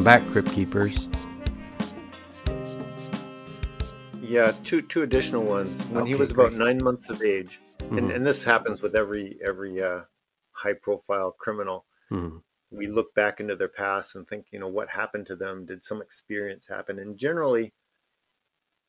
[0.00, 1.08] Welcome back, Crypt Keepers.
[4.22, 5.78] Yeah, two two additional ones.
[5.88, 8.94] When he Okay, was about nine months of age, and, Mhm, and this happens with
[8.96, 10.04] every every uh,
[10.52, 11.84] high profile criminal.
[12.10, 15.66] mhm, We look back into their past and think, you know, what happened to them?
[15.66, 16.98] Did some experience happen?
[16.98, 17.74] And generally,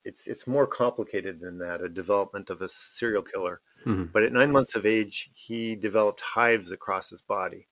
[0.06, 1.82] it's it's more complicated than that.
[1.82, 3.60] A development of a serial killer.
[3.86, 4.14] mhm.
[4.14, 7.68] But at nine months of age, he developed hives across his body,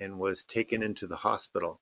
[0.00, 1.80] and was taken into the hospital,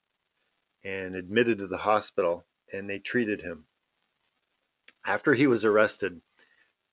[0.85, 3.69] and admitted to the hospital, and they treated him.
[5.05, 6.23] After he was arrested,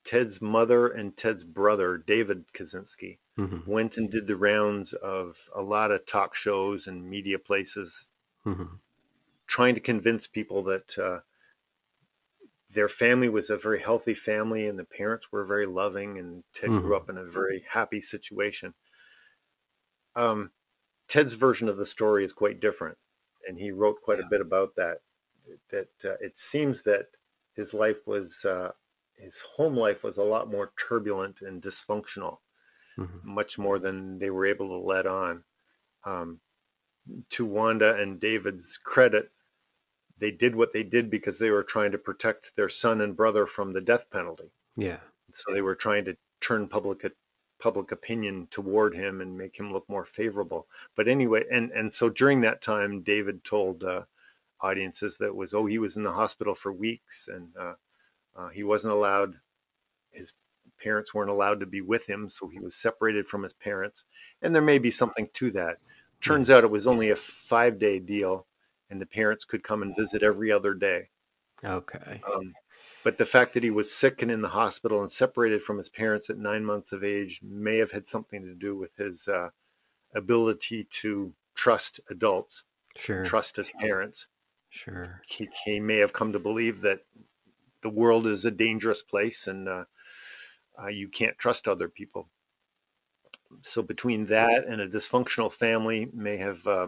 [0.04, 5.62] Ted's mother and Ted's brother, David Kaczynski, Mhm, went and did the rounds of a
[5.64, 8.12] lot of talk shows and media places,
[8.46, 8.80] mhm.
[9.48, 11.22] trying to convince people that uh,
[12.70, 16.74] their family was a very healthy family and the parents were very loving, and Ted
[16.74, 16.80] Mhm.
[16.80, 18.74] grew up in a very happy situation.
[20.16, 20.52] Um,
[21.08, 22.98] Ted's version of the story is quite different,
[23.48, 25.02] and he wrote quite a bit about that.
[25.70, 27.10] That uh, it seems that
[27.56, 28.74] his life was, uh,
[29.16, 32.40] his home life was a lot more turbulent and dysfunctional
[32.98, 33.24] Mhm.
[33.24, 35.46] much more than they were able to let on.
[36.06, 36.42] Um,
[37.32, 39.32] to Wanda and David's credit,
[40.18, 43.46] they did what they did because they were trying to protect their son and brother
[43.48, 44.52] from the death penalty.
[44.76, 45.02] Yeah.
[45.34, 47.04] So they were trying to turn public
[47.60, 50.68] public opinion toward him and make him look more favorable.
[50.96, 54.04] But anyway, and and so during that time, David told uh,
[54.62, 57.74] audiences that was oh he was in the hospital for weeks and uh,
[58.36, 59.36] uh, he wasn't allowed.
[60.12, 60.34] His
[60.82, 64.06] parents weren't allowed to be with him, so he was separated from his parents.
[64.42, 65.78] And there may be something to that.
[66.22, 68.46] Turns out it was only a five day deal,
[68.90, 71.10] and the parents could come and visit every other day.
[71.64, 72.22] Okay.
[72.34, 72.54] Um,
[73.04, 75.90] but the fact that he was sick and in the hospital and separated from his
[75.90, 79.50] parents at nine months of age may have had something to do with his uh,
[80.14, 82.64] ability to trust adults,
[82.96, 83.26] sure.
[83.26, 84.28] trust his parents.
[84.70, 85.22] Sure.
[85.28, 87.02] He, he may have come to believe that
[87.82, 89.86] the world is a dangerous place and uh,
[90.82, 92.30] uh, you can't trust other people.
[93.62, 96.88] So between that and a dysfunctional family may have uh,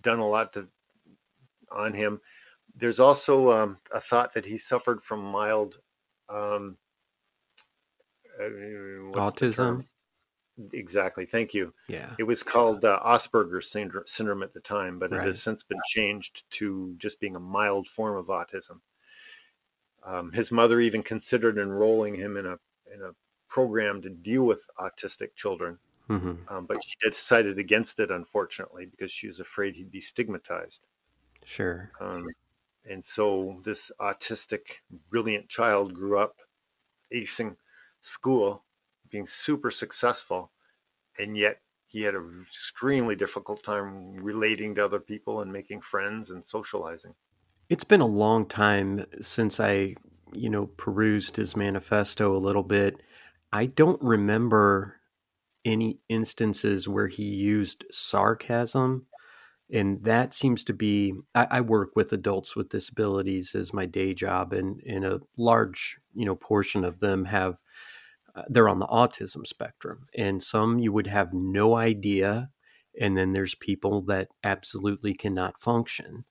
[0.00, 0.68] done a lot to,
[1.70, 2.20] on him.
[2.74, 5.78] There's also um, a thought that he suffered from mild
[6.28, 6.78] um,
[8.40, 9.84] uh, autism.
[10.72, 11.26] Exactly.
[11.26, 11.72] Thank you.
[11.88, 12.14] Yeah.
[12.18, 15.20] It was called uh, Asperger's syndrome, syndrome at the time, but Right.
[15.20, 18.80] it has since been changed to just being a mild form of autism.
[20.02, 22.58] Um, his mother even considered enrolling him in a
[22.92, 23.14] in a
[23.48, 29.12] program to deal with autistic children, hmm um, but she decided against it, unfortunately, because
[29.12, 30.86] she was afraid he'd be stigmatized.
[31.44, 31.90] Sure.
[32.00, 32.26] Um,
[32.88, 34.60] and so this autistic,
[35.10, 36.36] brilliant child grew up
[37.14, 37.56] acing
[38.00, 38.64] school,
[39.10, 40.50] being super successful,
[41.18, 46.30] and yet he had an extremely difficult time relating to other people and making friends
[46.30, 47.14] and socializing.
[47.68, 49.94] It's been a long time since I,
[50.32, 53.02] you know, perused his manifesto a little bit.
[53.52, 54.96] I don't remember
[55.64, 59.06] any instances where he used sarcasm.
[59.72, 64.12] And that seems to be, I, I work with adults with disabilities as my day
[64.12, 67.56] job, and, and a large, you know, portion of them have,
[68.36, 70.04] uh, they're on the autism spectrum.
[70.16, 72.50] And some you would have no idea.
[73.00, 76.26] And then there's people that absolutely cannot function.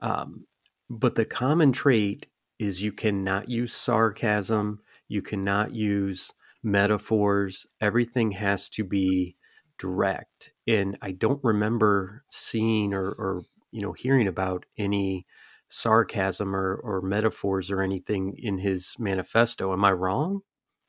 [0.00, 0.46] Um,
[0.88, 2.28] but the common trait
[2.60, 6.30] is you cannot use sarcasm, you cannot use
[6.62, 7.66] metaphors.
[7.80, 9.36] Everything has to be
[9.78, 10.52] direct.
[10.66, 15.26] And I don't remember seeing or, or you know hearing about any
[15.68, 19.72] sarcasm or, or metaphors or anything in his manifesto.
[19.72, 20.40] Am I wrong?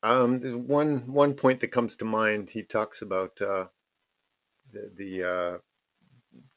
[0.01, 2.49] Um, there's one one point that comes to mind.
[2.49, 3.65] He talks about uh,
[4.71, 5.57] the, the uh,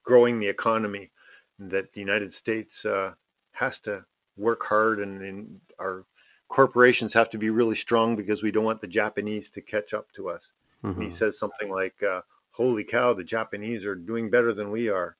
[0.04, 1.10] growing the economy,
[1.58, 3.12] that the United States uh,
[3.52, 4.04] has to
[4.36, 6.06] work hard, and, and our
[6.48, 10.10] corporations have to be really strong because we don't want the Japanese to catch up
[10.12, 10.52] to us.
[10.94, 11.10] And he Mhm.
[11.10, 12.22] says something like, uh,
[12.52, 15.16] "Holy cow, the Japanese are doing better than we are."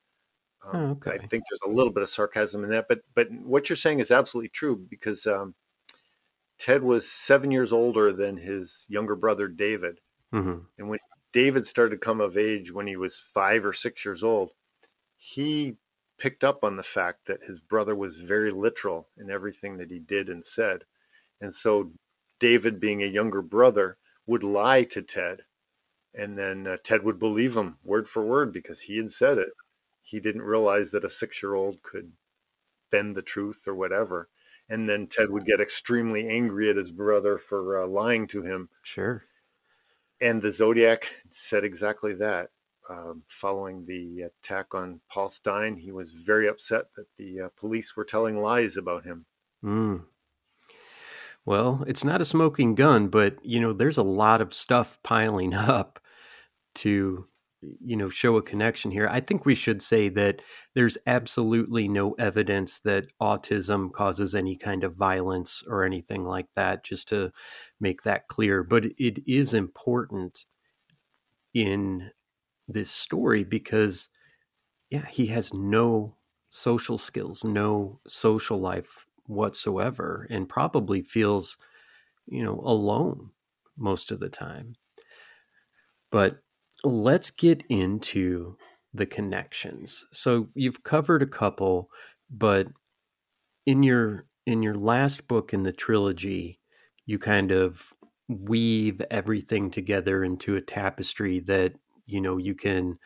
[0.62, 1.12] Um, Oh, okay.
[1.12, 4.01] I think there's a little bit of sarcasm in that, but but what you're saying
[4.01, 5.55] is absolutely true because um,
[6.59, 10.01] Ted was seven years older than his younger brother David,
[10.32, 10.66] Mhm.
[10.78, 11.01] and when
[11.32, 14.52] David started to come of age when he was five or six years old,
[15.16, 15.78] he
[16.18, 19.98] picked up on the fact that his brother was very literal in everything that he
[20.01, 20.86] did and said,
[21.40, 21.94] and so
[22.40, 25.47] David, being a younger brother, would lie to Ted
[26.14, 29.52] and then uh, Ted would believe him word for word because he had said it.
[30.02, 32.12] He didn't realize that a six year old could
[32.90, 34.28] bend the truth or whatever.
[34.68, 38.68] And then Ted would get extremely angry at his brother for uh, lying to him.
[38.82, 39.24] Sure.
[40.20, 42.51] And the Zodiac said exactly that.
[42.89, 47.97] Um, following the attack on Paul Stine, he was very upset that the uh, police
[47.97, 49.24] were telling lies about him.
[49.64, 50.02] Mm.
[51.44, 55.55] Well, it's not a smoking gun, but you know, there's a lot of stuff piling
[55.55, 56.01] up
[56.77, 57.27] to
[57.61, 59.09] you know show a connection here.
[59.09, 60.43] I think we should say that
[60.74, 66.85] there's absolutely no evidence that autism causes any kind of violence or anything like that
[66.85, 67.32] just to
[67.81, 70.47] make that clear, but it is important
[71.55, 72.11] in
[72.69, 74.09] this story because
[74.90, 76.16] yeah, he has no
[76.51, 81.59] social skills, no social life whatsoever, and probably feels,
[82.27, 83.31] you know, alone
[83.77, 84.77] most of the time.
[86.11, 86.43] But
[86.84, 88.56] let's get into
[88.94, 90.04] the connections.
[90.12, 91.90] So you've covered a couple,
[92.30, 92.68] but
[93.66, 96.60] in your in your last book in the trilogy,
[97.06, 97.92] you kind of
[98.28, 101.74] weave everything together into a tapestry that,
[102.06, 102.98] you know, you can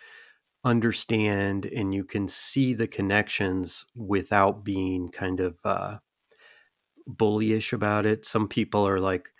[0.64, 5.98] understand and you can see the connections without being kind of uh,
[7.08, 8.24] bullyish about it.
[8.24, 9.30] Some people are like,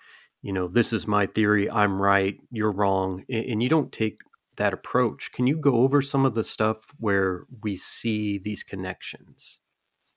[0.47, 4.21] you know, this is my theory, I'm right, you're wrong, and you don't take
[4.59, 5.33] that approach.
[5.33, 9.59] Can you go over some of the stuff where we see these connections?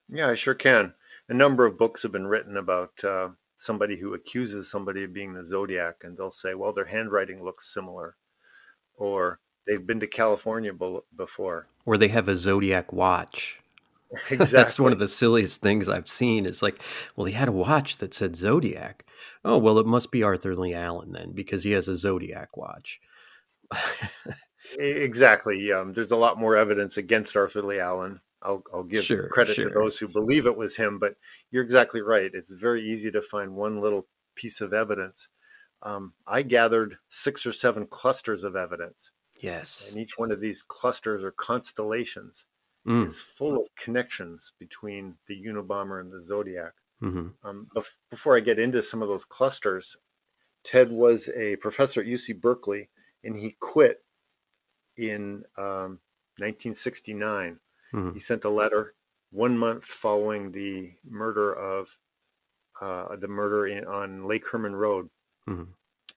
[0.07, 0.93] Yeah, I sure can.
[1.29, 5.33] A number of books have been written about uh, somebody who accuses somebody of being
[5.33, 8.15] the Zodiac, and they'll say, well, their handwriting looks similar,
[8.93, 11.65] or they've been to California be- before.
[11.87, 13.59] Or they have a zodiac watch.
[14.11, 14.45] Exactly.
[14.51, 16.45] That's one of the silliest things I've seen.
[16.45, 16.81] Is like,
[17.15, 19.05] well, he had a watch that said Zodiac.
[19.45, 22.99] Oh, well, it must be Arthur Leigh Allen then, because he has a Zodiac watch.
[24.77, 25.71] Exactly.
[25.71, 29.55] Um, there's a lot more evidence against Arthur Leigh Allen I'll, I'll give Sure, credit
[29.55, 29.67] sure.
[29.67, 31.15] to those who believe it was him, but
[31.51, 32.31] you're exactly right.
[32.33, 35.27] It's very easy to find one little piece of evidence.
[35.81, 39.11] Um, I gathered six or seven clusters of evidence,
[39.41, 39.87] Yes.
[39.89, 42.45] and each one of these clusters are constellations
[42.87, 43.07] Mm.
[43.07, 46.73] is full of connections between the Unabomber and the Zodiac.
[46.99, 49.97] hmm Um, bef- before I get into some of those clusters,
[50.63, 52.89] Ted was a professor at UC Berkeley,
[53.23, 54.03] and he quit
[54.97, 55.99] in um,
[56.37, 57.59] 1969.
[57.91, 58.95] hmm He sent a letter
[59.31, 61.89] one month following the murder of
[62.81, 65.09] uh, the murder in, on Lake Herman Road.
[65.45, 65.63] hmm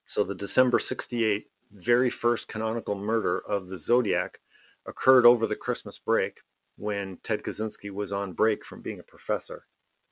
[0.05, 4.39] So the December 68 very first canonical murder of the Zodiac
[4.85, 6.39] occurred over the Christmas break
[6.77, 9.65] when Ted Kaczynski was on break from being a professor.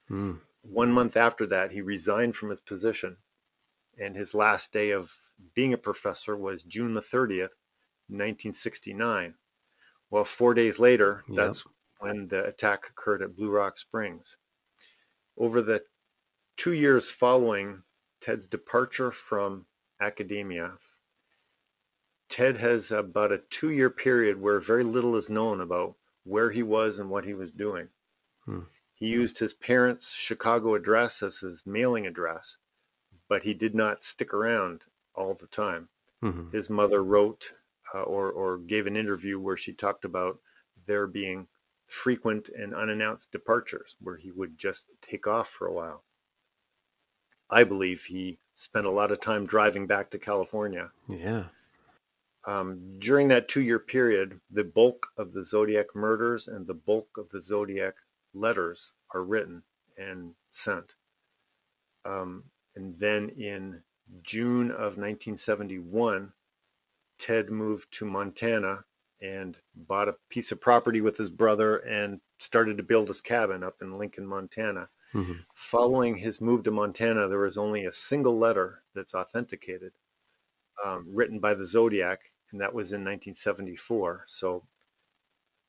[0.10, 0.40] Mm.
[0.62, 3.18] One month after that, he resigned from his position,
[3.98, 5.12] and his last day of
[5.56, 7.56] being a professor was June the 30th,
[8.08, 9.36] 1969.
[10.10, 11.36] Well, four days later, Yep.
[11.36, 11.64] that's
[12.00, 14.38] when the attack occurred at Blue Rock Springs.
[15.38, 15.84] Over the
[16.58, 17.84] two years following
[18.20, 19.66] Ted's departure from
[20.00, 20.78] academia,
[22.30, 26.64] Ted has about a two year period where very little is known about where he
[26.64, 27.90] was and what he was doing.
[28.46, 28.62] Hmm.
[28.94, 32.58] He used his parents' Chicago address as his mailing address,
[33.28, 34.84] but he did not stick around
[35.16, 35.90] all the time.
[36.22, 37.54] hmm His mother wrote
[37.94, 40.40] uh, or, or gave an interview where she talked about
[40.86, 41.48] there being
[41.88, 46.04] frequent and unannounced departures where he would just take off for a while.
[47.50, 50.92] I believe he spent a lot of time driving back to California.
[51.10, 51.46] Yeah.
[52.46, 57.18] Um, during that two year period, the bulk of the Zodiac murders and the bulk
[57.18, 57.96] of the Zodiac
[58.34, 59.64] letters are written
[59.98, 60.96] and sent.
[62.06, 62.46] Um,
[62.76, 63.84] and then in
[64.24, 66.34] June of 1971,
[67.20, 68.86] Ted moved to Montana
[69.22, 73.64] and bought a piece of property with his brother and started to build his cabin
[73.64, 74.90] up in Lincoln, Montana.
[75.12, 79.94] hmm Following his move to Montana, there was only a single letter that's authenticated,
[80.84, 84.26] um, written by the Zodiac, and that was in 1974.
[84.28, 84.64] So,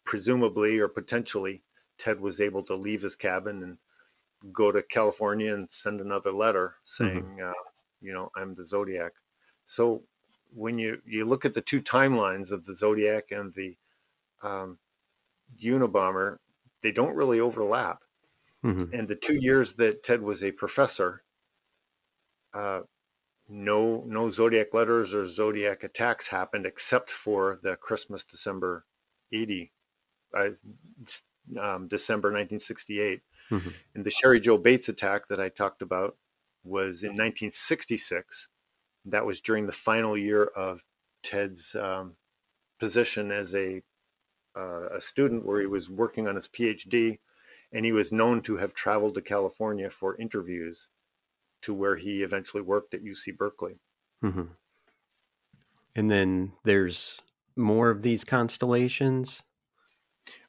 [0.04, 1.62] presumably or potentially,
[1.98, 3.78] Ted was able to leave his cabin and
[4.52, 7.52] go to California and send another letter saying, uh,
[8.00, 9.12] you know, I'm the Zodiac.
[9.66, 10.02] So,
[10.54, 13.76] when you, you look at the two timelines of the Zodiac and the
[14.42, 14.78] um,
[15.62, 16.38] Unabomber,
[16.82, 18.02] they don't really overlap
[18.62, 21.22] hmm and the two years that Ted was a professor,
[22.54, 22.80] uh,
[23.52, 28.86] no no zodiac letters or zodiac attacks happened except for the Christmas December
[29.30, 29.72] eighty,
[30.34, 30.48] uh,
[31.60, 33.20] um, December nineteen sixty eight,
[33.50, 36.16] hmm and the Cheri Jo Bates attack that I talked about
[36.64, 38.48] was in nineteen sixty six.
[39.04, 40.80] That was during the final year of
[41.22, 42.16] Ted's um,
[42.80, 43.82] position as a
[44.56, 47.18] uh, a student, where he was working on his PhD
[47.74, 50.88] and he was known to have traveled to California for interviews
[51.62, 53.78] to where he eventually worked at UC Berkeley.
[54.20, 54.42] hmm
[55.96, 57.20] And then there's
[57.56, 59.42] more of these constellations.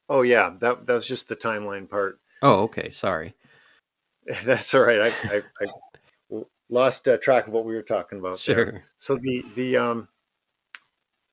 [0.10, 2.20] Oh yeah, that that was just the timeline part.
[2.42, 2.90] Oh, okay.
[2.90, 3.36] Sorry.
[4.44, 5.02] That's all right.
[5.02, 8.40] I, I, I lost uh, track of what we were talking about.
[8.46, 8.56] there.
[8.56, 8.84] Sure.
[8.98, 10.08] So the the um,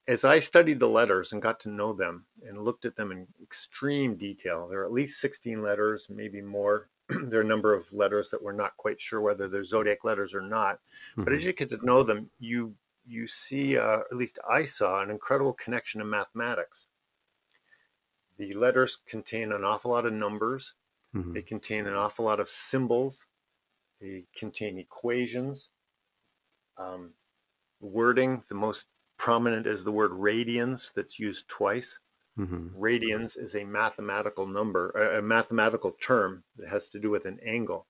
[0.08, 3.26] as I studied the letters and got to know them and looked at them in
[3.42, 6.88] extreme detail, there are at least 16 letters, maybe more.
[7.24, 10.34] there are a number of letters that we're not quite sure whether they're zodiac letters
[10.34, 10.80] or not.
[11.16, 12.74] But as you get to know them, you
[13.06, 16.86] you see, uh, at least I saw, an incredible connection in mathematics.
[18.36, 20.74] The letters contain an awful lot of numbers.
[21.14, 21.34] Mhm.
[21.34, 23.26] They contain an awful lot of symbols.
[24.00, 25.70] They contain equations,
[26.76, 27.14] um,
[27.80, 28.44] wording.
[28.48, 31.98] The most prominent is the word radians, that's used twice.
[32.38, 32.72] Mhm.
[32.74, 37.86] Radians is a mathematical number, a mathematical term that has to do with an angle.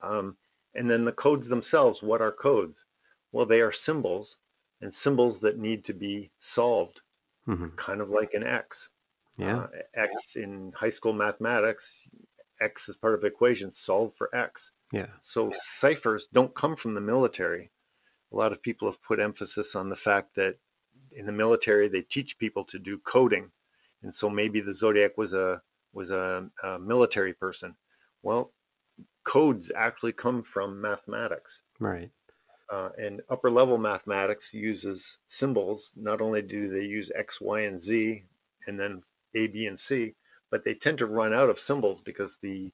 [0.00, 0.38] Um,
[0.74, 2.84] and then the codes themselves, what are codes?
[3.32, 4.38] Well, they are symbols
[4.80, 7.00] and symbols that need to be solved,
[7.46, 7.76] Mhm.
[7.76, 8.90] kind of like an X.
[9.36, 9.64] Yeah.
[9.64, 12.08] Uh, X in high school mathematics,
[12.60, 14.72] X is part of the equation, solve for X.
[14.92, 15.10] Yeah.
[15.20, 17.70] So ciphers don't come from the military.
[18.32, 20.58] A lot of people have put emphasis on the fact that
[21.18, 23.50] in the military they teach people to do coding,
[24.02, 25.60] and so maybe the zodiac was a
[25.92, 27.74] was a, a military person.
[28.22, 28.52] Well,
[29.24, 32.10] codes actually come from mathematics, Right.
[32.70, 35.92] uh, and upper level mathematics uses symbols.
[35.96, 38.24] Not only do they use X, Y, and Z,
[38.66, 39.02] and then
[39.34, 40.14] A, B, and C,
[40.50, 42.70] but they tend to run out of symbols because the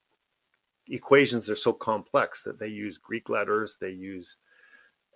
[0.89, 4.37] equations are so complex that they use Greek letters, they use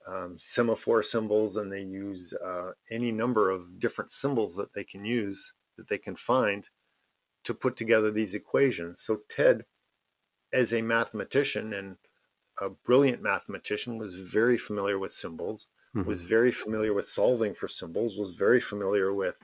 [0.06, 5.04] um, semaphore symbols, and they use uh, any number of different symbols that they can
[5.04, 6.68] use that they can find
[7.44, 9.02] to put together these equations.
[9.02, 9.64] So Ted,
[10.52, 11.96] as a mathematician and
[12.60, 16.08] a brilliant mathematician, was very familiar with symbols, mm-hmm.
[16.08, 19.36] was very familiar with solving for symbols, was very familiar with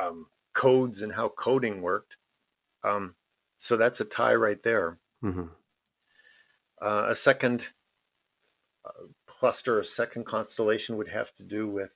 [0.00, 2.16] um, codes and how coding worked.
[2.84, 3.14] Um,
[3.58, 4.98] so that's a tie right there.
[5.22, 5.46] Mm-hmm.
[6.80, 7.66] Uh, a second
[9.26, 11.90] cluster, a second constellation would have to do with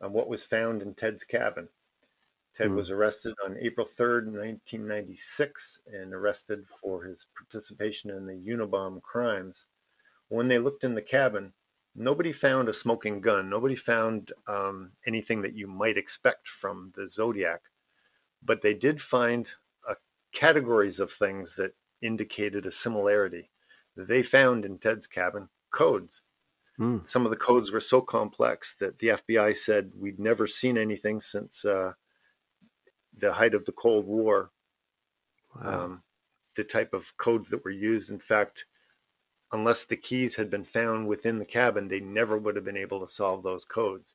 [0.00, 1.68] um, what was found in Ted's cabin.
[2.56, 2.76] Ted mm.
[2.76, 9.64] was arrested on April 3rd, 1996, and arrested for his participation in the Unabom crimes.
[10.28, 11.52] When they looked in the cabin,
[11.94, 13.48] nobody found a smoking gun.
[13.48, 17.62] Nobody found um, anything that you might expect from the Zodiac.
[18.44, 19.50] But they did find
[19.88, 19.94] uh,
[20.32, 23.50] categories of things that indicated a similarity.
[23.96, 26.22] They found in Ted's cabin codes.
[26.78, 27.08] Mm.
[27.08, 31.20] Some of the codes were so complex that the FBI said we'd never seen anything
[31.20, 31.92] since uh,
[33.16, 34.50] the height of the Cold War.
[35.54, 35.84] Wow.
[35.84, 36.02] Um,
[36.56, 38.10] the type of codes that were used.
[38.10, 38.66] In fact,
[39.52, 43.00] unless the keys had been found within the cabin, they never would have been able
[43.00, 44.14] to solve those codes.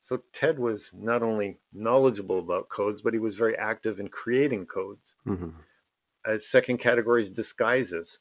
[0.00, 4.66] So Ted was not only knowledgeable about codes, but he was very active in creating
[4.66, 5.14] codes.
[5.26, 5.50] Mm-hmm.
[6.24, 8.18] Uh, second category is disguises.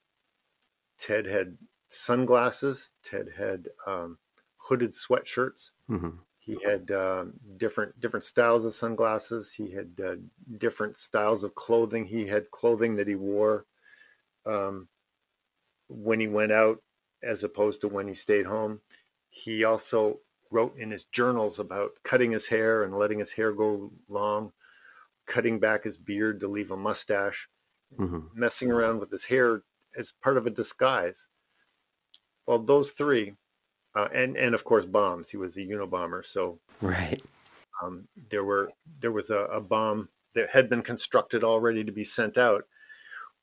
[0.98, 1.58] Ted had
[1.90, 2.90] sunglasses.
[3.04, 4.18] Ted had um,
[4.58, 5.72] hooded sweatshirts.
[5.90, 6.18] Mm-hmm.
[6.40, 9.52] He had um, different different styles of sunglasses.
[9.52, 10.16] He had uh,
[10.60, 12.06] different styles of clothing.
[12.06, 13.66] He had clothing that he wore
[14.46, 14.88] um,
[15.88, 16.84] when he went out,
[17.24, 18.82] as opposed to when he stayed home.
[19.30, 20.20] He also
[20.52, 24.52] wrote in his journals about cutting his hair and letting his hair go long,
[25.26, 27.50] cutting back his beard to leave a mustache,
[27.98, 28.20] mm-hmm.
[28.34, 29.64] messing around with his hair
[29.98, 31.28] as part of a disguise.
[32.48, 33.36] Well, those three,
[33.96, 35.30] uh, and and of course bombs.
[35.30, 37.22] He was a Unabomber, so right.
[37.82, 42.04] Um, there were there was a, a bomb that had been constructed already to be
[42.04, 42.66] sent out.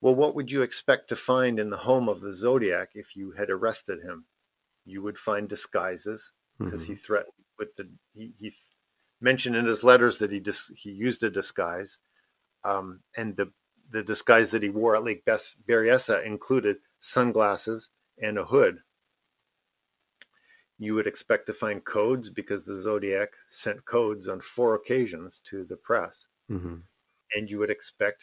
[0.00, 3.32] Well, what would you expect to find in the home of the Zodiac if you
[3.32, 4.26] had arrested him?
[4.84, 6.94] You would find disguises because mm-hmm.
[6.94, 8.52] he threatened with the he, he,
[9.20, 11.98] mentioned in his letters that he dis, he used a disguise,
[12.64, 13.52] um, and the
[13.90, 18.78] the disguise that he wore at Lake Berryessa included sunglasses and a hood
[20.78, 25.64] you would expect to find codes because the Zodiac sent codes on four occasions to
[25.64, 26.26] the press.
[26.50, 26.76] Mm-hmm.
[27.34, 28.22] And you would expect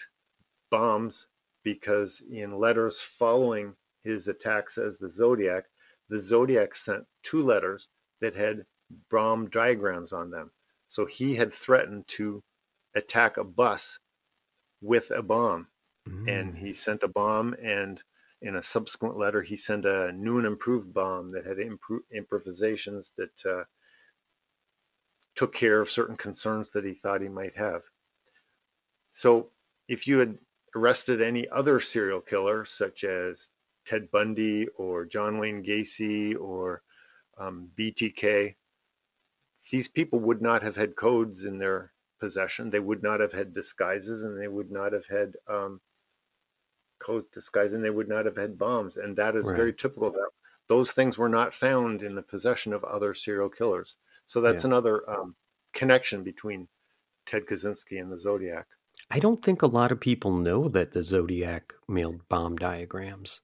[0.70, 1.28] bombs
[1.64, 5.66] because in letters following his attacks as the Zodiac,
[6.10, 7.88] the Zodiac sent two letters
[8.22, 8.66] that had
[9.10, 10.52] bomb diagrams on them.
[10.88, 12.44] So he had threatened to
[12.96, 14.00] attack a bus
[14.82, 15.68] with a bomb.
[16.08, 16.30] Mm-hmm.
[16.30, 18.02] And he sent a bomb and
[18.42, 23.12] in a subsequent letter, he sent a new and improved bomb that had impro- improvisations
[23.18, 23.64] that uh,
[25.36, 27.82] took care of certain concerns that he thought he might have.
[29.12, 29.50] So,
[29.88, 30.38] if you had
[30.76, 33.50] arrested any other serial killer, such as
[33.86, 36.84] Ted Bundy or John Wayne Gacy or
[37.40, 38.56] um, BTK,
[39.72, 42.70] these people would not have had codes in their possession.
[42.70, 45.82] They would not have had disguises, and they would not have had um,
[47.00, 48.98] coat and they would not have had bombs.
[48.98, 49.56] And that is right.
[49.56, 50.30] very typical of that
[50.70, 53.98] those things were not found in the possession of other serial killers.
[54.28, 54.68] So that's yeah.
[54.68, 55.36] another um,
[55.74, 56.68] connection between
[57.26, 58.68] Ted Kaczynski and the Zodiac.
[59.10, 63.42] I don't think a lot of people know that the Zodiac mailed bomb diagrams.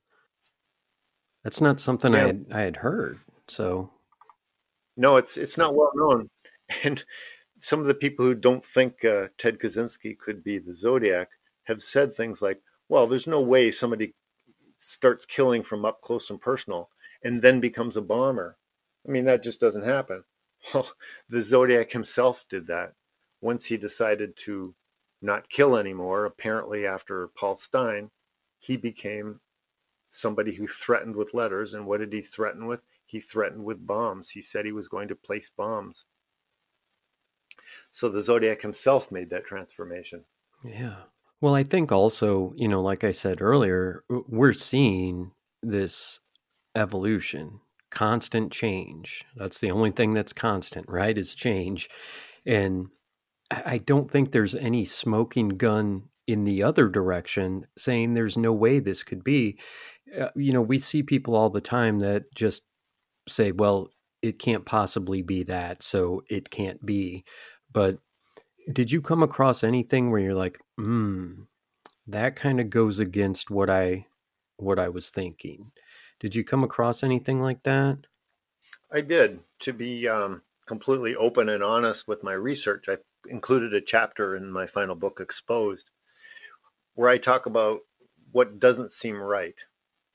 [1.44, 2.19] That's not something yeah.
[2.19, 3.19] I had I had heard.
[3.48, 3.90] So
[4.98, 6.30] no, it's it's not well known,
[6.84, 7.03] and
[7.60, 11.30] some of the people who don't think uh, Ted Kaczynski could be the Zodiac
[11.64, 14.13] have said things like, well, there's no way somebody
[14.77, 16.89] starts killing from up close and personal
[17.23, 18.57] and then becomes a bomber.
[19.07, 20.23] I mean, that just doesn't happen.
[20.73, 20.89] Well,
[21.29, 22.93] the Zodiac himself did that
[23.39, 24.73] once he decided to
[25.21, 26.25] not kill anymore.
[26.25, 28.09] Apparently, after Paul Stine,
[28.57, 29.41] he became
[30.09, 31.75] somebody who threatened with letters.
[31.75, 32.81] And what did he threaten with?
[33.05, 34.31] He threatened with bombs.
[34.31, 36.05] He said he was going to place bombs.
[37.91, 40.25] So the Zodiac himself made that transformation.
[40.63, 41.03] Yeah.
[41.41, 45.31] Well, I think also, you know, like I said earlier, we're seeing
[45.61, 46.19] this
[46.75, 47.59] evolution,
[47.91, 49.25] constant change.
[49.35, 51.17] That's the only thing that's constant, right?
[51.17, 51.89] Is change.
[52.45, 52.87] And
[53.51, 58.79] I don't think there's any smoking gun in the other direction saying there's no way
[58.79, 59.59] this could be.
[60.19, 62.63] Uh, you know, we see people all the time that just
[63.27, 63.89] say, well,
[64.21, 67.25] it can't possibly be that, so it can't be.
[67.71, 67.99] But
[68.71, 71.43] did you come across anything where you're like, hmm,
[72.07, 74.05] that kind of goes against what I
[74.57, 75.71] what I was thinking?
[76.19, 78.07] Did you come across anything like that?
[78.91, 79.39] I did.
[79.59, 82.97] To be um, completely open and honest with my research, I
[83.27, 85.89] included a chapter in my final book, Exposed,
[86.93, 87.81] where I talk about
[88.31, 89.55] what doesn't seem right.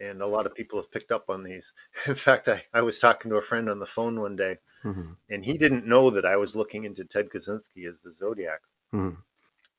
[0.00, 1.72] And a lot of people have picked up on these.
[2.06, 5.12] In fact, I, I was talking to a friend on the phone one day, mm-hmm.
[5.28, 8.60] and he didn't know that I was looking into Ted Kaczynski as the Zodiac.
[8.94, 9.20] Mm-hmm.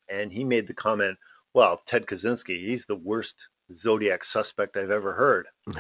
[0.10, 1.18] And he made the comment,
[1.54, 5.48] well, Ted Kaczynski, he's the worst Zodiac suspect I've ever heard.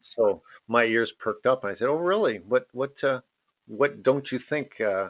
[0.00, 2.38] so my ears perked up, and I said, "Oh, really?
[2.38, 2.66] What?
[2.72, 3.02] What?
[3.02, 3.20] Uh,
[3.66, 4.80] what don't you think?
[4.80, 5.08] Uh,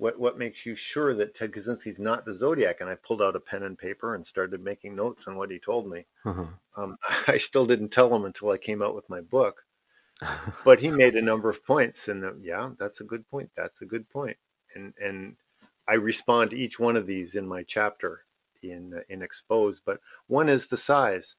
[0.00, 0.18] what?
[0.18, 3.40] What makes you sure that Ted Kaczynski's not the Zodiac?" And I pulled out a
[3.40, 6.06] pen and paper and started making notes on what he told me.
[6.24, 6.46] Uh-huh.
[6.76, 6.96] Um,
[7.28, 9.64] I still didn't tell him until I came out with my book,
[10.64, 13.50] but he made a number of points, and uh, yeah, that's a good point.
[13.56, 14.38] That's a good point,
[14.74, 15.36] and and
[15.86, 18.24] I respond to each one of these in my chapter
[18.62, 19.82] in uh, in Exposed.
[19.84, 21.36] But one is the size.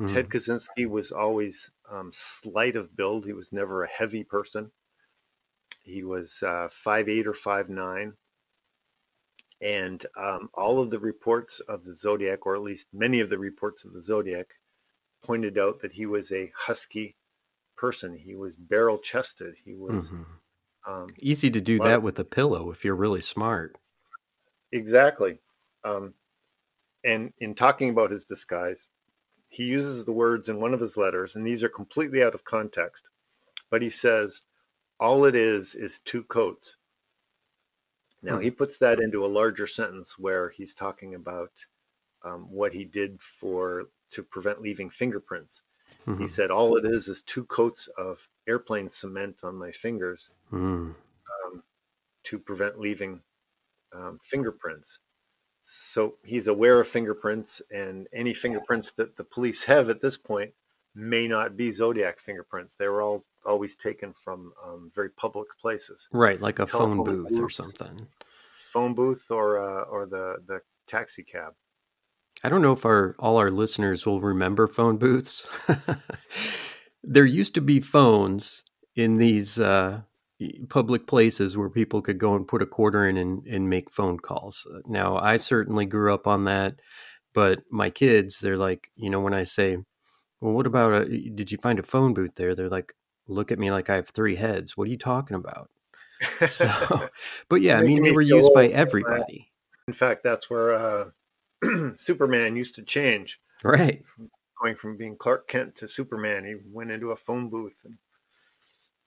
[0.00, 0.14] Mm-hmm.
[0.14, 3.24] Ted Kaczynski was always um, slight of build.
[3.24, 4.72] He was never a heavy person.
[5.84, 8.14] He was uh, five eight or five nine,
[9.60, 13.38] and um, all of the reports of the Zodiac, or at least many of the
[13.38, 14.46] reports of the Zodiac,
[15.22, 17.16] pointed out that he was a husky
[17.76, 18.16] person.
[18.16, 19.54] He was barrel chested.
[19.62, 20.92] He was mm-hmm.
[20.92, 23.76] um, easy to do that with a pillow if you're really smart.
[24.72, 25.38] Exactly.
[25.84, 26.14] Um,
[27.04, 28.88] and in talking about his disguise,
[29.48, 32.44] he uses the words in one of his letters, and these are completely out of
[32.44, 33.04] context.
[33.70, 34.42] But he says,
[35.04, 36.76] all it is is two coats.
[38.22, 41.50] Now, he puts that into a larger sentence where he's talking about
[42.24, 45.60] um, what he did for to prevent leaving fingerprints.
[46.06, 46.22] Mm-hmm.
[46.22, 50.94] He said, all it is is two coats of airplane cement on my fingers mm.
[50.94, 51.62] um,
[52.24, 53.20] to prevent leaving
[53.94, 55.00] um, fingerprints.
[55.64, 60.54] So he's aware of fingerprints, and any fingerprints that the police have at this point
[60.94, 62.76] may not be Zodiac fingerprints.
[62.76, 66.40] They were all always taken from um, very public places, right?
[66.40, 68.06] Like a phone booth booths, or something,
[68.72, 71.54] phone booth or uh, or the the taxi cab.
[72.42, 75.46] I don't know if our all our listeners will remember phone booths.
[77.02, 78.64] there used to be phones
[78.96, 80.00] in these uh,
[80.68, 84.18] public places where people could go and put a quarter in and, and make phone
[84.18, 84.66] calls.
[84.86, 86.76] Now, I certainly grew up on that,
[87.32, 89.78] but my kids, they're like, you know, when I say,
[90.44, 92.54] well, what about a, did you find a phone booth there?
[92.54, 92.94] They're like,
[93.26, 94.76] look at me like I have three heads.
[94.76, 95.70] What are you talking about?
[96.50, 97.08] So,
[97.48, 99.50] but yeah, I mean, they were used by everybody.
[99.88, 101.04] In fact, that's where uh,
[101.96, 103.40] Superman used to change.
[103.62, 104.02] Right.
[104.62, 107.96] Going from being Clark Kent to Superman, he went into a phone booth and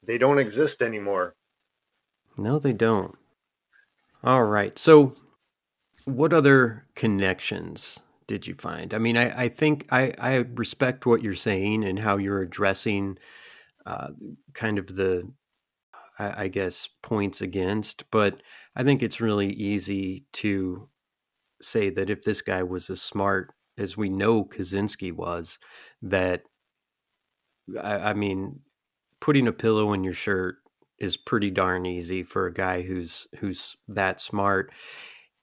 [0.05, 1.35] they don't exist anymore.
[2.35, 3.15] No, they don't.
[4.23, 4.77] All right.
[4.77, 5.15] So,
[6.05, 8.93] what other connections did you find?
[8.93, 13.17] I mean, I, I think I, I respect what you're saying and how you're addressing
[13.85, 14.09] uh,
[14.53, 15.31] kind of the,
[16.19, 18.41] I, I guess, points against, but
[18.75, 20.89] I think it's really easy to
[21.61, 25.57] say that if this guy was as smart as we know Kaczynski was,
[26.01, 26.43] that
[27.81, 28.59] I, I mean,
[29.21, 30.57] putting a pillow in your shirt
[30.99, 34.71] is pretty darn easy for a guy who's who's that smart.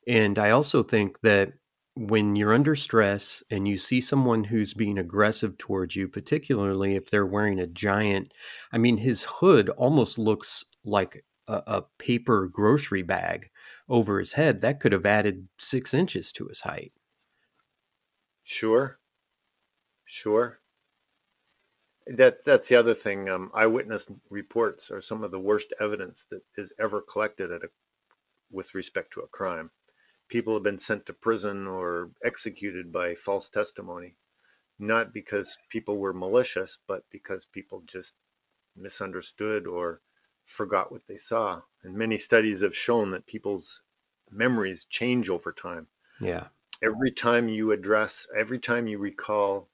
[0.06, 1.54] And I also think that
[1.96, 7.08] when you're under stress and you see someone who's being aggressive towards you, particularly if
[7.08, 8.32] they're wearing a giant,
[8.72, 13.50] I mean, his hood almost looks like a, a paper grocery bag
[13.88, 14.60] over his head.
[14.60, 16.92] That could have added six inches to his height.
[18.42, 18.98] Sure.
[20.04, 20.60] Sure.
[22.06, 23.28] That that's the other thing.
[23.30, 27.68] Um, eyewitness reports are some of the worst evidence that is ever collected at a,
[28.50, 29.70] with respect to a crime.
[30.28, 34.16] People have been sent to prison or executed by false testimony,
[34.78, 38.14] not because people were malicious, but because people just
[38.76, 40.00] misunderstood or
[40.44, 41.60] forgot what they saw.
[41.82, 43.82] And many studies have shown that people's
[44.30, 45.86] memories change over time.
[46.20, 46.46] Yeah.
[46.82, 49.68] Every time you address, every time you recall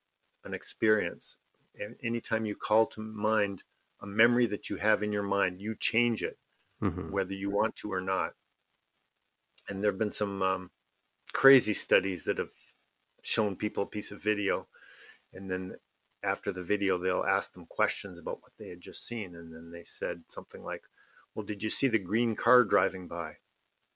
[0.45, 1.37] an experience,
[1.79, 3.63] and anytime you call to mind
[4.03, 6.39] a memory that you have in your mind, you change it,
[6.83, 7.11] mm-hmm.
[7.11, 8.35] whether you want to or not.
[9.71, 10.71] And there have been some um,
[11.33, 12.51] crazy studies that have
[13.23, 14.67] shown people a piece of video,
[15.33, 15.77] and then
[16.23, 19.71] after the video, they'll ask them questions about what they had just seen, and then
[19.71, 20.83] they said something like,
[21.35, 23.29] "Well, did you see the green car driving by?"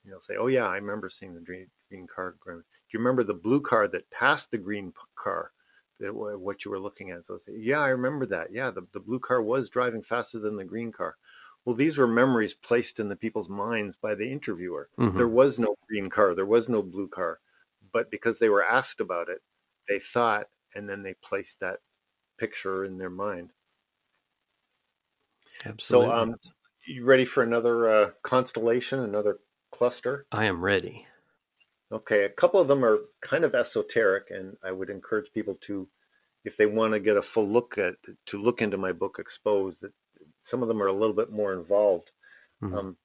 [0.04, 3.24] And they'll say, "Oh yeah, I remember seeing the green green car." Do you remember
[3.24, 5.52] the blue car that passed the green car?
[6.00, 7.24] that what you were looking at.
[7.24, 8.52] So say, yeah, I remember that.
[8.52, 11.16] Yeah, the, the blue car was driving faster than the green car.
[11.64, 14.90] Well, these were memories placed in the people's minds by the interviewer.
[14.98, 15.16] Mm-hmm.
[15.16, 17.40] There was no green car, there was no blue car.
[17.92, 19.40] But because they were asked about it,
[19.88, 21.78] they thought, and then they placed that
[22.38, 23.50] picture in their mind.
[25.64, 26.08] Absolutely.
[26.08, 26.34] So, um,
[26.86, 29.38] you ready for another uh, constellation, another
[29.70, 30.26] cluster?
[30.32, 31.06] I am ready.
[31.92, 35.88] Okay, a couple of them are kind of esoteric, and I would encourage people to,
[36.44, 37.94] if they want to get a full look at,
[38.26, 39.80] to look into my book Exposed.
[39.82, 39.92] That
[40.44, 42.10] some of them are a little bit more involved.
[42.62, 42.76] Mm-hmm.
[42.76, 42.96] Um,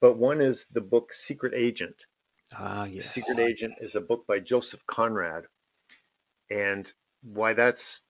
[0.00, 1.94] but one is the book Secret Agent.
[2.54, 3.08] Ah, yes.
[3.08, 5.44] Secret Agent is a book by Joseph Conrad,
[6.50, 6.92] and
[7.22, 8.00] why that's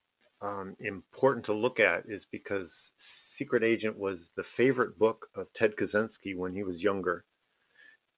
[0.41, 5.77] um, important to look at is because Secret Agent was the favorite book of Ted
[5.77, 7.25] Kaczynski when he was younger.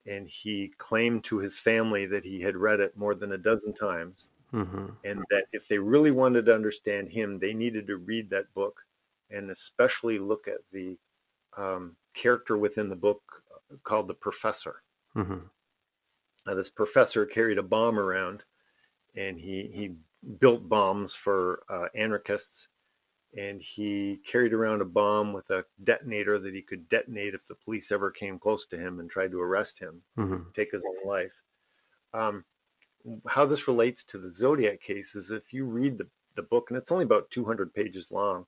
[0.07, 3.73] And he claimed to his family that he had read it more than a dozen
[3.73, 4.27] times.
[4.53, 4.85] Mm-hmm.
[5.03, 8.81] And that if they really wanted to understand him, they needed to read that book
[9.29, 10.97] and especially look at the
[11.57, 13.21] um, character within the book
[13.83, 14.83] called the Professor.
[15.15, 15.45] Mm-hmm.
[16.47, 18.43] Now, this professor carried a bomb around
[19.15, 19.95] and he, he
[20.39, 22.67] built bombs for uh, anarchists,
[23.37, 27.55] and he carried around a bomb with a detonator that he could detonate if the
[27.55, 30.49] police ever came close to him and tried to arrest him, mm-hmm.
[30.55, 31.33] take his own life.
[32.13, 32.45] Um,
[33.27, 36.77] how this relates to the Zodiac case is if you read the, the book, and
[36.77, 38.45] it's only about 200 pages long,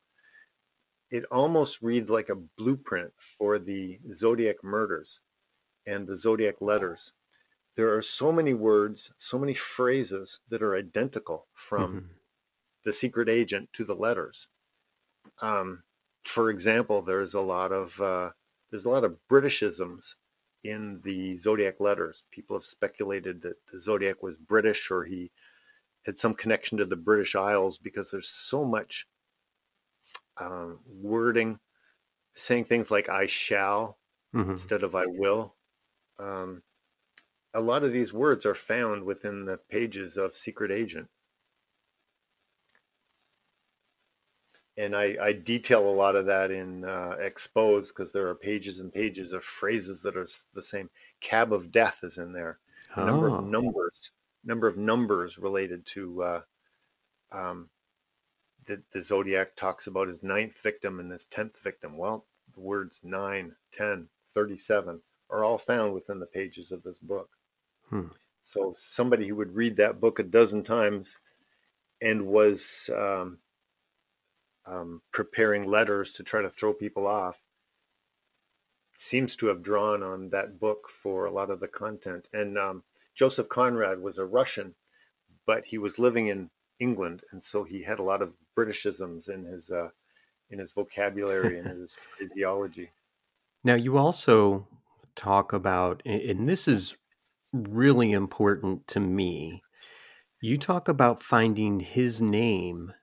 [1.10, 5.20] it almost reads like a blueprint for the Zodiac murders
[5.86, 7.14] and the Zodiac letters
[7.78, 12.08] there are so many words, so many phrases that are identical from mm-hmm.
[12.84, 14.48] the secret agent to the letters.
[15.44, 15.84] Um,
[16.24, 18.32] for example, there's a lot of uh,
[18.72, 20.16] there's a lot of Britishisms
[20.64, 22.24] in the zodiac letters.
[22.32, 25.32] People have speculated that the zodiac was British or he
[26.04, 29.06] had some connection to the British Isles because there's so much
[30.40, 31.60] um, wording
[32.36, 33.98] saying things like "I shall"
[34.34, 34.52] mm-hmm.
[34.52, 35.56] instead of "I will."
[36.20, 36.64] Um,
[37.54, 41.08] a lot of these words are found within the pages of Secret Agent.
[44.78, 48.80] And I, I detail a lot of that in uh, Exposed because there are pages
[48.80, 50.90] and pages of phrases that are the same.
[51.20, 52.60] Cab of Death is in there.
[52.96, 53.42] A number of oh.
[53.42, 54.12] numbers,
[54.46, 56.42] number of numbers related to uh,
[57.32, 57.70] um,
[58.68, 61.98] the, the Zodiac talks about his ninth victim and his tenth victim.
[61.98, 67.30] Well, the words 9, 10, 37 are all found within the pages of this book.
[67.90, 68.08] Hmm.
[68.46, 71.18] So somebody who would read that book a dozen times
[72.02, 73.40] and was um,
[74.66, 77.38] um, preparing letters to try to throw people off
[78.98, 82.28] seems to have drawn on that book for a lot of the content.
[82.34, 82.84] And um,
[83.16, 84.76] Joseph Conrad was a Russian,
[85.46, 86.50] but he was living in
[86.80, 89.90] England, and so he had a lot of Britishisms in his uh,
[90.50, 92.90] in his vocabulary and his physiology.
[93.64, 94.68] Now, you also
[95.16, 96.96] talk about, and this is
[97.52, 99.62] really important to me.
[100.42, 102.94] You talk about finding his name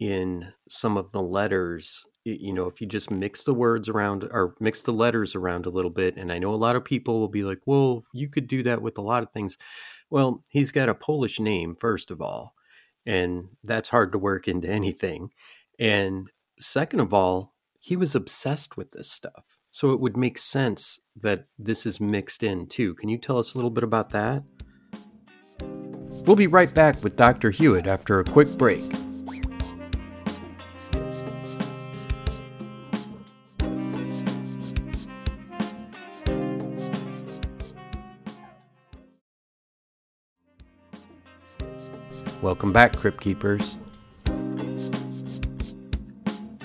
[0.00, 2.04] in some of the letters.
[2.24, 5.70] You know, if you just mix the words around or mix the letters around a
[5.70, 8.48] little bit, and I know a lot of people will be like, well, you could
[8.48, 9.58] do that with a lot of things.
[10.10, 12.53] Well, he's got a Polish name, first of all,
[13.06, 15.30] and that's hard to work into anything.
[15.78, 19.58] And second of all, he was obsessed with this stuff.
[19.70, 22.94] So it would make sense that this is mixed in too.
[22.94, 24.44] Can you tell us a little bit about that?
[26.26, 27.50] We'll be right back with Dr.
[27.50, 28.82] Hewitt after a quick break.
[42.44, 43.78] Welcome back, Crypt Keepers.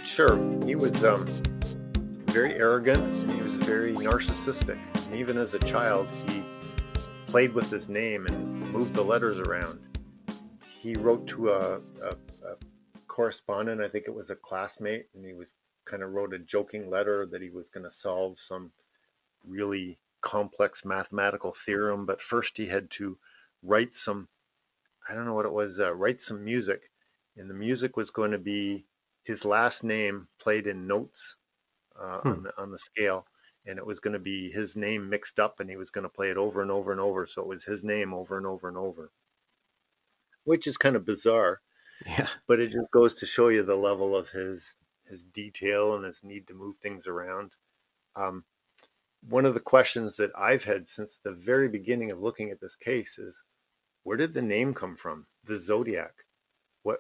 [0.04, 0.38] Sure.
[0.66, 1.26] He was um,
[2.26, 4.78] very arrogant and he was very narcissistic.
[5.06, 6.44] And even as a child, he
[7.28, 9.80] played with his name and moved the letters around.
[10.82, 12.58] He wrote to a, a, a
[13.08, 16.90] correspondent, I think it was a classmate, and he was kind of wrote a joking
[16.90, 18.74] letter that he was going to solve some
[19.48, 22.06] really complex mathematical theorem.
[22.06, 23.18] But first, he had to
[23.64, 24.28] write some,
[25.08, 26.82] I don't know what it was, uh, write some music.
[27.38, 28.86] And the music was going to be
[29.24, 31.36] his last name played in notes
[32.00, 32.30] uh, hmm.
[32.30, 33.26] on the on the scale,
[33.66, 36.10] and it was going to be his name mixed up, and he was going to
[36.10, 37.28] play it over and over and over.
[37.28, 39.12] So it was his name over and over and over,
[40.44, 41.62] which is kind of bizarre.
[42.06, 44.76] Yeah, but it just goes to show you the level of his
[45.10, 47.52] his detail and his need to move things around.
[48.16, 48.46] Um,
[49.28, 52.76] one of the questions that I've had since the very beginning of looking at this
[52.76, 53.36] case is,
[54.04, 55.26] where did the name come from?
[55.46, 56.14] The Zodiac.
[56.84, 57.00] What?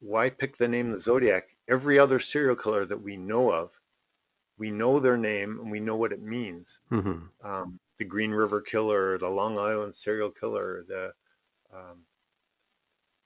[0.00, 1.48] Why pick the name the Zodiac?
[1.68, 3.70] Every other serial killer that we know of
[4.58, 6.78] we know their name and we know what it means.
[6.90, 7.46] Mm-hmm.
[7.46, 11.12] Um, the Green River Killer, the Long Island serial killer, the
[11.74, 12.02] um,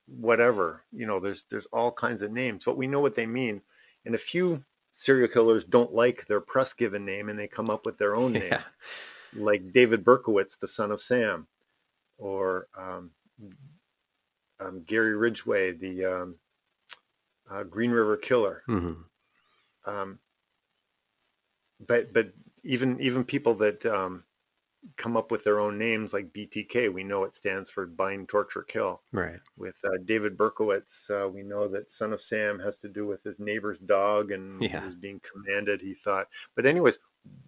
[0.06, 0.82] whatever.
[0.92, 3.60] You know, there's there's all kinds of names, but we know what they mean.
[4.04, 7.84] And a few serial killers don't like their press given name and they come up
[7.84, 8.62] with their own name, yeah.
[9.34, 11.46] like David Berkowitz, the son of Sam.
[12.20, 13.10] Or um,
[14.60, 16.36] um, Gary Ridgway, the um,
[17.50, 18.62] uh, Green River Killer.
[18.68, 19.90] Mm-hmm.
[19.90, 20.18] Um,
[21.86, 22.32] but but
[22.62, 24.24] even even people that um,
[24.96, 28.62] come up with their own names like BTK, we know it stands for Bind, Torture,
[28.62, 29.02] Kill.
[29.12, 29.40] Right.
[29.56, 33.22] With uh, David Berkowitz, uh, we know that Son of Sam has to do with
[33.24, 34.80] his neighbor's dog and Yeah.
[34.80, 35.80] he was being commanded.
[35.80, 36.98] He thought, but anyways,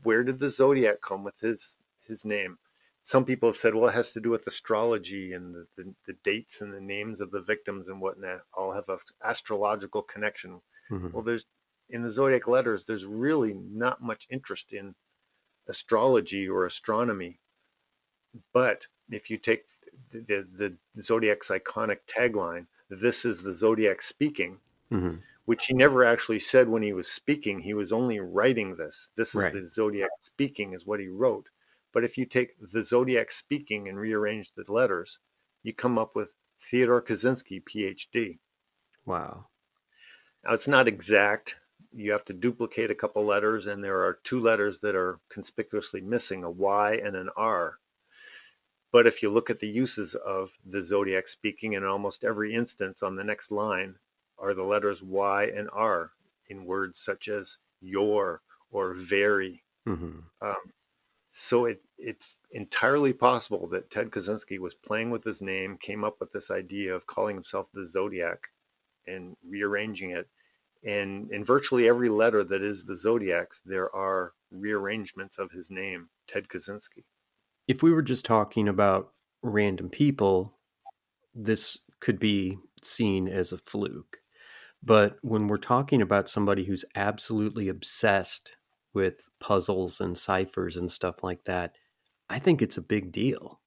[0.02, 2.58] where did the zodiac come with his his name?
[3.04, 6.12] Some people have said, well, it has to do with astrology and the, the, the
[6.24, 10.60] dates and the names of the victims and whatnot all have a astrological connection.
[10.90, 11.12] Mhm.
[11.12, 11.46] Well, there's
[11.90, 14.94] in the zodiac letters, there's really not much interest in
[15.68, 17.38] astrology or astronomy.
[18.52, 19.64] But if you take
[20.10, 20.20] the,
[20.56, 24.60] the, the zodiac's iconic tagline, this is the zodiac speaking,
[24.90, 25.22] Mhm.
[25.44, 27.60] which he never actually said when he was speaking.
[27.60, 29.08] He was only writing this.
[29.16, 29.52] This is Right.
[29.52, 31.48] the zodiac speaking, is what he wrote.
[31.92, 35.18] But if you take the zodiac speaking and rearrange the letters,
[35.62, 36.30] you come up with
[36.70, 38.38] Theodore Kaczynski, PhD.
[39.04, 39.46] Wow.
[40.44, 41.56] Now it's not exact.
[41.92, 46.00] You have to duplicate a couple letters, and there are two letters that are conspicuously
[46.00, 47.78] missing a Y and an R.
[48.92, 53.02] But if you look at the uses of the zodiac speaking, in almost every instance
[53.02, 53.96] on the next line
[54.38, 56.12] are the letters Y and R
[56.48, 59.62] in words such as your or very.
[59.86, 60.56] hmm Um,
[61.32, 66.20] so it, it's entirely possible that Ted Kaczynski was playing with his name, came up
[66.20, 68.38] with this idea of calling himself the Zodiac
[69.06, 70.28] and rearranging it.
[70.84, 76.10] And in virtually every letter that is the Zodiac's, there are rearrangements of his name,
[76.28, 77.04] Ted Kaczynski.
[77.66, 80.58] If we were just talking about random people,
[81.34, 84.18] this could be seen as a fluke.
[84.82, 88.56] But when we're talking about somebody who's absolutely obsessed
[88.94, 91.76] with puzzles and ciphers and stuff like that,
[92.28, 93.60] I think it's a big deal.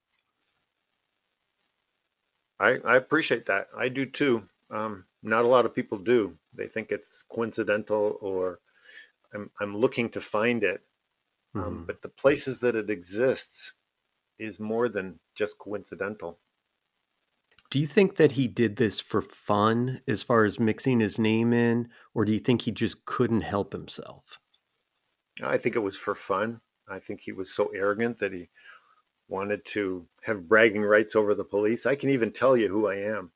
[2.60, 3.70] I, I appreciate that.
[3.76, 4.50] I do too.
[4.70, 6.38] Um, not a lot of people do.
[6.54, 8.60] They think it's coincidental or
[9.34, 10.86] I'm, I'm looking to find it.
[11.58, 11.88] Um, Mhm.
[11.88, 13.74] but the places that it exists
[14.40, 16.42] is more than just coincidental.
[17.70, 21.54] Do you think that he did this for fun as far as mixing his name
[21.54, 24.40] in, or do you think he just couldn't help himself?
[25.42, 26.62] I think it was for fun.
[26.88, 28.50] I think he was so arrogant that he
[29.28, 31.86] wanted to have bragging rights over the police.
[31.86, 33.32] I can even tell you who I am.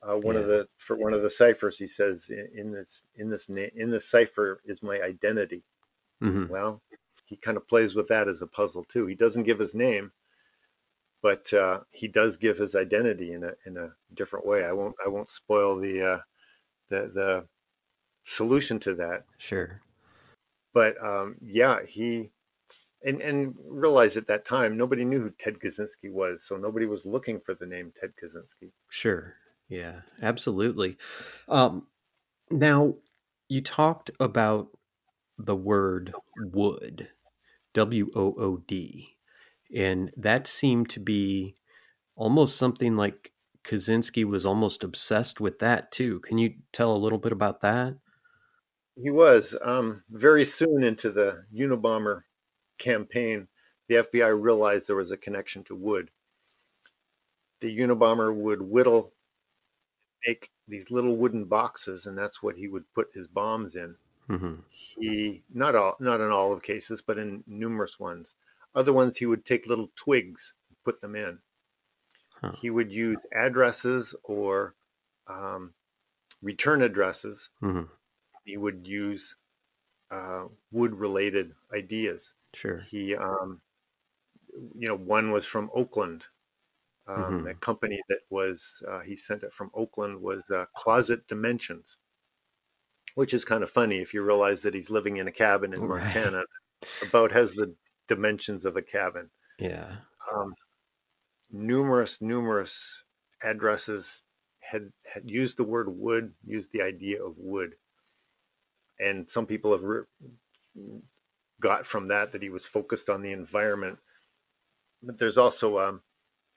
[0.00, 3.30] Uh, one of the for one of the ciphers, he says in, in this in
[3.30, 5.64] this na- in this cipher is my identity.
[6.20, 6.82] hmm Well,
[7.26, 9.06] he kind of plays with that as a puzzle too.
[9.06, 10.12] He doesn't give his name,
[11.20, 14.64] but uh, he does give his identity in a in a different way.
[14.64, 16.18] I won't I won't spoil the uh,
[16.88, 17.48] the the
[18.24, 19.24] solution to that.
[19.38, 19.80] Sure.
[20.74, 22.30] But um, yeah, he
[23.04, 27.06] and and realize at that time nobody knew who Ted Kaczynski was, so nobody was
[27.06, 28.70] looking for the name Ted Kaczynski.
[28.88, 29.34] Sure.
[29.68, 30.96] Yeah, absolutely.
[31.46, 31.88] Um,
[32.50, 32.94] now,
[33.48, 34.68] you talked about
[35.36, 37.08] the word wood,
[37.74, 39.16] W O O D,
[39.74, 41.56] and that seemed to be
[42.16, 43.32] almost something like
[43.62, 46.20] Kaczynski was almost obsessed with that too.
[46.20, 47.98] Can you tell a little bit about that?
[49.00, 52.24] He was um, very soon into the Unabomber
[52.78, 53.48] campaign.
[53.88, 56.10] The FBI realized there was a connection to wood.
[57.60, 59.14] The Unabomber would whittle,
[60.26, 63.96] make these little wooden boxes, and that's what he would put his bombs in.
[64.26, 68.34] hmm he not all not in all of cases but in numerous ones
[68.74, 71.40] other ones he would take little twigs and put them in
[72.40, 72.52] Huh.
[72.52, 74.74] he would use addresses or
[75.26, 75.74] um,
[76.42, 77.82] return addresses hmm
[78.48, 79.36] he would use
[80.10, 82.90] uh, wood related ideas Sure.
[82.90, 83.62] he um,
[84.74, 86.26] you know one was from oakland
[87.08, 87.44] um, Mhm.
[87.44, 91.98] the company that was uh, he sent it from oakland was uh, closet dimensions
[93.14, 95.84] which is kind of funny if you realize that he's living in a cabin in
[95.84, 96.22] Right.
[96.22, 96.42] montana
[97.02, 97.76] about has the
[98.08, 99.98] dimensions of a cabin Yeah.
[100.32, 100.54] um,
[101.50, 103.04] numerous numerous
[103.42, 104.22] addresses
[104.60, 107.76] had had used the word wood used the idea of wood
[109.00, 110.04] and some people have re-
[111.60, 113.98] got from that that he was focused on the environment.
[115.02, 116.02] But there's also um,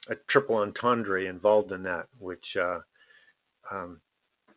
[0.10, 2.80] a triple entendre involved in that which uh,
[3.70, 4.02] um,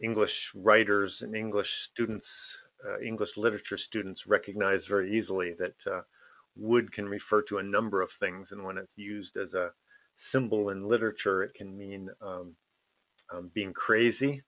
[0.00, 2.56] english writers and english students
[2.86, 6.00] uh, english literature students recognize very easily that uh,
[6.56, 9.72] wood can refer to a number of things and when it's used as a
[10.16, 12.54] symbol in literature it can mean um,
[13.32, 14.42] um, being crazy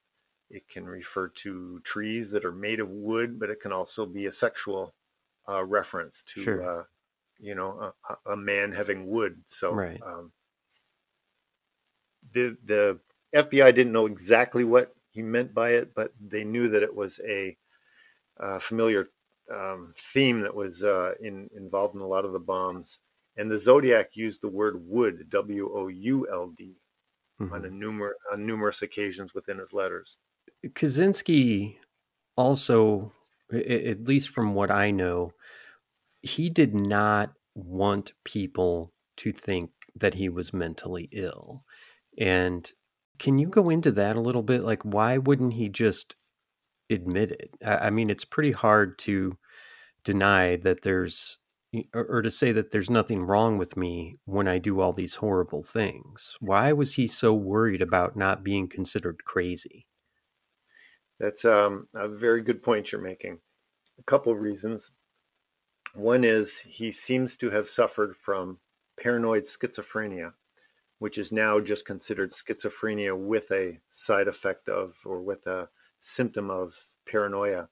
[0.51, 4.27] it can refer to trees that are made of wood but it can also be
[4.27, 4.95] a sexual
[5.49, 6.81] uh, reference to Sure.
[6.81, 6.85] uh,
[7.39, 10.01] you know a, a- man having wood so Right.
[10.03, 10.33] um,
[12.33, 12.99] the the
[13.35, 17.21] FBI didn't know exactly what he meant by it, but they knew that it was
[17.27, 17.57] a
[18.41, 19.09] uh, familiar
[19.53, 22.99] um, theme that was uh, in, involved in a lot of the bombs.
[23.37, 26.77] And the Zodiac used the word would, W O U L D,
[27.41, 27.53] mm-hmm.
[27.53, 30.17] on, numer- on numerous occasions within his letters.
[30.67, 31.77] Kaczynski
[32.37, 33.13] also,
[33.53, 35.33] at least from what I know,
[36.23, 41.65] he did not want people to think that he was mentally ill.
[42.19, 42.71] And
[43.19, 44.63] can you go into that a little bit?
[44.63, 46.17] Like, why wouldn't he just
[46.91, 47.51] admit it?
[47.65, 49.39] I mean, it's pretty hard to
[50.05, 51.39] deny that there's,
[51.95, 55.63] or to say that there's nothing wrong with me when I do all these horrible
[55.63, 56.37] things.
[56.41, 59.87] Why was he so worried about not being considered crazy?
[61.19, 63.39] That's um, a very good point you're making.
[63.99, 64.91] A couple of reasons.
[65.95, 68.59] One is he seems to have suffered from
[69.01, 70.33] paranoid schizophrenia,
[70.99, 75.69] which is now just considered schizophrenia with a side effect of or with a
[76.01, 76.75] symptom of
[77.11, 77.69] paranoia.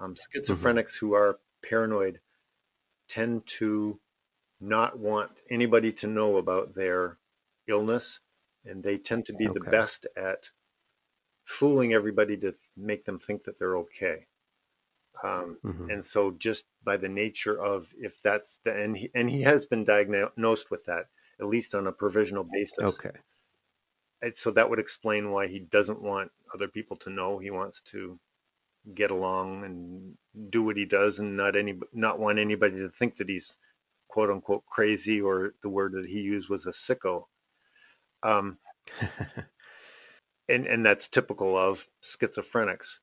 [0.00, 0.38] Um, mm-hmm.
[0.38, 1.06] schizophrenics mm-hmm.
[1.06, 2.20] who are paranoid
[3.08, 4.00] tend to
[4.60, 7.18] not want anybody to know about their
[7.66, 8.20] illness,
[8.64, 9.58] and they tend to be okay.
[9.58, 10.50] the best at
[11.44, 14.26] fooling everybody to make them think that they're okay.
[15.22, 15.90] Um, mm-hmm.
[15.90, 19.66] And so, just by the nature of if that's the and he, and he has
[19.66, 21.06] been diagnosed with that
[21.40, 22.82] at least on a provisional basis.
[22.82, 23.10] Okay.
[24.22, 27.38] And so that would explain why he doesn't want other people to know.
[27.38, 28.18] He wants to
[28.94, 33.16] get along and do what he does, and not any not want anybody to think
[33.16, 33.56] that he's
[34.08, 37.24] quote unquote crazy, or the word that he used was a sicko.
[38.22, 38.58] Um,
[40.50, 42.98] and and that's typical of schizophrenics.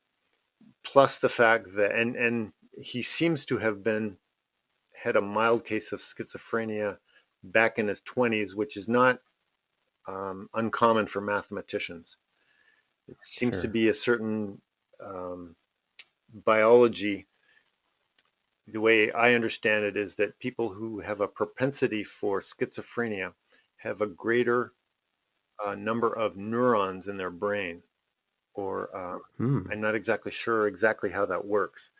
[0.84, 4.18] Plus the fact that and and he seems to have been
[4.94, 6.98] had a mild case of schizophrenia
[7.44, 9.19] back in his 20s which is not
[10.07, 12.18] um, uncommon for mathematicians.
[13.07, 13.61] It seems sure.
[13.61, 14.61] to be a certain
[15.03, 15.56] um,
[16.45, 17.28] biology.
[18.68, 23.34] The way i understand it is that people who have a propensity for schizophrenia
[23.78, 24.74] have a greater
[25.66, 27.82] uh, number of neurons in their brain
[28.58, 29.72] or um, hmm.
[29.72, 31.92] I'm not exactly sure exactly how that works,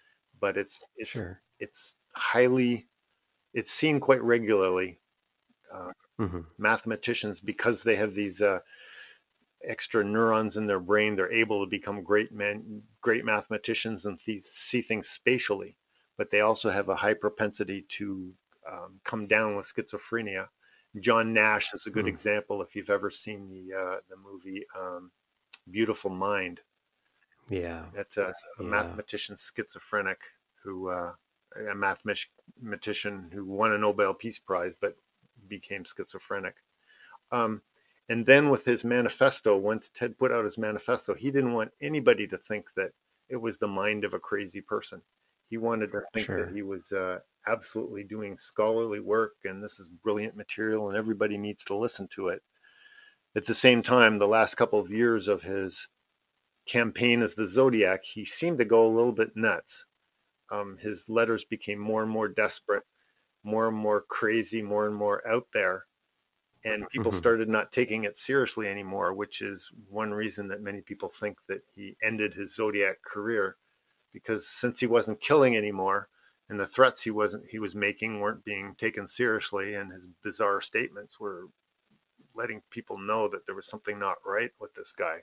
[0.42, 1.42] but it's it's sure.
[1.60, 2.88] it's highly
[3.54, 5.00] it's seen quite regularly.
[5.74, 6.40] Uh, mm-hmm.
[6.58, 8.60] Mathematicians, because they have these uh,
[9.68, 14.42] extra neurons in their brain, they're able to become great men, great mathematicians, and th-
[14.42, 15.76] see things spatially.
[16.18, 18.34] But they also have a high propensity to
[18.72, 20.48] um, come down with schizophrenia.
[21.00, 22.10] John Nash is a good mm.
[22.10, 22.62] example.
[22.62, 25.12] If you've ever seen the uh, the movie um,
[25.70, 26.62] Beautiful Mind.
[27.50, 28.68] Yeah, that's a, a yeah.
[28.68, 30.20] mathematician schizophrenic
[30.64, 31.14] who uh,
[31.72, 34.96] a mathematician who won a Nobel Peace Prize but
[35.48, 36.56] became schizophrenic.
[37.32, 37.62] Um,
[38.10, 42.28] and then with his manifesto, once Ted put out his manifesto, he didn't want anybody
[42.28, 42.92] to think that
[43.30, 45.02] it was the mind of a crazy person.
[45.50, 46.46] He wanted to think sure.
[46.46, 51.38] that he was uh, absolutely doing scholarly work and this is brilliant material and everybody
[51.38, 52.42] needs to listen to it.
[53.36, 55.88] At the same time, the last couple of years of his
[56.68, 59.86] campaign as the Zodiac, he seemed to go a little bit nuts.
[60.52, 62.84] Um, his letters became more and more desperate,
[63.44, 65.86] more and more crazy, more and more out there.
[66.64, 67.20] And people mm-hmm.
[67.20, 71.62] started not taking it seriously anymore, which is one reason that many people think that
[71.76, 73.56] he ended his Zodiac career.
[74.12, 76.10] Because since he wasn't killing anymore,
[76.50, 80.62] and the threats he wasn't he was making weren't being taken seriously, and his bizarre
[80.62, 81.48] statements were
[82.36, 85.18] letting people know that there was something not right with this guy.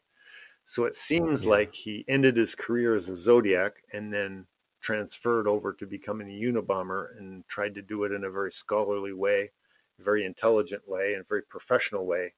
[0.64, 1.50] So it seems yeah.
[1.50, 4.46] like he ended his career as a Zodiac and then
[4.80, 9.12] transferred over to becoming a Unabomber and tried to do it in a very scholarly
[9.12, 9.52] way,
[9.98, 12.34] very intelligent way, and very professional way.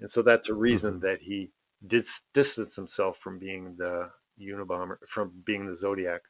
[0.00, 1.06] And so that's a reason mm-hmm.
[1.06, 1.50] that he
[1.86, 4.10] did distance himself from being the
[4.40, 6.22] Unabomber, from being the Zodiac.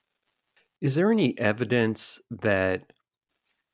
[0.80, 2.92] Is there any evidence that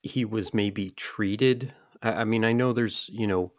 [0.02, 1.74] he was maybe treated?
[2.02, 3.52] I mean, I know there's, you know,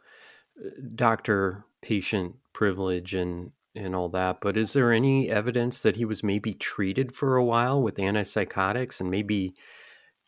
[0.59, 6.05] uh, doctor patient privilege and and all that but is there any evidence that he
[6.05, 9.53] was maybe treated for a while with antipsychotics and maybe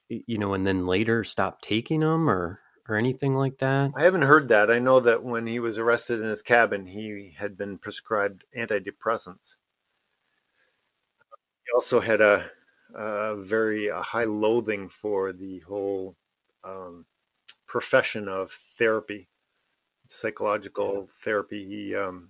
[0.09, 3.91] you know and then later stopped taking them or or anything like that?
[3.95, 4.71] I haven't heard that.
[4.71, 9.55] I know that when he was arrested in his cabin he had been prescribed antidepressants.
[11.65, 12.51] He also had a,
[12.95, 16.15] a very a high loathing for the whole
[16.63, 17.05] um,
[17.67, 19.29] profession of therapy
[20.09, 21.65] psychological therapy.
[21.65, 22.29] He um,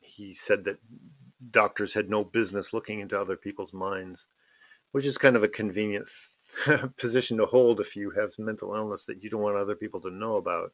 [0.00, 0.78] he said that
[1.50, 4.26] doctors had no business looking into other people's minds,
[4.92, 6.06] which is kind of a convenient
[6.96, 10.10] position to hold if you have mental illness that you don't want other people to
[10.10, 10.72] know about.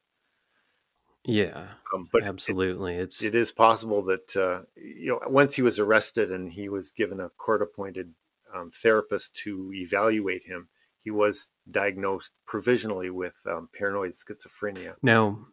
[1.25, 2.95] Yeah, um, but absolutely.
[2.95, 6.69] It, it's it is possible that uh, you know once he was arrested and he
[6.69, 8.11] was given a court-appointed
[8.55, 10.69] um, therapist to evaluate him,
[11.03, 14.95] he was diagnosed provisionally with um, paranoid schizophrenia.
[15.03, 15.47] Now,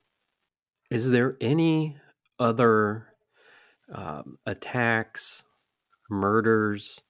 [0.90, 1.98] is there any
[2.40, 3.08] other
[3.94, 5.44] um, attacks,
[6.10, 7.02] murders,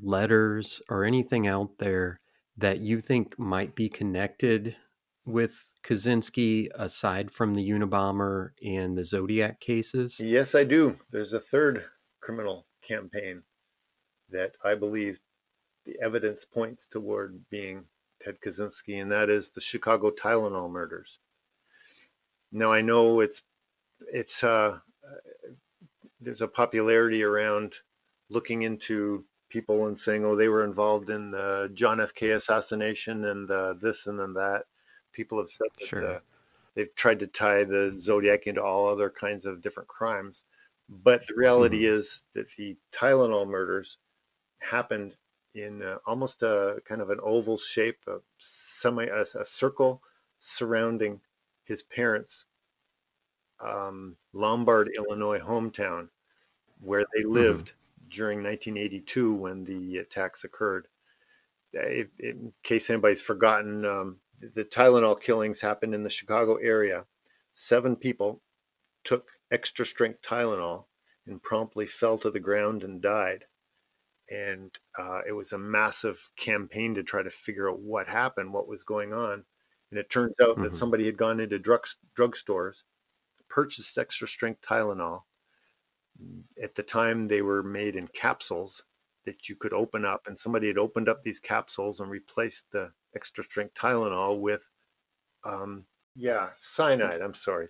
[0.00, 2.20] letters, or anything out there
[2.56, 4.76] that you think might be connected
[5.24, 10.18] with Kaczynski aside from the Unabomber and the Zodiac cases?
[10.18, 10.98] Yes, I do.
[11.10, 11.84] There's a third
[12.20, 13.42] criminal campaign
[14.32, 15.20] that I believe
[15.84, 17.84] the evidence points toward being
[18.22, 21.18] Ted Kaczynski, and that is the Chicago Tylenol murders.
[22.50, 23.42] Now I know it's
[24.12, 24.78] it's uh,
[26.20, 27.78] there's a popularity around
[28.28, 32.14] looking into people and saying, oh, they were involved in the John F.
[32.14, 32.30] K.
[32.30, 34.64] assassination and the this and then that.
[35.12, 36.06] People have said that sure.
[36.06, 36.18] uh,
[36.74, 40.44] they've tried to tie the Zodiac into all other kinds of different crimes.
[40.88, 41.98] But the reality mm-hmm.
[41.98, 43.98] is that the Tylenol murders
[44.62, 45.16] happened
[45.54, 50.02] in uh, almost a kind of an oval shape, a semi a, a circle
[50.40, 51.20] surrounding
[51.64, 52.44] his parents'
[53.60, 56.08] um, Lombard, Illinois hometown,
[56.80, 57.32] where they mm-hmm.
[57.32, 58.08] lived mm-hmm.
[58.10, 60.88] during 1982 when the attacks occurred.
[61.72, 64.16] in case anybody's forgotten, um,
[64.54, 67.04] the Tylenol killings happened in the Chicago area.
[67.54, 68.40] Seven people
[69.04, 70.86] took extra strength Tylenol
[71.26, 73.44] and promptly fell to the ground and died.
[74.32, 78.68] And uh, it was a massive campaign to try to figure out what happened, what
[78.68, 79.44] was going on.
[79.90, 80.62] And it turns out mm-hmm.
[80.62, 81.86] that somebody had gone into drug
[82.18, 82.76] drugstores,
[83.48, 85.22] purchased extra strength Tylenol.
[86.62, 88.82] At the time, they were made in capsules
[89.26, 92.90] that you could open up, and somebody had opened up these capsules and replaced the
[93.14, 94.62] extra strength Tylenol with,
[95.44, 95.84] um,
[96.16, 97.20] yeah, cyanide.
[97.20, 97.68] I'm sorry.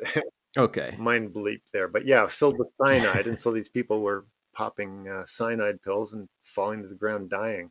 [0.58, 0.94] okay.
[0.98, 1.88] Mind bleep there.
[1.88, 3.26] But yeah, filled with cyanide.
[3.26, 4.24] and so these people were
[4.56, 7.70] popping uh, cyanide pills and falling to the ground dying.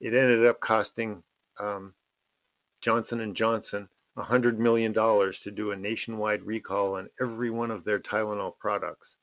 [0.00, 1.22] It ended up costing
[1.60, 1.94] um,
[2.80, 8.00] Johnson and Johnson $100 million to do a nationwide recall on every one of their
[8.00, 9.16] Tylenol products.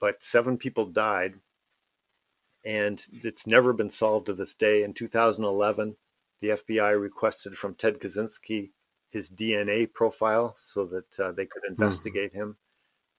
[0.00, 1.34] But seven people died
[2.64, 4.82] and it's never been solved to this day.
[4.82, 5.96] In 2011,
[6.40, 8.70] the FBI requested from Ted Kaczynski
[9.10, 11.72] his DNA profile so that uh, they could hmm.
[11.72, 12.42] investigate mm-hmm.
[12.42, 12.56] him,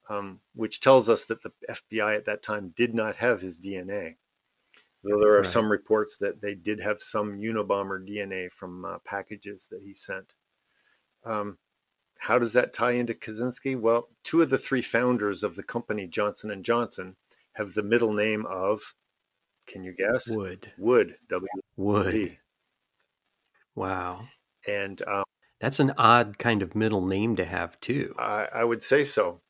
[0.09, 4.15] um, which tells us that the FBI at that time did not have his DNA.
[5.03, 5.45] Though there are right.
[5.45, 10.33] some reports that they did have some Unabomber DNA from uh, packages that he sent.
[11.25, 11.57] Um,
[12.19, 13.79] how does that tie into Kaczynski?
[13.79, 17.15] Well, two of the three founders of the company Johnson and Johnson
[17.53, 18.93] have the middle name of
[19.67, 20.27] can you guess?
[20.27, 20.71] Wood.
[20.77, 21.15] Wood.
[21.29, 21.47] W.
[21.77, 22.37] Wood.
[23.73, 24.27] Wow.
[24.67, 25.23] And um,
[25.59, 28.13] that's an odd kind of middle name to have too.
[28.19, 29.41] I, I would say so.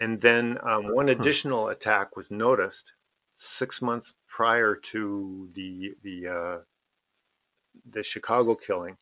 [0.00, 2.92] And then um, one additional attack was noticed
[3.36, 6.58] six months prior to the the uh,
[7.90, 8.96] the Chicago killing.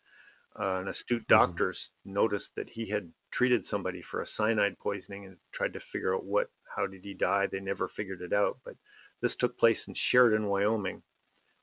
[0.58, 2.14] Uh, an astute doctors mm-hmm.
[2.14, 6.24] noticed that he had treated somebody for a cyanide poisoning and tried to figure out
[6.24, 7.46] what how did he die.
[7.46, 8.76] They never figured it out, but
[9.22, 11.02] this took place in Sheridan, Wyoming,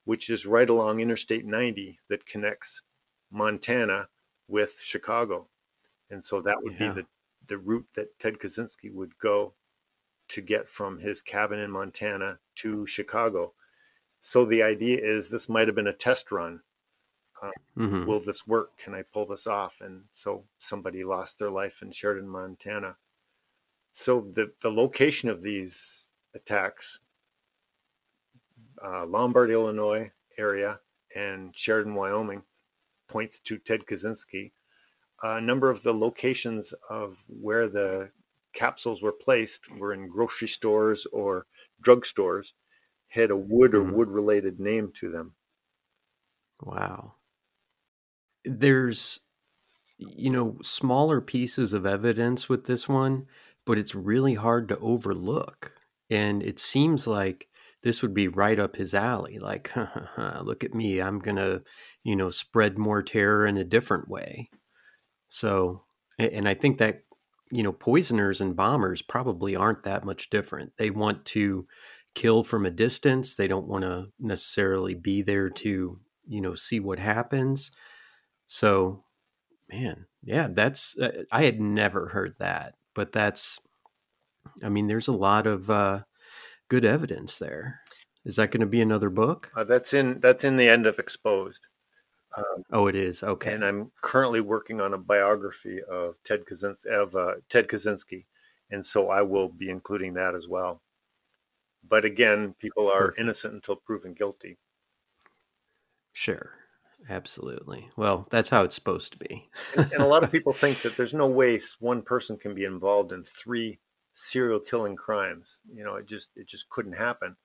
[0.06, 2.81] which is right along Interstate 90 that connects
[3.31, 4.07] Montana
[4.47, 5.47] with Chicago.
[6.10, 6.93] And so that would yeah.
[6.93, 7.07] be the,
[7.49, 9.53] the route that Ted Kaczynski would go
[10.30, 13.53] to get from his cabin in Montana to Chicago.
[14.21, 16.61] So the idea is this might have been a test run.
[17.41, 18.05] Um, mm-hmm.
[18.05, 18.77] Will this work?
[18.77, 19.73] Can I pull this off?
[19.81, 22.97] And so somebody lost their life in Sheridan, Montana.
[23.93, 26.05] So the, the location of these
[26.35, 26.99] attacks
[28.84, 30.80] uh, Lombard, Illinois area
[31.15, 32.43] and Sheridan, Wyoming
[33.07, 34.51] points to Ted Kaczynski.
[35.23, 38.11] A number of the locations of where the
[38.53, 41.45] capsules were placed were in grocery stores or
[41.83, 42.53] drugstores,
[43.09, 43.95] had a wood or mm-hmm.
[43.95, 45.33] wood related name to them.
[46.61, 47.15] Wow.
[48.45, 49.19] There's,
[49.97, 53.27] you know, smaller pieces of evidence with this one,
[53.65, 55.73] but it's really hard to overlook.
[56.09, 57.47] And it seems like
[57.83, 59.39] this would be right up his alley.
[59.39, 59.71] Like,
[60.41, 61.61] look at me, I'm gonna,
[62.03, 64.49] you know, spread more terror in a different way.
[65.30, 65.84] So,
[66.18, 67.03] and I think that
[67.51, 70.73] you know, poisoners and bombers probably aren't that much different.
[70.77, 71.68] They want to
[72.15, 73.35] kill from a distance.
[73.35, 77.72] They don't want to necessarily be there to, you know, see what happens.
[78.45, 79.03] So,
[79.72, 83.60] man, yeah, that's uh, I had never heard that, but that's
[84.64, 86.01] I mean, there's a lot of uh
[86.68, 87.81] good evidence there.
[88.26, 89.51] Is that going to be another book?
[89.56, 91.61] Uh, that's in that's in the end of Exposed.
[92.38, 93.53] Um, oh, it is okay.
[93.53, 98.26] And I'm currently working on a biography of Ted Kaczynski, of uh, Ted Kaczynski,
[98.69, 100.81] and so I will be including that as well.
[101.88, 104.57] But again, people are innocent until proven guilty.
[106.14, 106.51] Sure,
[107.10, 107.89] absolutely.
[107.95, 109.49] Well, that's how it's supposed to be.
[109.76, 112.65] and, and a lot of people think that there's no way one person can be
[112.65, 113.80] involved in three
[114.14, 115.61] serial killing crimes.
[115.73, 117.35] You know, it just it just couldn't happen.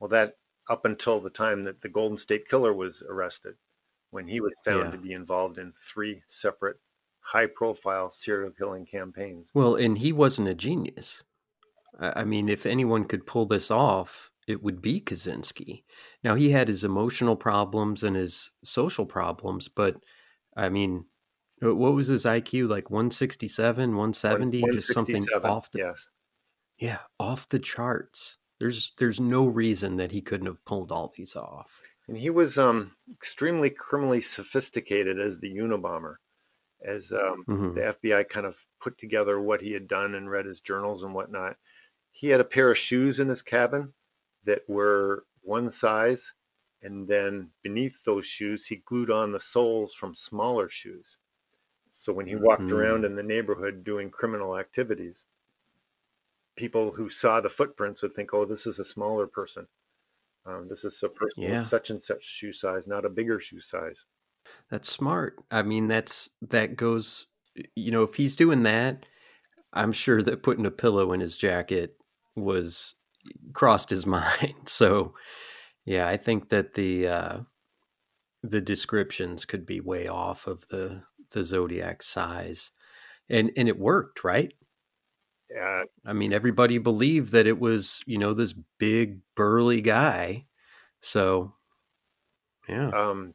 [0.00, 0.36] Well, that
[0.68, 3.54] up until the time that the Golden State Killer was arrested,
[4.12, 4.90] when he was found yeah.
[4.90, 6.76] to be involved in three separate
[7.20, 9.50] high profile serial killing campaigns.
[9.54, 11.24] Well, and he wasn't a genius.
[11.98, 15.84] I mean, if anyone could pull this off, it would be Kaczynski.
[16.24, 19.96] Now, he had his emotional problems and his social problems, but
[20.56, 21.04] I mean,
[21.64, 22.68] uh, what was his IQ?
[22.68, 24.62] Like 167, 170?
[24.72, 25.78] Just something off the.
[25.80, 26.08] Yes.
[26.78, 28.38] Yeah, off the charts.
[28.58, 31.80] There's there's no reason that he couldn't have pulled all these off.
[32.08, 36.16] And he was um, extremely criminally sophisticated as the Unabomber
[36.84, 37.74] as um, mm-hmm.
[37.74, 41.14] the FBI kind of put together what he had done and read his journals and
[41.14, 41.56] whatnot.
[42.10, 43.94] He had a pair of shoes in his cabin
[44.44, 46.32] that were one size,
[46.82, 51.16] and then beneath those shoes, he glued on the soles from smaller shoes.
[51.90, 52.72] So when he walked mm-hmm.
[52.72, 55.22] around in the neighborhood doing criminal activities,
[56.56, 59.68] people who saw the footprints would think, "Oh, this is a smaller person.
[60.46, 61.58] Um, this is a person yeah.
[61.58, 64.04] with such and such shoe size, not a bigger shoe size."
[64.70, 65.36] That's smart.
[65.50, 67.26] I mean, that's that goes.
[67.76, 69.04] You know, if he's doing that,
[69.72, 71.96] I'm sure that putting a pillow in his jacket
[72.34, 72.94] was
[73.52, 74.54] crossed his mind.
[74.66, 75.14] So,
[75.84, 77.38] yeah, I think that the uh,
[78.42, 82.72] the descriptions could be way off of the the zodiac size,
[83.28, 84.52] and and it worked, right?
[85.54, 85.84] Yeah.
[86.04, 90.46] I mean, everybody believed that it was you know this big burly guy.
[91.00, 91.54] So,
[92.68, 92.90] yeah.
[92.90, 93.34] Um,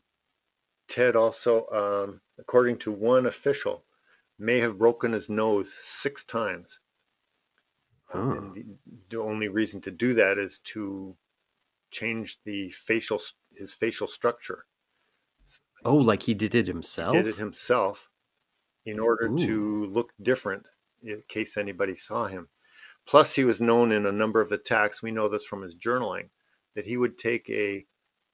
[0.87, 3.83] Ted also, um, according to one official,
[4.39, 6.79] may have broken his nose six times.
[8.05, 8.19] Huh.
[8.19, 8.65] And the,
[9.09, 11.17] the, only reason to do that is to
[11.91, 13.21] change the facial
[13.53, 14.65] his facial structure.
[15.83, 17.15] Oh, like he did it himself.
[17.15, 18.09] He did it himself
[18.85, 19.37] in order Ooh.
[19.37, 20.65] to look different
[21.03, 22.49] in case anybody saw him.
[23.05, 25.01] Plus, he was known in a number of attacks.
[25.01, 26.29] We know this from his journaling
[26.75, 27.85] that he would take a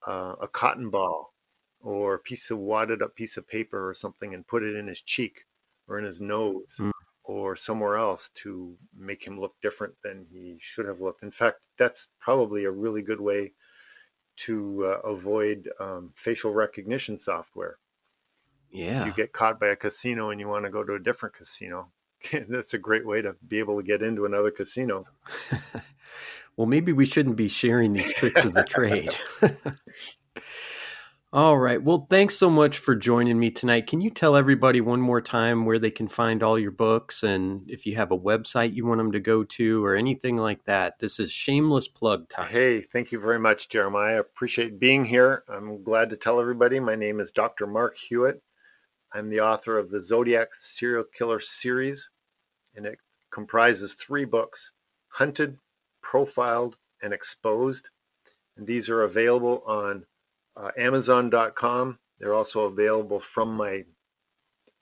[0.05, 1.33] uh, a cotton ball
[1.79, 4.87] or a piece of wadded up piece of paper or something and put it in
[4.87, 5.45] his cheek
[5.87, 6.91] or in his nose mm.
[7.23, 11.23] or somewhere else to make him look different than he should have looked.
[11.23, 13.53] In fact, that's probably a really good way
[14.35, 17.77] to uh, avoid um, facial recognition software.
[18.71, 19.01] Yeah.
[19.01, 21.35] If you get caught by a casino and you want to go to a different
[21.35, 21.91] casino,
[22.49, 25.05] that's a great way to be able to get into another casino.
[26.57, 29.15] well, maybe we shouldn't be sharing these tricks of the trade.
[31.33, 31.81] All right.
[31.81, 33.87] Well, thanks so much for joining me tonight.
[33.87, 37.67] Can you tell everybody one more time where they can find all your books and
[37.67, 40.99] if you have a website you want them to go to or anything like that?
[40.99, 42.51] This is shameless plug time.
[42.51, 44.17] Hey, thank you very much, Jeremiah.
[44.17, 45.43] I appreciate being here.
[45.49, 47.65] I'm glad to tell everybody my name is Dr.
[47.65, 48.43] Mark Hewitt.
[49.11, 52.09] I'm the author of the Zodiac Serial Killer series,
[52.75, 52.99] and it
[53.31, 54.71] comprises three books
[55.09, 55.57] Hunted,
[56.01, 57.89] Profiled, and Exposed.
[58.57, 60.05] And these are available on
[60.55, 61.99] uh, Amazon.com.
[62.19, 63.83] They're also available from my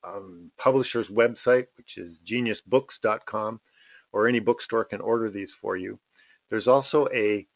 [0.04, 3.62] um, publisher's website, which is geniusbooks.com,
[4.12, 6.00] or any bookstore can order these for you.
[6.50, 7.48] There's also a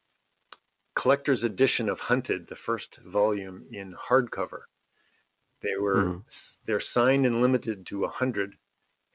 [0.95, 4.62] collector's edition of Hunted, the first volume in hardcover.
[5.62, 6.57] They were mm.
[6.66, 8.56] they're signed and limited to 100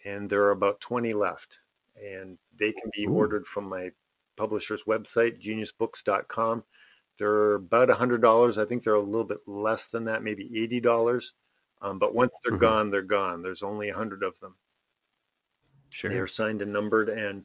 [0.05, 1.59] and there are about 20 left
[2.03, 3.13] and they can be Ooh.
[3.13, 3.91] ordered from my
[4.37, 6.65] publisher's website geniusbooks.com
[7.21, 8.57] they're about a hundred dollars.
[8.57, 11.35] I think they're a little bit less than that, maybe eighty dollars.
[11.83, 12.63] Um, but once they're mm-hmm.
[12.63, 13.43] gone, they're gone.
[13.43, 14.57] There's only a hundred of them.
[15.91, 16.11] Sure.
[16.11, 17.45] They're signed and numbered, and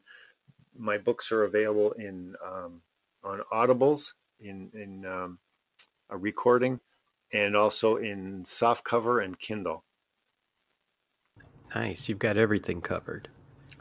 [0.78, 2.82] my books are available in um,
[3.22, 5.40] on Audibles in in um,
[6.10, 6.80] a recording,
[7.34, 9.84] and also in soft cover and Kindle.
[11.74, 12.08] Nice.
[12.08, 13.30] You've got everything covered.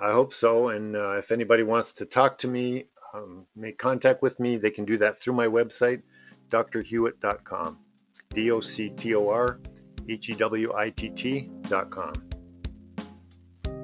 [0.00, 0.68] I hope so.
[0.68, 4.70] And uh, if anybody wants to talk to me um, make contact with me, they
[4.70, 6.02] can do that through my website,
[6.50, 7.78] doctorhewitt.com.
[8.30, 9.60] D O C T O R
[10.08, 12.12] H E W I T T.com.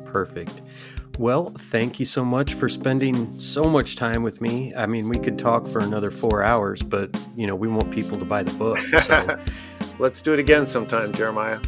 [0.05, 0.63] Perfect.
[1.19, 4.75] Well, thank you so much for spending so much time with me.
[4.75, 8.19] I mean, we could talk for another four hours, but you know, we want people
[8.19, 8.81] to buy the book.
[8.81, 9.39] So.
[10.01, 11.61] Let's do it again sometime, Jeremiah.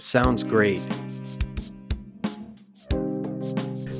[0.00, 0.80] Sounds great.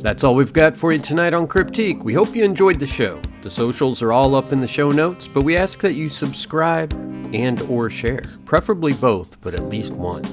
[0.03, 2.03] That's all we've got for you tonight on Cryptique.
[2.03, 3.21] We hope you enjoyed the show.
[3.43, 6.95] The socials are all up in the show notes, but we ask that you subscribe
[7.35, 10.25] and or share, preferably both, but at least one.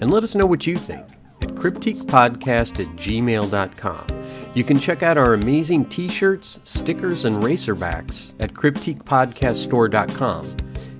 [0.00, 1.04] And let us know what you think
[1.42, 4.06] at cryptiquepodcast at gmail.com.
[4.54, 10.56] You can check out our amazing t-shirts, stickers, and racerbacks at cryptiquepodcaststore.com.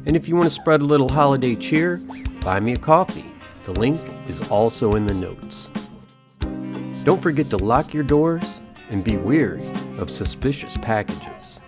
[0.06, 1.98] And if you want to spread a little holiday cheer,
[2.40, 3.24] buy me a coffee.
[3.68, 5.68] The link is also in the notes.
[7.04, 9.62] Don't forget to lock your doors and be wary
[9.98, 11.60] of suspicious packages.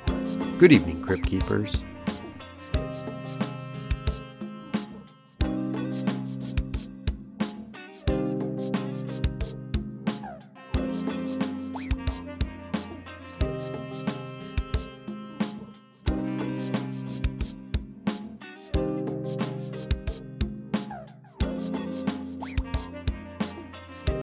[0.56, 1.84] Good evening, Crypt Keepers.